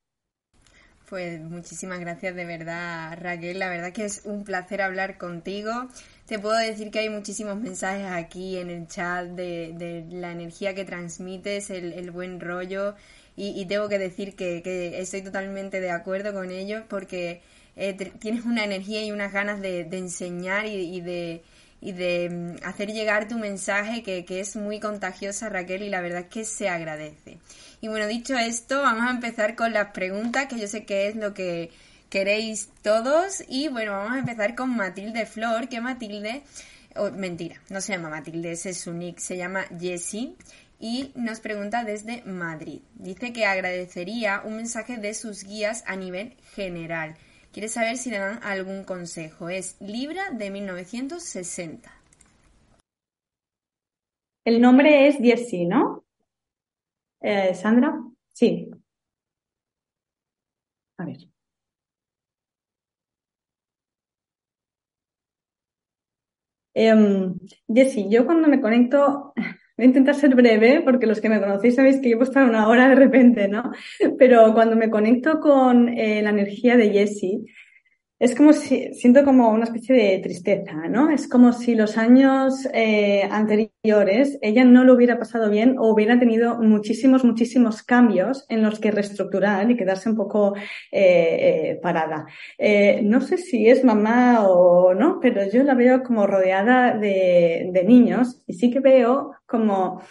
Pues 1.09 1.39
muchísimas 1.39 2.01
gracias 2.01 2.35
de 2.35 2.43
verdad, 2.43 3.17
Raquel. 3.21 3.59
La 3.59 3.69
verdad 3.69 3.93
que 3.93 4.03
es 4.03 4.23
un 4.25 4.43
placer 4.43 4.81
hablar 4.81 5.17
contigo. 5.17 5.71
Te 6.27 6.39
puedo 6.39 6.57
decir 6.57 6.91
que 6.91 6.99
hay 6.99 7.09
muchísimos 7.09 7.57
mensajes 7.57 8.05
aquí 8.05 8.57
en 8.57 8.69
el 8.69 8.87
chat 8.87 9.27
de, 9.27 9.73
de 9.75 10.05
la 10.11 10.31
energía 10.31 10.75
que 10.75 10.83
transmites, 10.83 11.69
el, 11.69 11.93
el 11.93 12.11
buen 12.11 12.39
rollo. 12.39 12.95
Y, 13.39 13.65
tengo 13.67 13.87
que 13.87 13.99
decir 13.99 14.35
que, 14.35 14.99
estoy 14.99 15.21
totalmente 15.21 15.79
de 15.79 15.91
acuerdo 15.91 16.33
con 16.33 16.49
ellos 16.49 16.83
porque 16.89 17.41
eh, 17.75 17.93
tienes 18.19 18.45
una 18.45 18.63
energía 18.65 19.05
y 19.05 19.11
unas 19.11 19.31
ganas 19.31 19.61
de, 19.61 19.81
enseñar 19.91 20.65
y, 20.65 21.01
de 21.01 21.43
y 21.79 21.91
de 21.91 22.29
mm, 22.31 22.65
hacer 22.65 22.91
llegar 22.91 23.27
tu 23.27 23.37
mensaje 23.37 24.01
que, 24.01 24.25
es 24.39 24.55
muy 24.55 24.79
contagiosa 24.79 25.49
Raquel 25.49 25.83
y 25.83 25.89
la 25.89 26.01
verdad 26.01 26.21
es 26.21 26.27
que 26.29 26.45
se 26.45 26.67
agradece. 26.67 27.37
Y 27.79 27.89
bueno, 27.89 28.07
dicho 28.07 28.35
esto, 28.35 28.81
vamos 28.81 29.07
a 29.07 29.11
empezar 29.11 29.55
con 29.55 29.71
las 29.71 29.91
preguntas 29.91 30.47
que 30.47 30.59
yo 30.59 30.67
sé 30.67 30.85
que 30.85 31.07
es 31.07 31.15
lo 31.15 31.35
que 31.35 31.69
queréis 32.09 32.69
todos 32.81 33.43
y 33.47 33.69
bueno, 33.69 33.93
vamos 33.93 34.13
a 34.13 34.19
empezar 34.19 34.55
con 34.55 34.75
Matilde 34.75 35.25
Flor, 35.25 35.69
que 35.69 35.81
Matilde, 35.81 36.43
mentira, 37.13 37.61
no 37.69 37.81
se 37.81 37.93
llama 37.93 38.09
Matilde, 38.09 38.51
ese 38.51 38.71
es 38.71 38.79
su 38.79 38.93
nick, 38.93 39.19
se 39.19 39.37
llama 39.37 39.65
Jessie 39.79 40.35
y 40.79 41.11
nos 41.15 41.39
pregunta 41.39 41.83
desde 41.83 42.23
Madrid. 42.23 42.81
Dice 42.95 43.33
que 43.33 43.45
agradecería 43.45 44.41
un 44.43 44.57
mensaje 44.57 44.97
de 44.97 45.13
sus 45.13 45.43
guías 45.43 45.83
a 45.87 45.95
nivel 45.95 46.35
general 46.55 47.15
Quiere 47.57 47.69
saber 47.69 47.97
si 47.97 48.11
le 48.11 48.19
dan 48.19 48.39
algún 48.43 48.83
consejo. 48.83 49.49
Es 49.49 49.81
Libra 49.81 50.29
de 50.29 50.51
1960. 50.51 51.91
El 54.45 54.61
nombre 54.61 55.07
es 55.07 55.17
Jessie, 55.17 55.65
¿no? 55.65 56.05
Eh, 57.19 57.55
Sandra, 57.55 57.99
sí. 58.31 58.69
A 60.97 61.05
ver. 61.05 61.17
Eh, 66.79 66.93
Jessie, 67.67 68.07
yo 68.09 68.25
cuando 68.25 68.47
me 68.47 68.61
conecto 68.61 69.33
Voy 69.77 69.85
a 69.85 69.89
intentar 69.89 70.15
ser 70.15 70.33
breve 70.33 70.81
porque 70.83 71.05
los 71.05 71.21
que 71.21 71.29
me 71.29 71.39
conocéis 71.39 71.75
sabéis 71.75 71.97
que 71.97 72.09
llevo 72.09 72.23
estar 72.23 72.49
una 72.49 72.67
hora 72.67 72.89
de 72.89 72.95
repente, 72.95 73.47
¿no? 73.47 73.71
Pero 74.17 74.51
cuando 74.55 74.75
me 74.75 74.89
conecto 74.89 75.39
con 75.39 75.89
eh, 75.89 76.23
la 76.23 76.31
energía 76.31 76.75
de 76.75 76.89
Jessie, 76.89 77.45
es 78.17 78.33
como 78.33 78.53
si, 78.53 78.91
siento 78.95 79.23
como 79.23 79.51
una 79.51 79.65
especie 79.65 79.93
de 79.93 80.19
tristeza, 80.23 80.73
¿no? 80.89 81.11
Es 81.11 81.27
como 81.27 81.53
si 81.53 81.75
los 81.75 81.95
años 81.95 82.67
eh, 82.73 83.21
anteriores 83.29 83.71
ella 84.41 84.63
no 84.63 84.83
lo 84.83 84.93
hubiera 84.93 85.17
pasado 85.17 85.49
bien 85.49 85.77
o 85.77 85.89
hubiera 85.89 86.19
tenido 86.19 86.57
muchísimos, 86.59 87.23
muchísimos 87.23 87.83
cambios 87.83 88.45
en 88.49 88.61
los 88.61 88.79
que 88.79 88.91
reestructurar 88.91 89.69
y 89.69 89.77
quedarse 89.77 90.09
un 90.09 90.15
poco 90.15 90.55
eh, 90.55 90.61
eh, 90.91 91.79
parada. 91.81 92.25
Eh, 92.57 93.01
no 93.03 93.21
sé 93.21 93.37
si 93.37 93.69
es 93.69 93.83
mamá 93.83 94.47
o 94.47 94.93
no, 94.93 95.19
pero 95.21 95.49
yo 95.49 95.63
la 95.63 95.75
veo 95.75 96.03
como 96.03 96.27
rodeada 96.27 96.97
de, 96.97 97.69
de 97.71 97.83
niños 97.83 98.41
y 98.45 98.53
sí 98.53 98.71
que 98.71 98.79
veo 98.79 99.31
como 99.45 100.01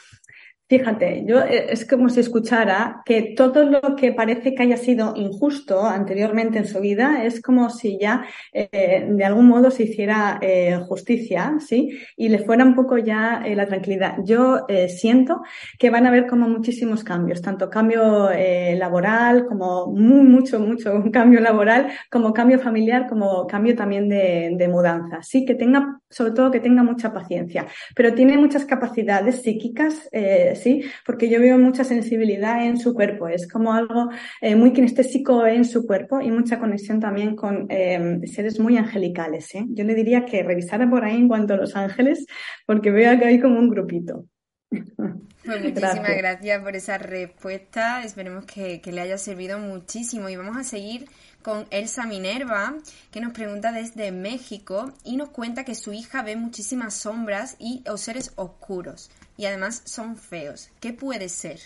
Fíjate, 0.68 1.22
yo 1.24 1.38
eh, 1.42 1.66
es 1.70 1.86
como 1.86 2.08
si 2.08 2.18
escuchara 2.18 3.02
que 3.04 3.34
todo 3.36 3.62
lo 3.62 3.94
que 3.94 4.10
parece 4.12 4.52
que 4.52 4.64
haya 4.64 4.76
sido 4.76 5.12
injusto 5.14 5.86
anteriormente 5.86 6.58
en 6.58 6.66
su 6.66 6.80
vida 6.80 7.22
es 7.24 7.40
como 7.40 7.70
si 7.70 8.00
ya 8.00 8.26
eh, 8.52 9.06
de 9.08 9.24
algún 9.24 9.46
modo 9.46 9.70
se 9.70 9.84
hiciera 9.84 10.40
eh, 10.42 10.76
justicia, 10.88 11.54
¿sí? 11.60 11.96
Y 12.16 12.30
le 12.30 12.40
fuera 12.40 12.64
un 12.64 12.74
poco 12.74 12.98
ya 12.98 13.44
la 13.46 13.66
tranquilidad. 13.66 14.16
Yo 14.24 14.66
siento 14.88 15.42
que 15.78 15.90
van 15.90 16.04
a 16.04 16.08
haber 16.08 16.26
como 16.26 16.48
muchísimos 16.48 17.04
cambios, 17.04 17.40
tanto 17.40 17.70
cambio 17.70 18.30
laboral 18.76 19.46
como 19.46 19.86
muy, 19.86 20.22
mucho, 20.22 20.58
mucho 20.58 21.04
cambio 21.12 21.40
laboral, 21.40 21.92
como 22.10 22.32
cambio 22.32 22.58
familiar, 22.58 23.06
como 23.08 23.46
cambio 23.46 23.76
también 23.76 24.08
de, 24.08 24.54
de 24.56 24.68
mudanza. 24.68 25.22
Sí, 25.22 25.44
que 25.44 25.54
tenga, 25.54 26.00
sobre 26.10 26.32
todo 26.32 26.50
que 26.50 26.60
tenga 26.60 26.82
mucha 26.82 27.12
paciencia, 27.12 27.66
pero 27.94 28.14
tiene 28.14 28.36
muchas 28.36 28.64
capacidades 28.64 29.42
psíquicas 29.42 30.08
¿sí? 30.56 30.82
Porque 31.04 31.28
yo 31.28 31.40
veo 31.40 31.58
mucha 31.58 31.84
sensibilidad 31.84 32.64
en 32.64 32.78
su 32.78 32.94
cuerpo, 32.94 33.28
es 33.28 33.48
como 33.48 33.72
algo 33.72 34.10
eh, 34.40 34.56
muy 34.56 34.72
kinestésico 34.72 35.46
en 35.46 35.64
su 35.64 35.86
cuerpo 35.86 36.20
y 36.20 36.30
mucha 36.30 36.58
conexión 36.58 37.00
también 37.00 37.36
con 37.36 37.66
eh, 37.70 38.20
seres 38.26 38.58
muy 38.58 38.76
angelicales, 38.76 39.54
¿eh? 39.54 39.64
Yo 39.68 39.84
le 39.84 39.94
diría 39.94 40.24
que 40.24 40.42
revisara 40.42 40.88
por 40.88 41.04
ahí 41.04 41.16
en 41.16 41.28
cuanto 41.28 41.54
a 41.54 41.56
los 41.56 41.76
ángeles, 41.76 42.26
porque 42.66 42.90
veo 42.90 43.18
que 43.18 43.24
hay 43.24 43.40
como 43.40 43.58
un 43.58 43.68
grupito. 43.68 44.24
Pues 44.68 44.82
muchísimas 45.46 45.94
gracias. 45.94 46.18
gracias. 46.18 46.62
por 46.62 46.76
esa 46.76 46.98
respuesta. 46.98 48.02
Esperemos 48.02 48.44
que, 48.46 48.80
que, 48.80 48.92
le 48.92 49.00
haya 49.00 49.18
servido 49.18 49.58
muchísimo. 49.58 50.28
Y 50.28 50.36
vamos 50.36 50.56
a 50.56 50.64
seguir 50.64 51.06
con 51.42 51.66
Elsa 51.70 52.06
Minerva, 52.06 52.74
que 53.12 53.20
nos 53.20 53.32
pregunta 53.32 53.70
desde 53.70 54.10
México 54.10 54.92
y 55.04 55.16
nos 55.16 55.28
cuenta 55.28 55.64
que 55.64 55.76
su 55.76 55.92
hija 55.92 56.22
ve 56.22 56.34
muchísimas 56.34 56.94
sombras 56.94 57.56
y 57.58 57.84
o 57.88 57.96
seres 57.96 58.32
oscuros 58.34 59.10
y 59.36 59.46
además 59.46 59.82
son 59.84 60.16
feos. 60.16 60.70
¿Qué 60.80 60.92
puede 60.92 61.28
ser? 61.28 61.58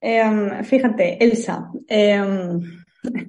Eh, 0.00 0.62
fíjate, 0.64 1.22
Elsa, 1.24 1.70
eh, 1.88 2.22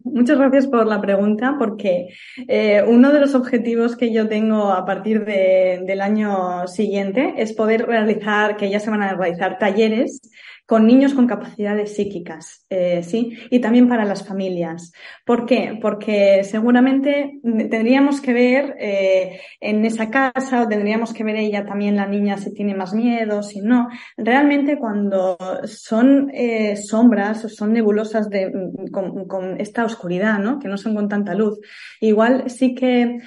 Muchas 0.03 0.37
gracias 0.37 0.67
por 0.67 0.87
la 0.87 1.01
pregunta, 1.01 1.55
porque 1.59 2.07
eh, 2.47 2.83
uno 2.87 3.11
de 3.11 3.19
los 3.19 3.35
objetivos 3.35 3.95
que 3.97 4.13
yo 4.13 4.27
tengo 4.29 4.71
a 4.71 4.85
partir 4.85 5.25
del 5.25 6.01
año 6.01 6.67
siguiente 6.67 7.33
es 7.37 7.53
poder 7.53 7.85
realizar, 7.85 8.55
que 8.55 8.69
ya 8.69 8.79
se 8.79 8.89
van 8.89 9.01
a 9.01 9.15
realizar 9.15 9.57
talleres 9.57 10.21
con 10.65 10.87
niños 10.87 11.13
con 11.13 11.27
capacidades 11.27 11.95
psíquicas, 11.95 12.65
eh, 12.69 13.03
¿sí? 13.03 13.37
Y 13.51 13.59
también 13.59 13.87
para 13.87 14.03
las 14.03 14.27
familias. 14.27 14.91
¿Por 15.23 15.45
qué? 15.45 15.77
Porque 15.79 16.43
seguramente 16.43 17.39
tendríamos 17.43 18.19
que 18.19 18.33
ver 18.33 18.75
eh, 18.79 19.39
en 19.61 19.85
esa 19.85 20.09
casa 20.09 20.63
o 20.63 20.67
tendríamos 20.67 21.13
que 21.13 21.23
ver 21.23 21.35
ella 21.35 21.65
también, 21.65 21.95
la 21.95 22.07
niña, 22.07 22.37
si 22.37 22.51
tiene 22.51 22.73
más 22.73 22.93
miedo, 22.95 23.43
si 23.43 23.61
no. 23.61 23.89
Realmente 24.17 24.77
cuando 24.79 25.37
son 25.65 26.31
eh, 26.33 26.75
sombras 26.77 27.45
o 27.45 27.49
son 27.49 27.73
nebulosas 27.73 28.29
de, 28.29 28.47
mm, 28.47 28.87
con, 28.87 29.27
con, 29.27 29.61
esta 29.61 29.85
oscuridad, 29.85 30.39
¿no? 30.39 30.57
Que 30.57 30.67
no 30.67 30.77
son 30.77 30.95
con 30.95 31.07
tanta 31.07 31.35
luz, 31.35 31.59
igual 32.01 32.49
sí 32.49 32.73
que 32.73 33.19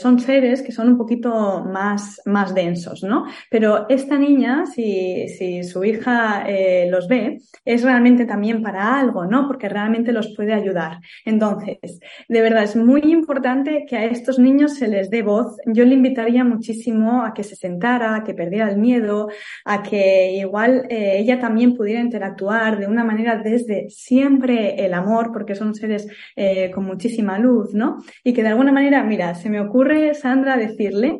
son 0.00 0.18
seres 0.18 0.62
que 0.62 0.72
son 0.72 0.88
un 0.88 0.98
poquito 0.98 1.64
más, 1.64 2.20
más 2.24 2.54
densos, 2.54 3.02
¿no? 3.02 3.26
Pero 3.50 3.86
esta 3.88 4.18
niña, 4.18 4.64
si, 4.66 5.28
si 5.28 5.62
su 5.62 5.84
hija 5.84 6.44
eh, 6.62 6.86
los 6.90 7.08
ve, 7.08 7.40
es 7.64 7.82
realmente 7.82 8.24
también 8.24 8.62
para 8.62 8.98
algo, 8.98 9.26
¿no? 9.26 9.46
Porque 9.46 9.68
realmente 9.68 10.12
los 10.12 10.34
puede 10.36 10.52
ayudar. 10.52 10.98
Entonces, 11.24 12.00
de 12.28 12.40
verdad, 12.40 12.62
es 12.62 12.76
muy 12.76 13.00
importante 13.00 13.84
que 13.88 13.96
a 13.96 14.04
estos 14.04 14.38
niños 14.38 14.74
se 14.74 14.88
les 14.88 15.10
dé 15.10 15.22
voz. 15.22 15.56
Yo 15.66 15.84
le 15.84 15.94
invitaría 15.94 16.44
muchísimo 16.44 17.24
a 17.24 17.34
que 17.34 17.42
se 17.42 17.56
sentara, 17.56 18.16
a 18.16 18.24
que 18.24 18.34
perdiera 18.34 18.70
el 18.70 18.78
miedo, 18.78 19.28
a 19.64 19.82
que 19.82 20.34
igual 20.34 20.86
eh, 20.88 21.18
ella 21.18 21.40
también 21.40 21.76
pudiera 21.76 22.00
interactuar 22.00 22.78
de 22.78 22.86
una 22.86 23.04
manera 23.04 23.36
desde 23.36 23.90
siempre 23.90 24.84
el 24.84 24.94
amor, 24.94 25.32
porque 25.32 25.54
son 25.54 25.74
seres 25.74 26.06
eh, 26.36 26.70
con 26.70 26.84
muchísima 26.84 27.38
luz, 27.38 27.74
¿no? 27.74 27.98
Y 28.24 28.32
que 28.32 28.42
de 28.42 28.48
alguna 28.48 28.72
manera, 28.72 29.02
mira, 29.02 29.34
se 29.34 29.50
me 29.50 29.60
ocurre, 29.60 30.14
Sandra, 30.14 30.56
decirle 30.56 31.18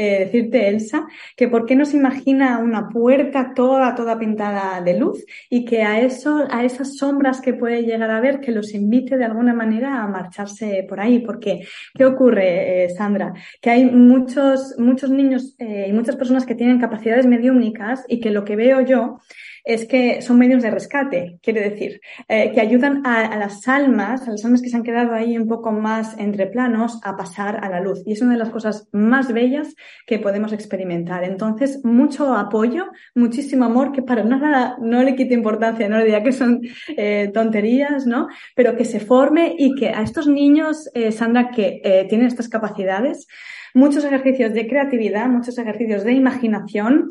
eh, 0.00 0.20
decirte, 0.20 0.66
Elsa, 0.66 1.06
que 1.36 1.46
por 1.46 1.66
qué 1.66 1.76
no 1.76 1.84
se 1.84 1.98
imagina 1.98 2.58
una 2.58 2.88
puerta 2.88 3.52
toda, 3.54 3.94
toda 3.94 4.18
pintada 4.18 4.80
de 4.80 4.98
luz 4.98 5.22
y 5.50 5.66
que 5.66 5.82
a 5.82 6.00
eso, 6.00 6.46
a 6.50 6.64
esas 6.64 6.96
sombras 6.96 7.42
que 7.42 7.52
puede 7.52 7.82
llegar 7.82 8.10
a 8.10 8.18
ver, 8.18 8.40
que 8.40 8.50
los 8.50 8.72
invite 8.72 9.18
de 9.18 9.26
alguna 9.26 9.52
manera 9.52 10.02
a 10.02 10.08
marcharse 10.08 10.86
por 10.88 11.00
ahí. 11.00 11.18
Porque, 11.18 11.66
¿qué 11.94 12.06
ocurre, 12.06 12.84
eh, 12.84 12.88
Sandra? 12.88 13.34
Que 13.60 13.68
hay 13.68 13.84
muchos, 13.84 14.74
muchos 14.78 15.10
niños 15.10 15.54
eh, 15.58 15.84
y 15.88 15.92
muchas 15.92 16.16
personas 16.16 16.46
que 16.46 16.54
tienen 16.54 16.80
capacidades 16.80 17.26
mediúnicas 17.26 18.02
y 18.08 18.20
que 18.20 18.30
lo 18.30 18.42
que 18.42 18.56
veo 18.56 18.80
yo 18.80 19.18
es 19.64 19.86
que 19.86 20.22
son 20.22 20.38
medios 20.38 20.62
de 20.62 20.70
rescate, 20.70 21.38
quiere 21.42 21.68
decir, 21.68 22.00
eh, 22.28 22.52
que 22.52 22.60
ayudan 22.60 23.06
a, 23.06 23.36
las 23.36 23.66
almas, 23.68 24.26
a 24.26 24.32
las 24.32 24.44
almas 24.44 24.62
que 24.62 24.68
se 24.68 24.76
han 24.76 24.82
quedado 24.82 25.12
ahí 25.12 25.36
un 25.36 25.48
poco 25.48 25.72
más 25.72 26.18
entre 26.18 26.46
planos, 26.46 27.00
a 27.04 27.16
pasar 27.16 27.64
a 27.64 27.68
la 27.68 27.80
luz. 27.80 28.02
Y 28.06 28.12
es 28.12 28.22
una 28.22 28.32
de 28.32 28.38
las 28.38 28.50
cosas 28.50 28.88
más 28.92 29.32
bellas 29.32 29.74
que 30.06 30.18
podemos 30.18 30.52
experimentar. 30.52 31.24
Entonces, 31.24 31.84
mucho 31.84 32.34
apoyo, 32.34 32.86
muchísimo 33.14 33.64
amor, 33.64 33.92
que 33.92 34.02
para 34.02 34.24
nada 34.24 34.76
no 34.80 35.02
le 35.02 35.14
quite 35.14 35.34
importancia, 35.34 35.88
no 35.88 35.98
le 35.98 36.04
diga 36.04 36.22
que 36.22 36.32
son 36.32 36.60
eh, 36.96 37.30
tonterías, 37.32 38.06
¿no? 38.06 38.28
Pero 38.54 38.76
que 38.76 38.84
se 38.84 39.00
forme 39.00 39.54
y 39.58 39.74
que 39.74 39.88
a 39.90 40.02
estos 40.02 40.26
niños, 40.26 40.90
eh, 40.94 41.12
Sandra, 41.12 41.50
que 41.50 42.06
tienen 42.08 42.26
estas 42.26 42.48
capacidades, 42.48 43.26
muchos 43.74 44.04
ejercicios 44.04 44.52
de 44.52 44.66
creatividad, 44.66 45.28
muchos 45.28 45.58
ejercicios 45.58 46.04
de 46.04 46.12
imaginación, 46.12 47.10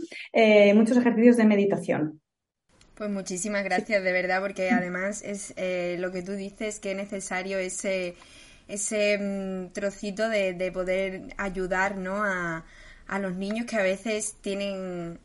muchos 0.76 0.98
ejercicios 0.98 1.38
de 1.38 1.46
meditación. 1.46 2.20
Pues 3.00 3.10
muchísimas 3.10 3.64
gracias, 3.64 4.04
de 4.04 4.12
verdad, 4.12 4.42
porque 4.42 4.72
además 4.72 5.22
es 5.24 5.54
eh, 5.56 5.96
lo 6.00 6.12
que 6.12 6.22
tú 6.22 6.34
dices 6.34 6.82
que 6.82 6.92
es 6.92 6.98
necesario 6.98 7.58
ese, 7.58 8.18
ese 8.68 9.18
mm, 9.18 9.72
trocito 9.72 10.28
de, 10.28 10.54
de, 10.54 10.70
poder 10.74 11.34
ayudar 11.38 11.96
¿no? 11.96 12.26
a, 12.26 12.66
a 13.08 13.20
los 13.20 13.36
niños 13.36 13.68
que 13.68 13.78
a 13.78 13.84
veces 13.84 14.36
tienen 14.42 15.18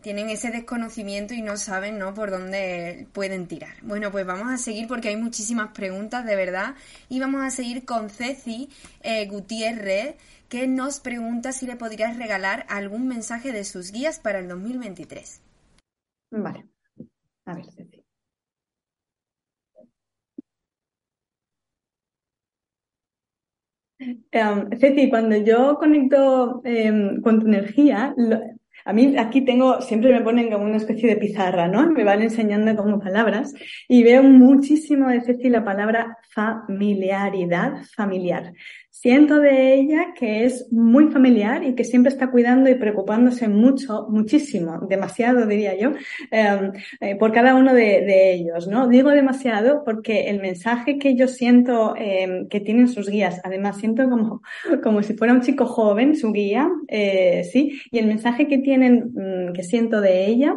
tienen 0.00 0.30
ese 0.30 0.50
desconocimiento 0.50 1.34
y 1.34 1.42
no 1.42 1.58
saben 1.58 1.98
¿no? 1.98 2.14
por 2.14 2.30
dónde 2.30 3.06
pueden 3.12 3.48
tirar. 3.48 3.74
Bueno, 3.82 4.10
pues 4.10 4.24
vamos 4.24 4.50
a 4.50 4.56
seguir 4.56 4.88
porque 4.88 5.10
hay 5.10 5.16
muchísimas 5.16 5.72
preguntas 5.72 6.24
de 6.24 6.36
verdad 6.36 6.74
y 7.10 7.20
vamos 7.20 7.44
a 7.44 7.50
seguir 7.50 7.84
con 7.84 8.08
Ceci 8.08 8.70
eh, 9.02 9.26
Gutiérrez 9.26 10.14
que 10.48 10.66
nos 10.66 11.00
pregunta 11.00 11.52
si 11.52 11.66
le 11.66 11.76
podrías 11.76 12.16
regalar 12.16 12.64
algún 12.70 13.08
mensaje 13.08 13.52
de 13.52 13.64
sus 13.64 13.92
guías 13.92 14.20
para 14.20 14.38
el 14.38 14.48
2023. 14.48 15.42
Vale. 16.30 16.69
A 17.50 17.54
ver, 17.54 17.66
Ceci. 17.74 18.00
Em, 24.32 24.70
Ceci, 24.78 25.10
cuando 25.10 25.36
yo 25.36 25.76
conecto 25.78 26.62
em, 26.64 27.20
con 27.20 27.40
tu 27.40 27.46
energía, 27.46 28.14
a 28.86 28.92
mí 28.94 29.14
aquí 29.18 29.42
tengo, 29.44 29.82
siempre 29.82 30.10
me 30.12 30.22
ponen 30.22 30.50
como 30.50 30.64
una 30.64 30.78
especie 30.78 31.08
de 31.10 31.16
pizarra, 31.16 31.68
¿no? 31.68 31.90
Me 31.90 32.04
van 32.04 32.22
enseñando 32.22 32.74
como 32.76 32.98
palabras 32.98 33.52
y 33.88 34.02
veo 34.02 34.22
muchísimo 34.22 35.08
de 35.08 35.20
Ceci 35.20 35.50
la 35.50 35.64
palabra 35.64 36.16
familiaridad, 36.30 37.82
familiar. 37.94 38.54
Siento 39.02 39.40
de 39.40 39.76
ella 39.76 40.12
que 40.14 40.44
es 40.44 40.70
muy 40.70 41.06
familiar 41.10 41.64
y 41.64 41.74
que 41.74 41.84
siempre 41.84 42.12
está 42.12 42.30
cuidando 42.30 42.68
y 42.68 42.74
preocupándose 42.74 43.48
mucho, 43.48 44.06
muchísimo, 44.10 44.78
demasiado 44.90 45.46
diría 45.46 45.74
yo, 45.74 45.92
em, 46.30 46.72
eh, 47.00 47.16
por 47.16 47.32
cada 47.32 47.54
uno 47.54 47.72
de, 47.72 48.34
ellos, 48.34 48.68
¿no? 48.68 48.88
Digo 48.88 49.08
demasiado 49.08 49.84
porque 49.86 50.28
el 50.28 50.42
mensaje 50.42 50.98
que 50.98 51.16
yo 51.16 51.28
siento 51.28 51.94
em, 51.96 52.46
que 52.48 52.60
tienen 52.60 52.88
sus 52.88 53.08
guías, 53.08 53.40
además 53.42 53.78
siento 53.78 54.06
como, 54.10 54.42
como 54.82 55.02
si 55.02 55.14
fuera 55.14 55.32
un 55.32 55.40
chico 55.40 55.64
joven, 55.64 56.14
su 56.14 56.30
guía, 56.30 56.68
eh, 56.86 57.48
sí, 57.50 57.80
y 57.90 58.00
el 58.00 58.06
mensaje 58.06 58.48
que 58.48 58.58
tienen, 58.58 59.14
mm, 59.14 59.52
que 59.54 59.62
siento 59.62 60.02
de 60.02 60.26
ella, 60.26 60.56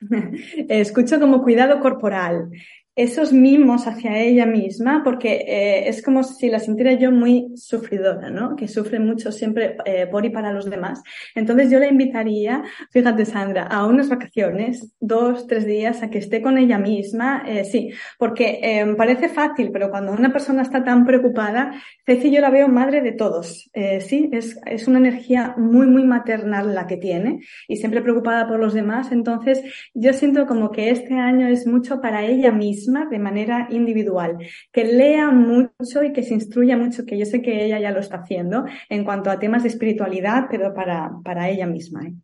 escucho 0.68 1.18
como 1.18 1.42
cuidado 1.42 1.80
corporal, 1.80 2.48
esos 2.94 3.32
mimos 3.32 3.86
hacia 3.86 4.18
ella 4.18 4.44
misma, 4.44 5.02
porque 5.02 5.44
eh, 5.46 5.88
es 5.88 6.02
como 6.02 6.22
si 6.22 6.50
la 6.50 6.58
sintiera 6.58 6.92
yo 6.92 7.10
muy 7.10 7.52
sufridora, 7.56 8.28
¿no? 8.28 8.54
Que 8.54 8.68
sufre 8.68 8.98
mucho 8.98 9.32
siempre 9.32 9.76
eh, 9.86 10.06
por 10.06 10.26
y 10.26 10.30
para 10.30 10.52
los 10.52 10.68
demás. 10.68 11.02
Entonces 11.34 11.70
yo 11.70 11.78
la 11.78 11.86
invitaría, 11.88 12.62
fíjate 12.90 13.24
Sandra, 13.24 13.62
a 13.62 13.86
unas 13.86 14.10
vacaciones, 14.10 14.92
dos, 15.00 15.46
tres 15.46 15.64
días, 15.64 16.02
a 16.02 16.10
que 16.10 16.18
esté 16.18 16.42
con 16.42 16.58
ella 16.58 16.76
misma, 16.76 17.44
eh, 17.46 17.64
sí, 17.64 17.90
porque 18.18 18.60
em, 18.62 18.94
parece 18.94 19.30
fácil, 19.30 19.70
pero 19.72 19.90
cuando 19.90 20.12
una 20.12 20.30
persona 20.30 20.60
está 20.60 20.84
tan 20.84 21.06
preocupada, 21.06 21.72
Ceci 22.04 22.30
yo 22.30 22.42
la 22.42 22.50
veo 22.50 22.68
madre 22.68 23.00
de 23.00 23.12
todos, 23.12 23.70
sí, 24.00 24.28
es, 24.32 24.60
es 24.66 24.88
una 24.88 24.98
energía 24.98 25.54
muy, 25.56 25.86
muy 25.86 26.04
maternal 26.04 26.74
la 26.74 26.86
que 26.86 26.96
tiene 26.96 27.40
y 27.68 27.76
siempre 27.76 28.02
preocupada 28.02 28.46
por 28.46 28.58
los 28.58 28.74
demás. 28.74 29.12
Entonces 29.12 29.62
yo 29.94 30.12
siento 30.12 30.46
como 30.46 30.70
que 30.70 30.90
este 30.90 31.14
año 31.14 31.46
es 31.48 31.66
mucho 31.66 32.00
para 32.00 32.24
ella 32.24 32.52
misma 32.52 32.81
de 32.86 33.18
manera 33.18 33.68
individual, 33.70 34.38
que 34.72 34.84
lea 34.84 35.30
mucho 35.30 36.02
y 36.02 36.12
que 36.12 36.22
se 36.22 36.34
instruya 36.34 36.76
mucho, 36.76 37.04
que 37.04 37.18
yo 37.18 37.26
sé 37.26 37.42
que 37.42 37.64
ella 37.64 37.78
ya 37.80 37.90
lo 37.90 38.00
está 38.00 38.18
haciendo 38.18 38.64
en 38.88 39.04
cuanto 39.04 39.30
a 39.30 39.38
temas 39.38 39.62
de 39.62 39.68
espiritualidad, 39.68 40.46
pero 40.50 40.74
para, 40.74 41.10
para 41.24 41.48
ella 41.48 41.66
misma. 41.66 42.04
¿eh? 42.04 42.14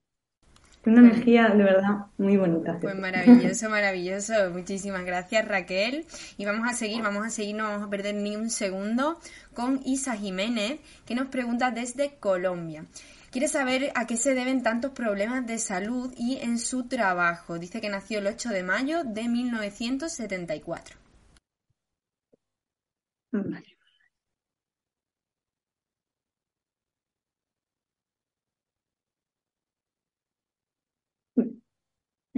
Una 0.84 1.00
pues 1.00 1.12
energía 1.12 1.48
de 1.48 1.64
verdad 1.64 1.96
muy 2.16 2.36
bonita. 2.36 2.78
Pues 2.80 2.94
maravilloso, 2.94 3.68
maravilloso. 3.68 4.32
Muchísimas 4.52 5.04
gracias 5.04 5.46
Raquel. 5.46 6.06
Y 6.36 6.44
vamos 6.44 6.68
a 6.68 6.72
seguir, 6.72 7.02
vamos 7.02 7.26
a 7.26 7.30
seguir, 7.30 7.56
no 7.56 7.64
vamos 7.64 7.86
a 7.86 7.90
perder 7.90 8.14
ni 8.14 8.36
un 8.36 8.48
segundo 8.48 9.18
con 9.54 9.80
Isa 9.84 10.16
Jiménez, 10.16 10.78
que 11.04 11.14
nos 11.14 11.28
pregunta 11.28 11.70
desde 11.70 12.16
Colombia. 12.20 12.84
Quiere 13.30 13.48
saber 13.48 13.92
a 13.94 14.06
qué 14.06 14.16
se 14.16 14.34
deben 14.34 14.62
tantos 14.62 14.92
problemas 14.92 15.46
de 15.46 15.58
salud 15.58 16.14
y 16.16 16.38
en 16.38 16.58
su 16.58 16.88
trabajo. 16.88 17.58
Dice 17.58 17.80
que 17.80 17.90
nació 17.90 18.20
el 18.20 18.26
8 18.26 18.48
de 18.50 18.62
mayo 18.62 19.04
de 19.04 19.28
1974. 19.28 20.96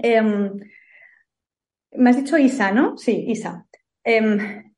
Em, 0.02 0.60
me 1.92 2.10
has 2.10 2.16
dicho 2.16 2.36
Isa, 2.38 2.72
¿no? 2.72 2.96
Sí, 2.96 3.24
Isa. 3.28 3.66
Em, 4.04 4.69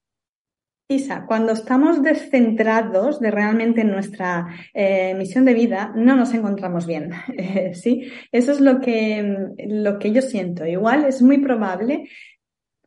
Cuando 1.26 1.52
estamos 1.52 2.02
descentrados 2.02 3.20
de 3.20 3.30
realmente 3.30 3.84
nuestra 3.84 4.48
eh, 4.74 5.14
misión 5.16 5.44
de 5.44 5.54
vida, 5.54 5.92
no 5.94 6.16
nos 6.16 6.34
encontramos 6.34 6.86
bien. 6.86 7.10
¿sí? 7.74 8.10
Eso 8.30 8.52
es 8.52 8.60
lo 8.60 8.80
que, 8.80 9.46
lo 9.66 9.98
que 9.98 10.12
yo 10.12 10.22
siento. 10.22 10.66
Igual 10.66 11.04
es 11.04 11.22
muy 11.22 11.38
probable 11.38 12.08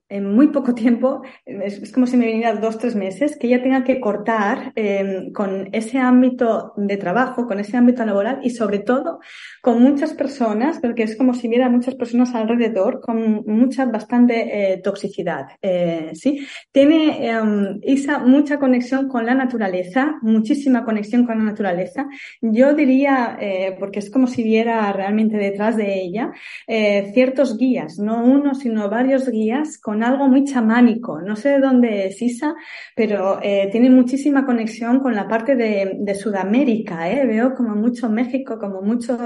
en 0.08 0.36
muy 0.36 0.48
poco 0.48 0.76
tiempo, 0.76 1.24
es, 1.46 1.92
como 1.92 2.06
si 2.06 2.16
me 2.16 2.28
viniera 2.28 2.54
dos, 2.54 2.78
tres 2.78 2.96
meses, 2.96 3.38
que 3.38 3.48
ella 3.48 3.64
tenga 3.64 3.84
que 3.84 4.00
cortar 4.00 4.72
em, 4.76 5.32
con 5.32 5.70
ese 5.72 5.98
ámbito 5.98 6.74
de 6.78 6.98
trabajo, 6.98 7.48
con 7.48 7.60
ese 7.60 7.76
ámbito 7.78 8.06
laboral 8.06 8.40
y 8.44 8.52
sobre 8.52 8.80
todo 8.80 9.20
con 9.62 9.82
muchas 9.82 10.14
personas, 10.14 10.80
porque 10.80 11.04
es 11.04 11.18
como 11.18 11.34
si 11.34 11.48
hubiera 11.48 11.70
muchas 11.70 11.96
personas 11.96 12.36
alrededor 12.36 13.02
con 13.02 13.44
mucha, 13.48 13.86
bastante 13.86 14.74
eh, 14.74 14.78
toxicidad. 14.78 15.48
Eh, 15.62 16.12
¿sí? 16.14 16.46
Tiene 16.72 17.28
em, 17.28 17.80
Isa 17.84 18.20
mucha 18.20 18.60
conexión 18.60 19.08
con 19.08 19.26
la 19.26 19.34
naturaleza, 19.34 20.18
muchísima 20.22 20.86
conexión 20.86 21.26
con 21.26 21.40
la 21.40 21.46
naturaleza. 21.46 22.08
Yo 22.42 22.76
diría, 22.76 23.38
eh, 23.42 23.76
porque 23.80 24.00
es 24.00 24.12
como 24.12 24.28
si 24.28 24.44
viera 24.44 24.92
realmente 24.94 25.38
detrás 25.38 25.78
de 25.78 26.00
ella, 26.00 26.32
ciertos 27.14 27.58
guías, 27.58 27.98
no 27.98 28.24
uno, 28.24 28.54
sino 28.56 28.90
varios 28.90 29.30
guías 29.30 29.80
con 29.80 29.95
algo 30.04 30.28
muy 30.28 30.44
chamánico. 30.44 31.22
No 31.22 31.36
sé 31.36 31.50
de 31.50 31.60
dónde 31.60 32.08
es 32.08 32.22
Isa, 32.22 32.56
pero 32.96 33.40
tiene 33.72 33.90
muchísima 33.90 34.46
conexión 34.46 35.00
con 35.00 35.16
la 35.16 35.28
parte 35.28 35.56
de, 35.56 36.16
Sudamérica. 36.16 37.00
Veo 37.26 37.54
como 37.54 37.76
mucho 37.76 38.10
México, 38.10 38.58
como 38.58 38.82
mucho 38.82 39.18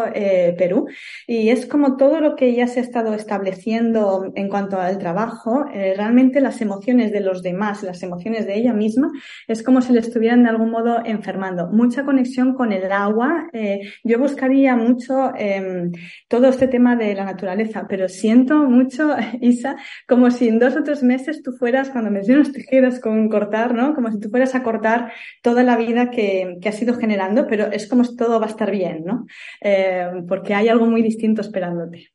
Perú. 0.58 0.88
Y 1.28 1.50
es 1.50 1.66
como 1.66 1.98
todo 1.98 2.20
lo 2.20 2.36
que 2.36 2.54
ya 2.54 2.68
se 2.68 2.80
ha 2.80 2.84
estado 2.84 3.14
estableciendo 3.14 4.32
en 4.36 4.50
cuanto 4.50 4.80
al 4.80 4.98
trabajo, 4.98 5.66
eh, 5.74 5.94
realmente 5.96 6.42
las 6.42 6.62
emociones 6.62 7.12
de 7.12 7.22
los 7.22 7.42
demás, 7.42 7.84
las 7.84 8.02
emociones 8.04 8.46
de 8.46 8.56
ella 8.56 8.74
misma, 8.74 9.12
es 9.48 9.64
como 9.64 9.82
si 9.82 9.94
le 9.94 10.00
estuvieran 10.00 10.44
de 10.44 10.50
algún 10.50 10.72
modo 10.72 11.02
enfermando. 11.06 11.68
Mucha 11.68 12.04
conexión 12.04 12.54
con 12.54 12.72
el 12.72 12.92
agua. 12.92 13.48
Eh, 13.54 13.82
yo 14.04 14.20
buscaría 14.20 14.76
mucho 14.76 15.32
em, 15.38 15.92
todo 16.28 16.48
este 16.48 16.68
tema 16.68 16.96
de 16.96 17.14
la 17.16 17.26
naturaleza, 17.26 17.86
pero 17.88 18.08
siento 18.10 18.56
mucho, 18.64 19.16
Isa, 19.42 19.76
como 20.08 20.32
si 20.32 20.48
dos 20.60 20.76
o 20.76 20.84
tres 20.84 21.02
meses 21.04 21.42
tú 21.42 21.54
fueras, 21.54 21.90
cuando 21.90 22.12
mencionas 22.12 22.52
tijeras 22.52 23.00
con 23.00 23.30
cortar, 23.30 23.74
¿no? 23.74 23.96
Como 23.96 24.12
si 24.12 24.20
tú 24.20 24.30
fueras 24.30 24.56
a 24.56 24.64
cortar 24.64 25.12
toda 25.42 25.64
la 25.64 25.78
vida 25.78 26.12
que, 26.12 26.58
que 26.62 26.70
has 26.70 26.82
ido 26.82 26.96
generando, 26.96 27.48
pero 27.48 27.72
es 27.72 27.88
como 27.88 28.04
si 28.04 28.16
todo 28.16 28.40
va 28.40 28.48
a 28.48 28.50
estar 28.50 28.72
bien, 28.72 29.04
¿no? 29.06 29.26
Eh, 29.62 30.24
porque 30.28 30.54
hay 30.54 30.68
algo 30.68 30.86
muy 30.86 31.02
distinto 31.02 31.42
esperándote. 31.42 32.10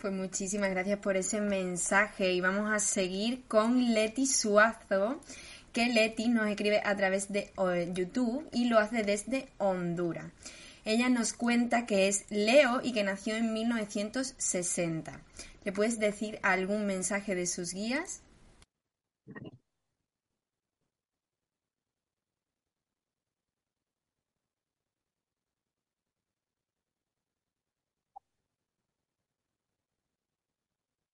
Pues 0.00 0.12
muchísimas 0.12 0.70
gracias 0.70 0.98
por 0.98 1.16
ese 1.16 1.40
mensaje 1.40 2.32
y 2.32 2.40
vamos 2.40 2.70
a 2.70 2.78
seguir 2.78 3.44
con 3.48 3.94
Leti 3.94 4.26
Suazo, 4.26 5.20
que 5.72 5.88
Leti 5.88 6.28
nos 6.28 6.46
escribe 6.48 6.82
a 6.84 6.94
través 6.94 7.32
de 7.32 7.50
YouTube 7.94 8.46
y 8.52 8.68
lo 8.68 8.78
hace 8.78 9.02
desde 9.02 9.46
Honduras. 9.56 10.26
Ella 10.84 11.08
nos 11.08 11.32
cuenta 11.32 11.86
que 11.86 12.08
es 12.08 12.26
Leo 12.28 12.80
y 12.82 12.92
que 12.92 13.02
nació 13.02 13.36
en 13.36 13.54
1960. 13.54 15.18
¿Le 15.64 15.72
puedes 15.72 15.98
decir 15.98 16.38
algún 16.42 16.86
mensaje 16.86 17.34
de 17.34 17.46
sus 17.46 17.72
guías? 17.72 18.22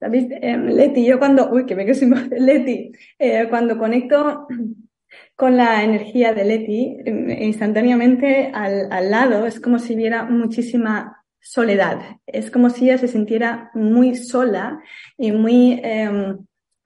Eh, 0.01 0.57
Leti, 0.57 1.05
yo 1.07 1.19
cuando, 1.19 1.51
uy, 1.53 1.67
que 1.67 1.77
me 1.77 1.85
quedo 1.85 1.95
sin 1.95 2.11
Leti, 2.31 2.93
eh, 3.19 3.47
cuando 3.49 3.79
conecto 3.79 4.49
con 5.37 5.57
la 5.57 5.85
energía 5.85 6.33
de 6.33 6.45
Leti, 6.45 6.97
eh, 7.05 7.45
instantáneamente 7.45 8.51
al, 8.53 8.91
al, 8.91 9.11
lado 9.11 9.47
es 9.47 9.61
como 9.61 9.79
si 9.79 9.95
viera 9.95 10.25
muchísima 10.25 11.20
soledad. 11.41 12.01
Es 12.27 12.51
como 12.51 12.71
si 12.71 12.85
ella 12.85 12.99
se 12.99 13.09
sintiera 13.09 13.71
muy 13.75 14.17
sola 14.17 14.83
y 15.17 15.33
muy 15.33 15.81
em, 15.83 16.39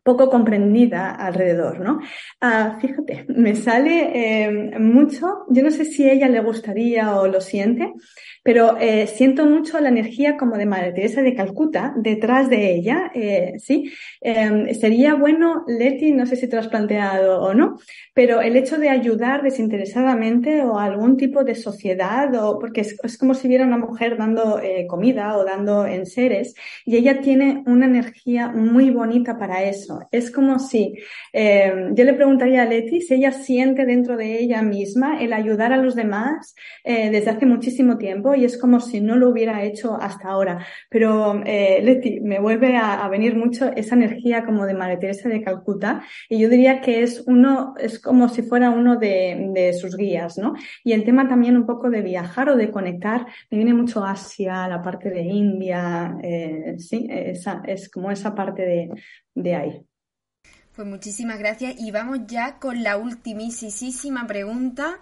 poco 0.05 0.31
comprendida 0.31 1.11
alrededor, 1.11 1.81
¿no? 1.81 1.99
Ah, 2.41 2.79
fíjate, 2.81 3.25
me 3.29 3.57
sale 3.57 4.45
em, 4.45 4.93
mucho, 4.93 5.47
yo 5.49 5.63
no 5.63 5.71
sé 5.71 5.85
si 5.85 6.09
a 6.09 6.13
ella 6.13 6.29
le 6.29 6.41
gustaría 6.41 7.19
o 7.19 7.27
lo 7.27 7.41
siente, 7.41 7.93
pero 8.45 8.77
eh, 8.79 9.07
siento 9.09 9.47
mucho 9.47 9.81
la 9.81 9.89
energía 9.89 10.37
como 10.37 10.57
de 10.57 10.67
Madre 10.67 10.93
Teresa 10.93 11.23
de 11.23 11.35
Calcuta 11.35 11.95
detrás 11.97 12.49
de 12.49 12.75
ella, 12.75 13.11
eh, 13.15 13.55
¿sí? 13.59 13.93
Sería 14.79 15.15
bueno, 15.15 15.65
Leti, 15.67 16.13
no 16.13 16.27
sé 16.27 16.37
si 16.37 16.49
te 16.49 16.57
lo 16.57 16.61
has 16.61 16.69
planteado 16.69 17.41
o 17.41 17.55
no, 17.55 17.79
pero 18.15 18.41
el 18.41 18.57
hecho 18.57 18.79
de 18.79 18.91
ayudar 18.91 19.43
desinteresadamente 19.43 20.63
o 20.63 20.79
algún 20.79 21.17
tipo 21.17 21.45
de 21.45 21.55
sociedad, 21.55 22.35
o 22.35 22.59
porque 22.59 22.83
es, 22.83 23.19
como 23.19 23.35
si 23.35 23.49
viera 23.49 23.65
una 23.65 23.79
mujer 23.79 24.17
dando 24.17 24.61
eh, 24.61 24.87
comida 24.87 25.37
o 25.37 25.45
dando 25.45 25.87
enseres, 25.87 26.55
y 26.85 26.97
ella 26.97 27.21
tiene 27.21 27.63
una 27.67 27.87
energía 27.87 28.49
muy 28.49 28.91
bonita 28.91 29.39
para 29.39 29.65
eso. 29.65 29.93
Es 30.11 30.30
como 30.30 30.59
si, 30.59 30.95
em, 31.32 31.95
yo 31.95 32.05
le 32.05 32.14
preguntaría 32.14 32.62
a 32.62 32.66
Leti 32.66 33.01
si 33.01 33.14
ella 33.14 33.32
siente 33.32 33.86
dentro 33.86 34.16
de 34.16 34.40
ella 34.40 34.62
misma 34.62 35.20
el 35.20 35.32
ayudar 35.32 35.72
a 35.72 35.76
los 35.76 35.95
demás 35.95 36.55
desde 36.84 37.30
hace 37.30 37.47
muchísimo 37.47 37.99
tiempo 37.99 38.34
y 38.34 38.45
es 38.45 38.59
como 38.59 38.80
si 38.80 39.01
no 39.01 39.16
lo 39.16 39.30
hubiera 39.30 39.62
hecho 39.62 39.97
hasta 40.01 40.28
ahora. 40.28 40.66
Pero, 40.88 41.42
eh, 41.45 41.80
Leti, 41.82 42.20
me 42.20 42.38
vuelve 42.40 42.76
a, 42.76 43.09
venir 43.09 43.36
mucho 43.36 43.70
esa 43.76 43.95
energía 43.95 44.45
como 44.45 44.66
de 44.66 44.74
Madre 44.74 44.97
Teresa 44.97 45.28
de 45.28 45.42
Calcuta 45.42 46.03
y 46.28 46.38
yo 46.38 46.49
diría 46.49 46.80
que 46.80 47.03
es 47.03 47.22
uno, 47.26 47.74
es 47.78 47.99
como 47.99 48.28
si 48.28 48.42
fuera 48.42 48.70
uno 48.70 48.97
de, 48.97 49.72
sus 49.80 49.97
guías, 49.97 50.38
¿no? 50.38 50.55
Y 50.82 50.92
el 50.92 51.05
tema 51.05 51.28
también 51.28 51.57
un 51.57 51.66
poco 51.66 51.90
de 51.90 52.03
viajar 52.03 52.49
o 52.49 52.57
de 52.57 52.70
conectar, 52.70 53.26
me 53.51 53.59
viene 53.59 53.74
mucho 53.74 54.05
Asia, 54.05 54.68
la 54.68 54.82
parte 54.82 55.11
de 55.11 55.22
India, 55.22 56.16
eh, 56.22 56.74
sí, 56.78 57.09
es 57.11 57.90
como 57.90 58.11
esa 58.11 58.34
parte 58.34 58.62
de, 58.62 58.90
de 59.35 59.55
ahí. 59.55 59.87
Pues 60.74 60.89
muchísimas 60.89 61.39
gracias 61.39 61.74
y 61.78 61.91
vamos 61.91 62.20
ya 62.26 62.59
con 62.59 62.82
la 62.82 62.97
ultimísima 62.97 64.26
pregunta 64.26 65.01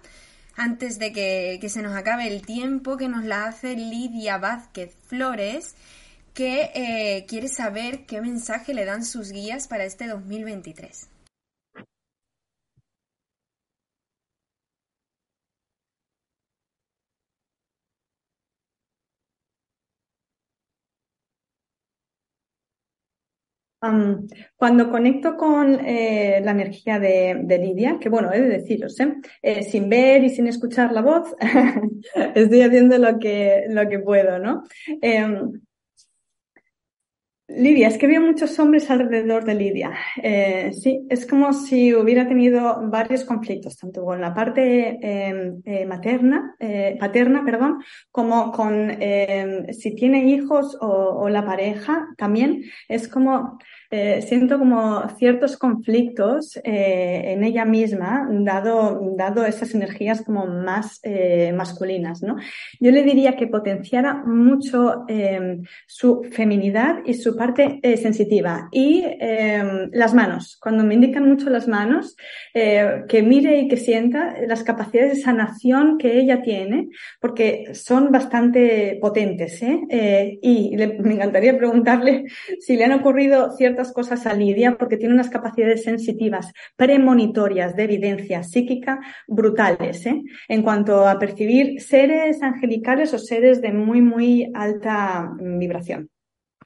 antes 0.54 0.98
de 0.98 1.12
que, 1.12 1.68
se 1.68 1.82
nos 1.82 1.96
acabe 1.96 2.26
el 2.26 2.44
tiempo, 2.44 2.96
que 2.96 3.08
nos 3.08 3.24
la 3.24 3.46
hace 3.46 3.74
Lidia 3.74 4.36
Vázquez 4.36 4.94
Flores, 5.06 5.74
que 6.34 6.70
eh, 6.74 7.24
quiere 7.26 7.48
saber 7.48 8.04
qué 8.04 8.20
mensaje 8.20 8.74
le 8.74 8.84
dan 8.84 9.04
sus 9.04 9.32
guías 9.32 9.66
para 9.68 9.84
este 9.84 10.06
2023. 10.06 11.08
Cuando 24.56 24.90
conecto 24.90 25.36
con 25.36 25.74
eh, 25.84 26.40
la 26.44 26.52
energía 26.52 27.00
de, 27.00 27.58
Lidia, 27.60 27.98
que 28.00 28.08
bueno, 28.08 28.32
he 28.32 28.40
de 28.40 28.48
deciros, 28.48 28.98
¿eh? 29.00 29.14
Eh, 29.42 29.62
sin 29.64 29.88
ver 29.88 30.22
y 30.22 30.30
sin 30.30 30.46
escuchar 30.46 30.92
la 30.92 31.02
voz, 31.02 31.34
estoy 32.34 32.62
haciendo 32.62 32.98
lo 32.98 33.18
que, 33.18 33.64
lo 33.68 33.88
que 33.88 33.98
puedo, 33.98 34.38
¿no? 34.38 34.62
Lidia, 37.56 37.88
es 37.88 37.98
que 37.98 38.06
veo 38.06 38.20
muchos 38.20 38.58
hombres 38.58 38.90
alrededor 38.90 39.44
de 39.44 39.54
Lidia. 39.54 39.92
Eh, 40.22 40.70
sí, 40.72 41.06
es 41.10 41.26
como 41.26 41.52
si 41.52 41.94
hubiera 41.94 42.26
tenido 42.26 42.88
varios 42.88 43.24
conflictos, 43.24 43.76
tanto 43.76 44.04
con 44.04 44.20
la 44.20 44.32
parte 44.34 44.98
em, 45.02 45.60
eh, 45.64 45.84
materna, 45.84 46.54
eh, 46.58 46.96
paterna, 46.98 47.44
perdón, 47.44 47.82
como 48.10 48.52
con 48.52 48.90
em, 49.00 49.72
si 49.72 49.94
tiene 49.94 50.24
hijos 50.24 50.76
o, 50.80 51.28
la 51.28 51.44
pareja 51.44 52.08
también. 52.16 52.62
Es 52.88 53.08
como 53.08 53.58
eh, 53.94 54.22
siento 54.22 54.58
como 54.58 55.06
ciertos 55.18 55.58
conflictos 55.58 56.56
eh, 56.64 57.34
en 57.34 57.44
ella 57.44 57.66
misma, 57.66 58.26
dado, 58.30 58.98
dado 59.18 59.44
esas 59.44 59.74
energías 59.74 60.22
como 60.22 60.46
más 60.46 60.98
eh, 61.02 61.52
masculinas, 61.54 62.22
¿no? 62.22 62.36
Yo 62.80 62.90
le 62.90 63.02
diría 63.02 63.36
que 63.36 63.48
potenciara 63.48 64.14
mucho 64.14 65.04
em, 65.08 65.64
su 65.86 66.22
feminidad 66.32 67.00
y 67.04 67.12
su 67.12 67.36
parte 67.36 67.80
sensitiva. 68.00 68.70
Y 68.72 69.04
em, 69.20 69.90
las 69.92 70.14
manos, 70.14 70.56
cuando 70.58 70.84
me 70.84 70.94
indican 70.94 71.28
mucho 71.28 71.50
las 71.50 71.68
manos, 71.68 72.16
que 72.54 73.22
mire 73.22 73.60
y 73.60 73.68
que 73.68 73.76
sienta 73.76 74.34
las 74.46 74.62
capacidades 74.62 75.16
de 75.16 75.22
sanación 75.22 75.98
que 75.98 76.18
ella 76.18 76.40
tiene, 76.40 76.88
porque 77.20 77.74
son 77.74 78.10
bastante 78.10 78.98
potentes, 79.02 79.62
y 79.62 80.76
me 80.76 81.14
encantaría 81.14 81.58
preguntarle 81.58 82.24
si 82.60 82.76
le 82.76 82.84
han 82.84 82.92
ocurrido 82.92 83.50
ciertas 83.50 83.81
cosas 83.90 84.26
a 84.26 84.34
Lidia 84.34 84.76
porque 84.76 84.98
tiene 84.98 85.14
unas 85.14 85.30
capacidades 85.30 85.82
sensitivas 85.82 86.52
premonitorias 86.76 87.74
de 87.74 87.84
evidencia 87.84 88.42
psíquica 88.44 89.00
brutales 89.26 90.04
¿eh? 90.06 90.22
en 90.48 90.62
cuanto 90.62 91.08
a 91.08 91.18
percibir 91.18 91.80
seres 91.80 92.42
angelicales 92.42 93.14
o 93.14 93.18
seres 93.18 93.62
de 93.62 93.72
muy, 93.72 94.02
muy 94.02 94.52
alta 94.54 95.32
vibración. 95.40 96.10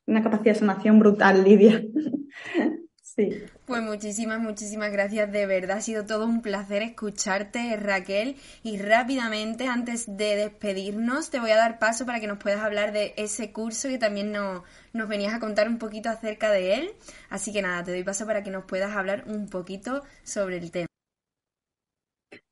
Una 0.07 0.23
capacidad 0.23 0.55
de 0.55 0.61
sanación 0.61 0.99
brutal, 0.99 1.45
Lidia. 1.45 1.83
Sí. 3.17 3.31
Pues 3.65 3.83
muchísimas, 3.83 4.41
muchísimas 4.41 4.93
gracias. 4.93 5.33
De 5.33 5.47
verdad 5.47 5.79
ha 5.79 5.81
sido 5.81 6.05
todo 6.05 6.27
un 6.27 6.43
placer 6.43 6.83
escucharte, 6.83 7.75
Raquel. 7.77 8.37
Y 8.63 8.77
rápidamente, 8.77 9.69
antes 9.69 10.05
de 10.07 10.37
despedirnos, 10.37 11.31
te 11.31 11.41
voy 11.41 11.51
a 11.51 11.57
dar 11.57 11.79
paso 11.79 12.05
para 12.05 12.21
que 12.21 12.27
nos 12.27 12.37
puedas 12.39 12.61
hablar 12.61 12.93
de 12.93 13.15
ese 13.17 13.53
curso 13.53 13.89
que 13.89 13.97
también 13.97 14.33
no, 14.33 14.65
nos 14.93 15.09
venías 15.09 15.33
a 15.33 15.41
contar 15.41 15.67
un 15.67 15.79
poquito 15.79 16.11
acerca 16.11 16.51
de 16.51 16.75
él. 16.75 16.91
Así 17.31 17.55
que 17.55 17.63
nada, 17.63 17.83
te 17.83 17.93
doy 17.93 18.05
paso 18.05 18.27
para 18.27 18.43
que 18.43 18.51
nos 18.51 18.65
puedas 18.65 18.95
hablar 18.95 19.25
un 19.27 19.49
poquito 19.49 20.03
sobre 20.23 20.59
el 20.59 20.71
tema. 20.71 20.87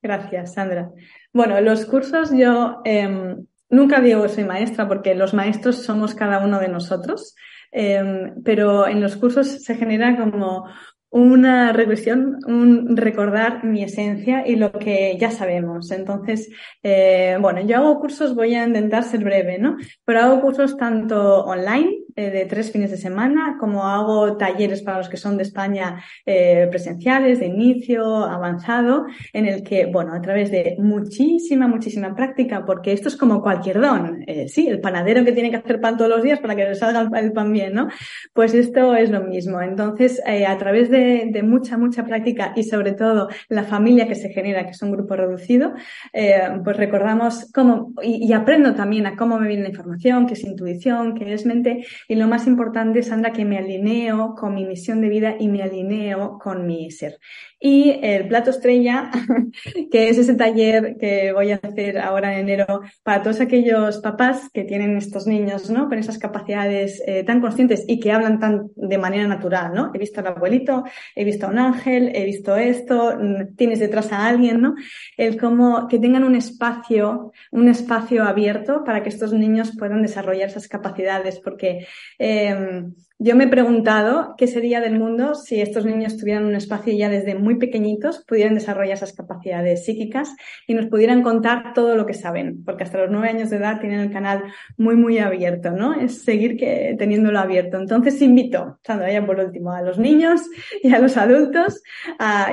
Gracias, 0.02 0.54
Sandra. 0.54 0.90
Bueno, 1.32 1.60
los 1.60 1.84
cursos 1.84 2.30
yo 2.34 2.80
em, 2.84 3.46
nunca 3.68 4.00
digo 4.00 4.22
que 4.22 4.28
soy 4.30 4.44
maestra 4.44 4.88
porque 4.88 5.14
los 5.14 5.34
maestros 5.34 5.82
somos 5.82 6.14
cada 6.14 6.38
uno 6.42 6.58
de 6.58 6.68
nosotros. 6.68 7.34
Em, 7.76 8.40
pero 8.44 8.86
en 8.86 9.00
los 9.00 9.16
cursos 9.16 9.48
se 9.48 9.74
genera 9.74 10.16
como 10.16 10.66
una 11.10 11.72
regresión, 11.72 12.38
un 12.46 12.96
recordar 12.96 13.64
mi 13.64 13.82
esencia 13.82 14.46
y 14.46 14.54
lo 14.54 14.70
que 14.70 15.16
ya 15.18 15.32
sabemos. 15.32 15.90
Entonces, 15.90 16.50
eh, 16.84 17.36
bueno, 17.40 17.62
yo 17.62 17.76
hago 17.78 17.98
cursos, 17.98 18.36
voy 18.36 18.54
a 18.54 18.64
intentar 18.64 19.02
ser 19.02 19.24
breve, 19.24 19.58
¿no? 19.58 19.76
Pero 20.04 20.20
hago 20.20 20.40
cursos 20.40 20.76
tanto 20.76 21.44
online 21.44 22.03
eh, 22.16 22.30
de 22.30 22.46
tres 22.46 22.70
fines 22.70 22.92
de 22.92 22.96
semana, 22.96 23.56
como 23.58 23.88
hago 23.88 24.36
talleres 24.36 24.82
para 24.82 24.98
los 24.98 25.08
que 25.08 25.16
son 25.16 25.36
de 25.36 25.42
España 25.42 26.00
eh, 26.24 26.68
presenciales, 26.70 27.40
de 27.40 27.46
inicio, 27.46 28.04
avanzado, 28.24 29.06
en 29.32 29.46
el 29.46 29.64
que, 29.64 29.86
bueno, 29.86 30.14
a 30.14 30.20
través 30.20 30.52
de 30.52 30.76
muchísima, 30.78 31.66
muchísima 31.66 32.14
práctica, 32.14 32.64
porque 32.64 32.92
esto 32.92 33.08
es 33.08 33.16
como 33.16 33.42
cualquier 33.42 33.80
don, 33.80 34.22
eh, 34.28 34.48
sí, 34.48 34.68
el 34.68 34.80
panadero 34.80 35.24
que 35.24 35.32
tiene 35.32 35.50
que 35.50 35.56
hacer 35.56 35.80
pan 35.80 35.96
todos 35.96 36.10
los 36.10 36.22
días 36.22 36.38
para 36.38 36.54
que 36.54 36.64
le 36.64 36.74
salga 36.76 37.18
el 37.18 37.32
pan 37.32 37.52
bien, 37.52 37.74
¿no? 37.74 37.88
Pues 38.32 38.54
esto 38.54 38.94
es 38.94 39.10
lo 39.10 39.22
mismo. 39.22 39.60
Entonces, 39.60 40.22
a 40.24 40.56
través 40.58 40.90
de, 40.90 41.42
mucha, 41.42 41.76
mucha 41.76 42.04
práctica 42.04 42.52
y 42.54 42.62
sobre 42.62 42.92
todo 42.92 43.28
la 43.48 43.64
familia 43.64 44.06
que 44.06 44.14
se 44.14 44.28
genera, 44.28 44.64
que 44.64 44.70
es 44.70 44.82
un 44.82 44.92
grupo 44.92 45.16
reducido, 45.16 45.74
pues 46.12 46.76
recordamos 46.76 47.50
cómo, 47.52 47.92
y, 48.02 48.26
y 48.26 48.32
aprendo 48.32 48.74
también 48.74 49.06
a 49.06 49.16
cómo 49.16 49.38
me 49.38 49.48
viene 49.48 49.64
la 49.64 49.70
información, 49.70 50.26
qué 50.26 50.34
es 50.34 50.44
intuición, 50.44 51.14
qué 51.14 51.34
es 51.34 51.44
mente, 51.44 51.84
y 52.08 52.14
lo 52.14 52.28
más 52.28 52.46
importante, 52.46 53.02
Sandra, 53.02 53.32
que 53.32 53.44
me 53.44 53.58
alineo 53.58 54.34
con 54.34 54.54
mi 54.54 54.64
misión 54.64 55.00
de 55.00 55.08
vida 55.08 55.36
y 55.38 55.48
me 55.48 55.62
alineo 55.62 56.38
con 56.38 56.66
mi 56.66 56.90
ser. 56.90 57.18
Y 57.66 57.98
el 58.02 58.28
plato 58.28 58.50
estrella, 58.50 59.10
que 59.90 60.10
es 60.10 60.18
ese 60.18 60.34
taller 60.34 60.96
que 61.00 61.32
voy 61.32 61.52
a 61.52 61.60
hacer 61.62 61.98
ahora 61.98 62.34
en 62.34 62.40
enero 62.40 62.82
para 63.02 63.22
todos 63.22 63.40
aquellos 63.40 63.98
papás 63.98 64.50
que 64.52 64.64
tienen 64.64 64.98
estos 64.98 65.26
niños, 65.26 65.70
¿no? 65.70 65.88
Con 65.88 65.98
esas 65.98 66.18
capacidades 66.18 67.02
eh, 67.06 67.24
tan 67.24 67.40
conscientes 67.40 67.84
y 67.88 68.00
que 68.00 68.12
hablan 68.12 68.38
tan 68.38 68.68
de 68.76 68.98
manera 68.98 69.26
natural, 69.26 69.72
¿no? 69.72 69.90
He 69.94 69.98
visto 69.98 70.20
al 70.20 70.26
abuelito, 70.26 70.84
he 71.14 71.24
visto 71.24 71.46
a 71.46 71.50
un 71.50 71.58
ángel, 71.58 72.12
he 72.14 72.26
visto 72.26 72.54
esto, 72.54 73.16
mm, 73.18 73.56
tienes 73.56 73.78
detrás 73.78 74.12
a 74.12 74.26
alguien, 74.26 74.60
¿no? 74.60 74.74
El 75.16 75.40
cómo 75.40 75.88
que 75.88 75.98
tengan 75.98 76.24
un 76.24 76.34
espacio, 76.34 77.32
un 77.50 77.68
espacio 77.68 78.24
abierto 78.24 78.84
para 78.84 79.02
que 79.02 79.08
estos 79.08 79.32
niños 79.32 79.72
puedan 79.78 80.02
desarrollar 80.02 80.48
esas 80.48 80.68
capacidades, 80.68 81.40
porque 81.40 81.86
eh, 82.18 82.84
yo 83.20 83.36
me 83.36 83.44
he 83.44 83.48
preguntado 83.48 84.34
qué 84.36 84.48
sería 84.48 84.80
del 84.80 84.98
mundo 84.98 85.36
si 85.36 85.60
estos 85.60 85.86
niños 85.86 86.16
tuvieran 86.16 86.44
un 86.44 86.56
espacio 86.56 86.92
ya 86.92 87.08
desde 87.08 87.36
muy 87.36 87.56
pequeñitos, 87.56 88.24
pudieran 88.26 88.54
desarrollar 88.54 88.96
esas 88.96 89.12
capacidades 89.12 89.84
psíquicas 89.84 90.34
y 90.66 90.74
nos 90.74 90.86
pudieran 90.86 91.22
contar 91.22 91.74
todo 91.74 91.94
lo 91.96 92.06
que 92.06 92.14
saben, 92.14 92.64
porque 92.64 92.82
hasta 92.82 92.98
los 92.98 93.10
nueve 93.10 93.28
años 93.28 93.50
de 93.50 93.58
edad 93.58 93.80
tienen 93.80 94.00
el 94.00 94.10
canal 94.10 94.42
muy, 94.76 94.96
muy 94.96 95.18
abierto, 95.18 95.70
¿no? 95.70 95.94
Es 95.94 96.22
seguir 96.22 96.56
que, 96.56 96.96
teniéndolo 96.98 97.38
abierto. 97.38 97.78
Entonces 97.78 98.20
invito, 98.20 98.80
Sandra, 98.84 99.12
ya 99.12 99.24
por 99.24 99.38
último, 99.38 99.70
a 99.70 99.80
los 99.80 99.96
niños 99.96 100.42
y 100.82 100.92
a 100.92 100.98
los 100.98 101.16
adultos. 101.16 101.82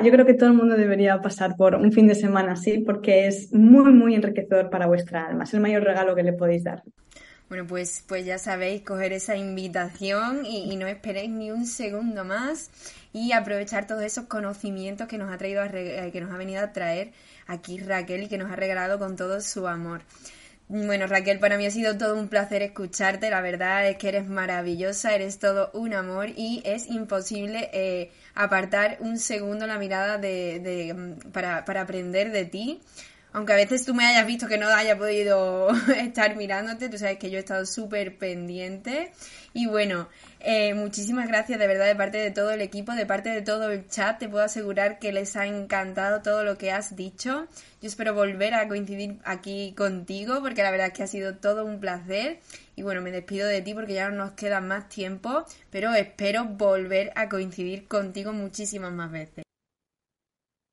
yo 0.04 0.12
creo 0.12 0.26
que 0.28 0.36
todo 0.36 0.50
el 0.50 0.56
mundo 0.56 0.78
debería 0.78 1.20
pasar 1.22 1.56
por 1.58 1.74
un 1.74 1.92
fin 1.92 2.08
de 2.08 2.16
semana 2.16 2.54
así, 2.54 2.78
porque 2.80 3.26
es 3.26 3.52
muy, 3.52 3.92
muy 3.92 4.14
enriquecedor 4.14 4.70
para 4.70 4.86
vuestra 4.86 5.26
alma. 5.26 5.46
Es 5.46 5.54
el 5.56 5.60
mayor 5.60 5.84
regalo 5.84 6.16
que 6.16 6.24
le 6.24 6.34
podéis 6.34 6.64
dar. 6.64 6.84
Bueno, 7.52 7.68
pues, 7.68 8.02
pues 8.08 8.26
ya 8.26 8.38
sabéis, 8.38 8.82
coger 8.82 9.12
esa 9.12 9.36
invitación 9.36 10.46
y, 10.46 10.74
no 10.78 10.88
esperéis 10.88 11.30
ni 11.30 11.52
un 11.52 11.68
segundo 11.68 12.24
más 12.24 12.70
y 13.12 13.34
aprovechar 13.34 13.86
todos 13.88 14.04
esos 14.04 14.28
conocimientos 14.28 15.10
que 15.10 15.18
nos 15.18 15.30
ha 15.30 15.38
traído 15.38 15.62
eh, 15.66 16.12
que 16.14 16.22
nos 16.22 16.32
ha 16.32 16.38
venido 16.38 16.64
a 16.64 16.72
traer 16.72 17.12
aquí 17.48 17.78
Raquel 17.78 18.24
y 18.24 18.28
que 18.30 18.38
nos 18.38 18.50
ha 18.50 18.56
regalado 18.56 19.00
con 19.00 19.18
todo 19.18 19.42
su 19.42 19.68
amor. 19.68 20.04
Bueno, 20.70 21.08
Raquel, 21.08 21.40
para 21.40 21.58
mí 21.58 21.66
ha 21.66 21.72
sido 21.72 21.98
todo 21.98 22.16
un 22.16 22.30
placer 22.30 22.62
escucharte. 22.62 23.30
La 23.30 23.42
verdad 23.42 23.86
es 23.90 23.98
que 23.98 24.08
eres 24.08 24.30
maravillosa, 24.30 25.14
eres 25.14 25.38
todo 25.38 25.72
un 25.74 25.94
amor 25.94 26.30
y 26.30 26.62
es 26.64 26.88
imposible 26.88 27.70
eh, 27.74 28.12
apartar 28.34 28.96
un 29.02 29.20
segundo 29.20 29.68
la 29.68 29.78
mirada 29.78 30.18
de, 30.18 30.94
mm, 30.96 31.32
para, 31.32 31.66
para 31.66 31.82
aprender 31.82 32.32
de 32.32 32.46
ti 32.46 32.82
aunque 33.34 33.54
a 33.54 33.56
veces 33.56 33.86
tú 33.86 33.94
me 33.94 34.06
hayas 34.06 34.28
visto 34.28 34.48
que 34.48 34.58
no 34.58 34.68
haya 34.68 34.98
podido 34.98 35.70
estar 35.98 36.36
mirándote, 36.36 36.90
tú 36.90 36.98
sabes 36.98 37.18
que 37.18 37.30
yo 37.30 37.38
he 37.38 37.40
estado 37.40 37.66
súper 37.66 38.18
pendiente. 38.18 39.12
Y 39.54 39.68
bueno, 39.68 40.10
eh, 40.40 40.74
muchísimas 40.74 41.28
gracias 41.28 41.60
de 41.60 41.68
verdad 41.68 41.86
de 41.86 41.96
parte 41.96 42.18
de 42.18 42.32
todo 42.32 42.52
el 42.52 42.62
equipo, 42.62 42.94
de 42.94 43.06
parte 43.06 43.30
de 43.30 43.42
todo 43.42 43.72
el 43.72 43.88
chat. 43.88 44.20
Te 44.20 44.28
puedo 44.28 44.44
asegurar 44.44 45.00
que 45.00 45.12
les 45.12 45.36
ha 45.36 45.46
encantado 45.46 46.22
todo 46.22 46.44
lo 46.44 46.58
que 46.58 46.72
has 46.72 46.96
dicho. 46.96 47.48
Yo 47.82 47.88
espero 47.88 48.14
volver 48.14 48.54
a 48.54 48.68
coincidir 48.68 49.18
aquí 49.24 49.74
contigo 49.78 50.42
porque 50.42 50.64
la 50.64 50.72
verdad 50.72 50.88
es 50.88 50.94
que 50.94 51.04
ha 51.04 51.08
sido 51.08 51.36
todo 51.36 51.66
un 51.66 51.80
placer. 51.80 52.40
Y 52.76 52.84
bueno, 52.84 53.02
me 53.02 53.12
despido 53.12 53.48
de 53.48 53.62
ti 53.62 53.74
porque 53.74 53.94
ya 53.94 54.10
no 54.10 54.26
nos 54.26 54.32
queda 54.32 54.62
más 54.62 54.90
tiempo, 54.90 55.46
pero 55.70 55.94
espero 55.94 56.46
volver 56.46 57.12
a 57.16 57.30
coincidir 57.30 57.88
contigo 57.88 58.34
muchísimas 58.34 58.92
más 58.92 59.12
veces. 59.12 59.44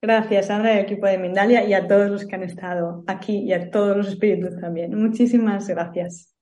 Gracias, 0.00 0.46
Sandra, 0.46 0.74
y 0.74 0.78
al 0.78 0.84
equipo 0.84 1.06
de 1.06 1.18
Mindalia 1.18 1.64
y 1.64 1.74
a 1.74 1.88
todos 1.88 2.08
los 2.08 2.24
que 2.24 2.36
han 2.36 2.44
estado 2.44 3.02
aquí 3.08 3.38
y 3.38 3.52
a 3.52 3.70
todos 3.70 3.96
los 3.96 4.08
espíritus 4.08 4.60
también. 4.60 4.94
Muchísimas 4.94 5.66
gracias. 5.66 6.38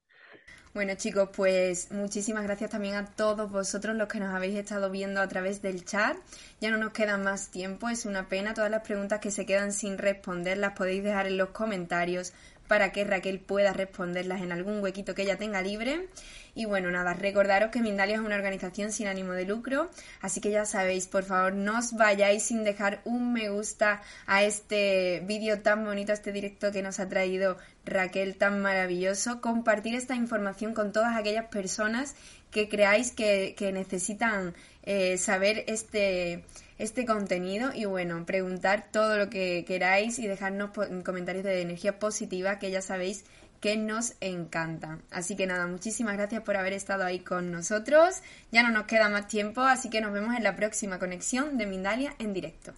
Bueno 0.76 0.92
chicos, 0.94 1.30
pues 1.34 1.90
muchísimas 1.90 2.44
gracias 2.44 2.68
también 2.68 2.96
a 2.96 3.06
todos 3.06 3.50
vosotros 3.50 3.96
los 3.96 4.08
que 4.08 4.20
nos 4.20 4.34
habéis 4.34 4.56
estado 4.56 4.90
viendo 4.90 5.22
a 5.22 5.26
través 5.26 5.62
del 5.62 5.86
chat. 5.86 6.18
Ya 6.60 6.70
no 6.70 6.76
nos 6.76 6.92
queda 6.92 7.16
más 7.16 7.50
tiempo, 7.50 7.88
es 7.88 8.04
una 8.04 8.28
pena. 8.28 8.52
Todas 8.52 8.70
las 8.70 8.82
preguntas 8.82 9.20
que 9.20 9.30
se 9.30 9.46
quedan 9.46 9.72
sin 9.72 9.96
responder 9.96 10.58
las 10.58 10.74
podéis 10.74 11.02
dejar 11.02 11.28
en 11.28 11.38
los 11.38 11.48
comentarios 11.48 12.34
para 12.68 12.92
que 12.92 13.04
Raquel 13.04 13.40
pueda 13.40 13.72
responderlas 13.72 14.42
en 14.42 14.52
algún 14.52 14.80
huequito 14.80 15.14
que 15.14 15.22
ella 15.22 15.38
tenga 15.38 15.62
libre. 15.62 16.08
Y 16.54 16.64
bueno, 16.64 16.90
nada, 16.90 17.12
recordaros 17.12 17.70
que 17.70 17.80
Mindalia 17.80 18.16
es 18.16 18.22
una 18.22 18.36
organización 18.36 18.90
sin 18.90 19.08
ánimo 19.08 19.32
de 19.32 19.44
lucro, 19.44 19.90
así 20.22 20.40
que 20.40 20.50
ya 20.50 20.64
sabéis, 20.64 21.06
por 21.06 21.24
favor, 21.24 21.52
no 21.52 21.78
os 21.78 21.92
vayáis 21.92 22.44
sin 22.44 22.64
dejar 22.64 23.02
un 23.04 23.34
me 23.34 23.50
gusta 23.50 24.00
a 24.26 24.42
este 24.42 25.20
vídeo 25.26 25.60
tan 25.60 25.84
bonito, 25.84 26.12
a 26.12 26.14
este 26.14 26.32
directo 26.32 26.72
que 26.72 26.82
nos 26.82 26.98
ha 26.98 27.08
traído 27.08 27.58
Raquel 27.84 28.36
tan 28.36 28.62
maravilloso. 28.62 29.42
Compartir 29.42 29.94
esta 29.94 30.14
información 30.14 30.72
con 30.72 30.92
todas 30.92 31.14
aquellas 31.16 31.46
personas 31.46 32.14
que 32.50 32.68
creáis 32.70 33.12
que, 33.12 33.54
necesitan 33.74 34.54
eh, 34.82 35.18
saber 35.18 35.64
este 35.66 36.44
este 36.78 37.06
contenido 37.06 37.70
y 37.74 37.84
bueno, 37.84 38.24
preguntar 38.26 38.86
todo 38.90 39.16
lo 39.16 39.30
que 39.30 39.64
queráis 39.66 40.18
y 40.18 40.26
dejarnos 40.26 40.70
comentarios 41.04 41.44
de 41.44 41.60
energía 41.60 41.98
positiva 41.98 42.58
que 42.58 42.70
ya 42.70 42.82
sabéis 42.82 43.24
que 43.60 43.76
nos 43.76 44.14
encanta. 44.20 44.98
Así 45.10 45.36
que 45.36 45.46
nada, 45.46 45.66
muchísimas 45.66 46.16
gracias 46.16 46.42
por 46.42 46.56
haber 46.56 46.72
estado 46.72 47.04
ahí 47.04 47.20
con 47.20 47.50
nosotros. 47.50 48.16
Ya 48.52 48.62
no 48.62 48.70
nos 48.70 48.86
queda 48.86 49.08
más 49.08 49.28
tiempo, 49.28 49.62
así 49.62 49.90
que 49.90 50.00
nos 50.00 50.12
vemos 50.12 50.36
en 50.36 50.42
la 50.42 50.56
próxima 50.56 50.98
conexión 50.98 51.56
de 51.58 51.66
Mindalia 51.66 52.14
en 52.18 52.32
directo. 52.32 52.72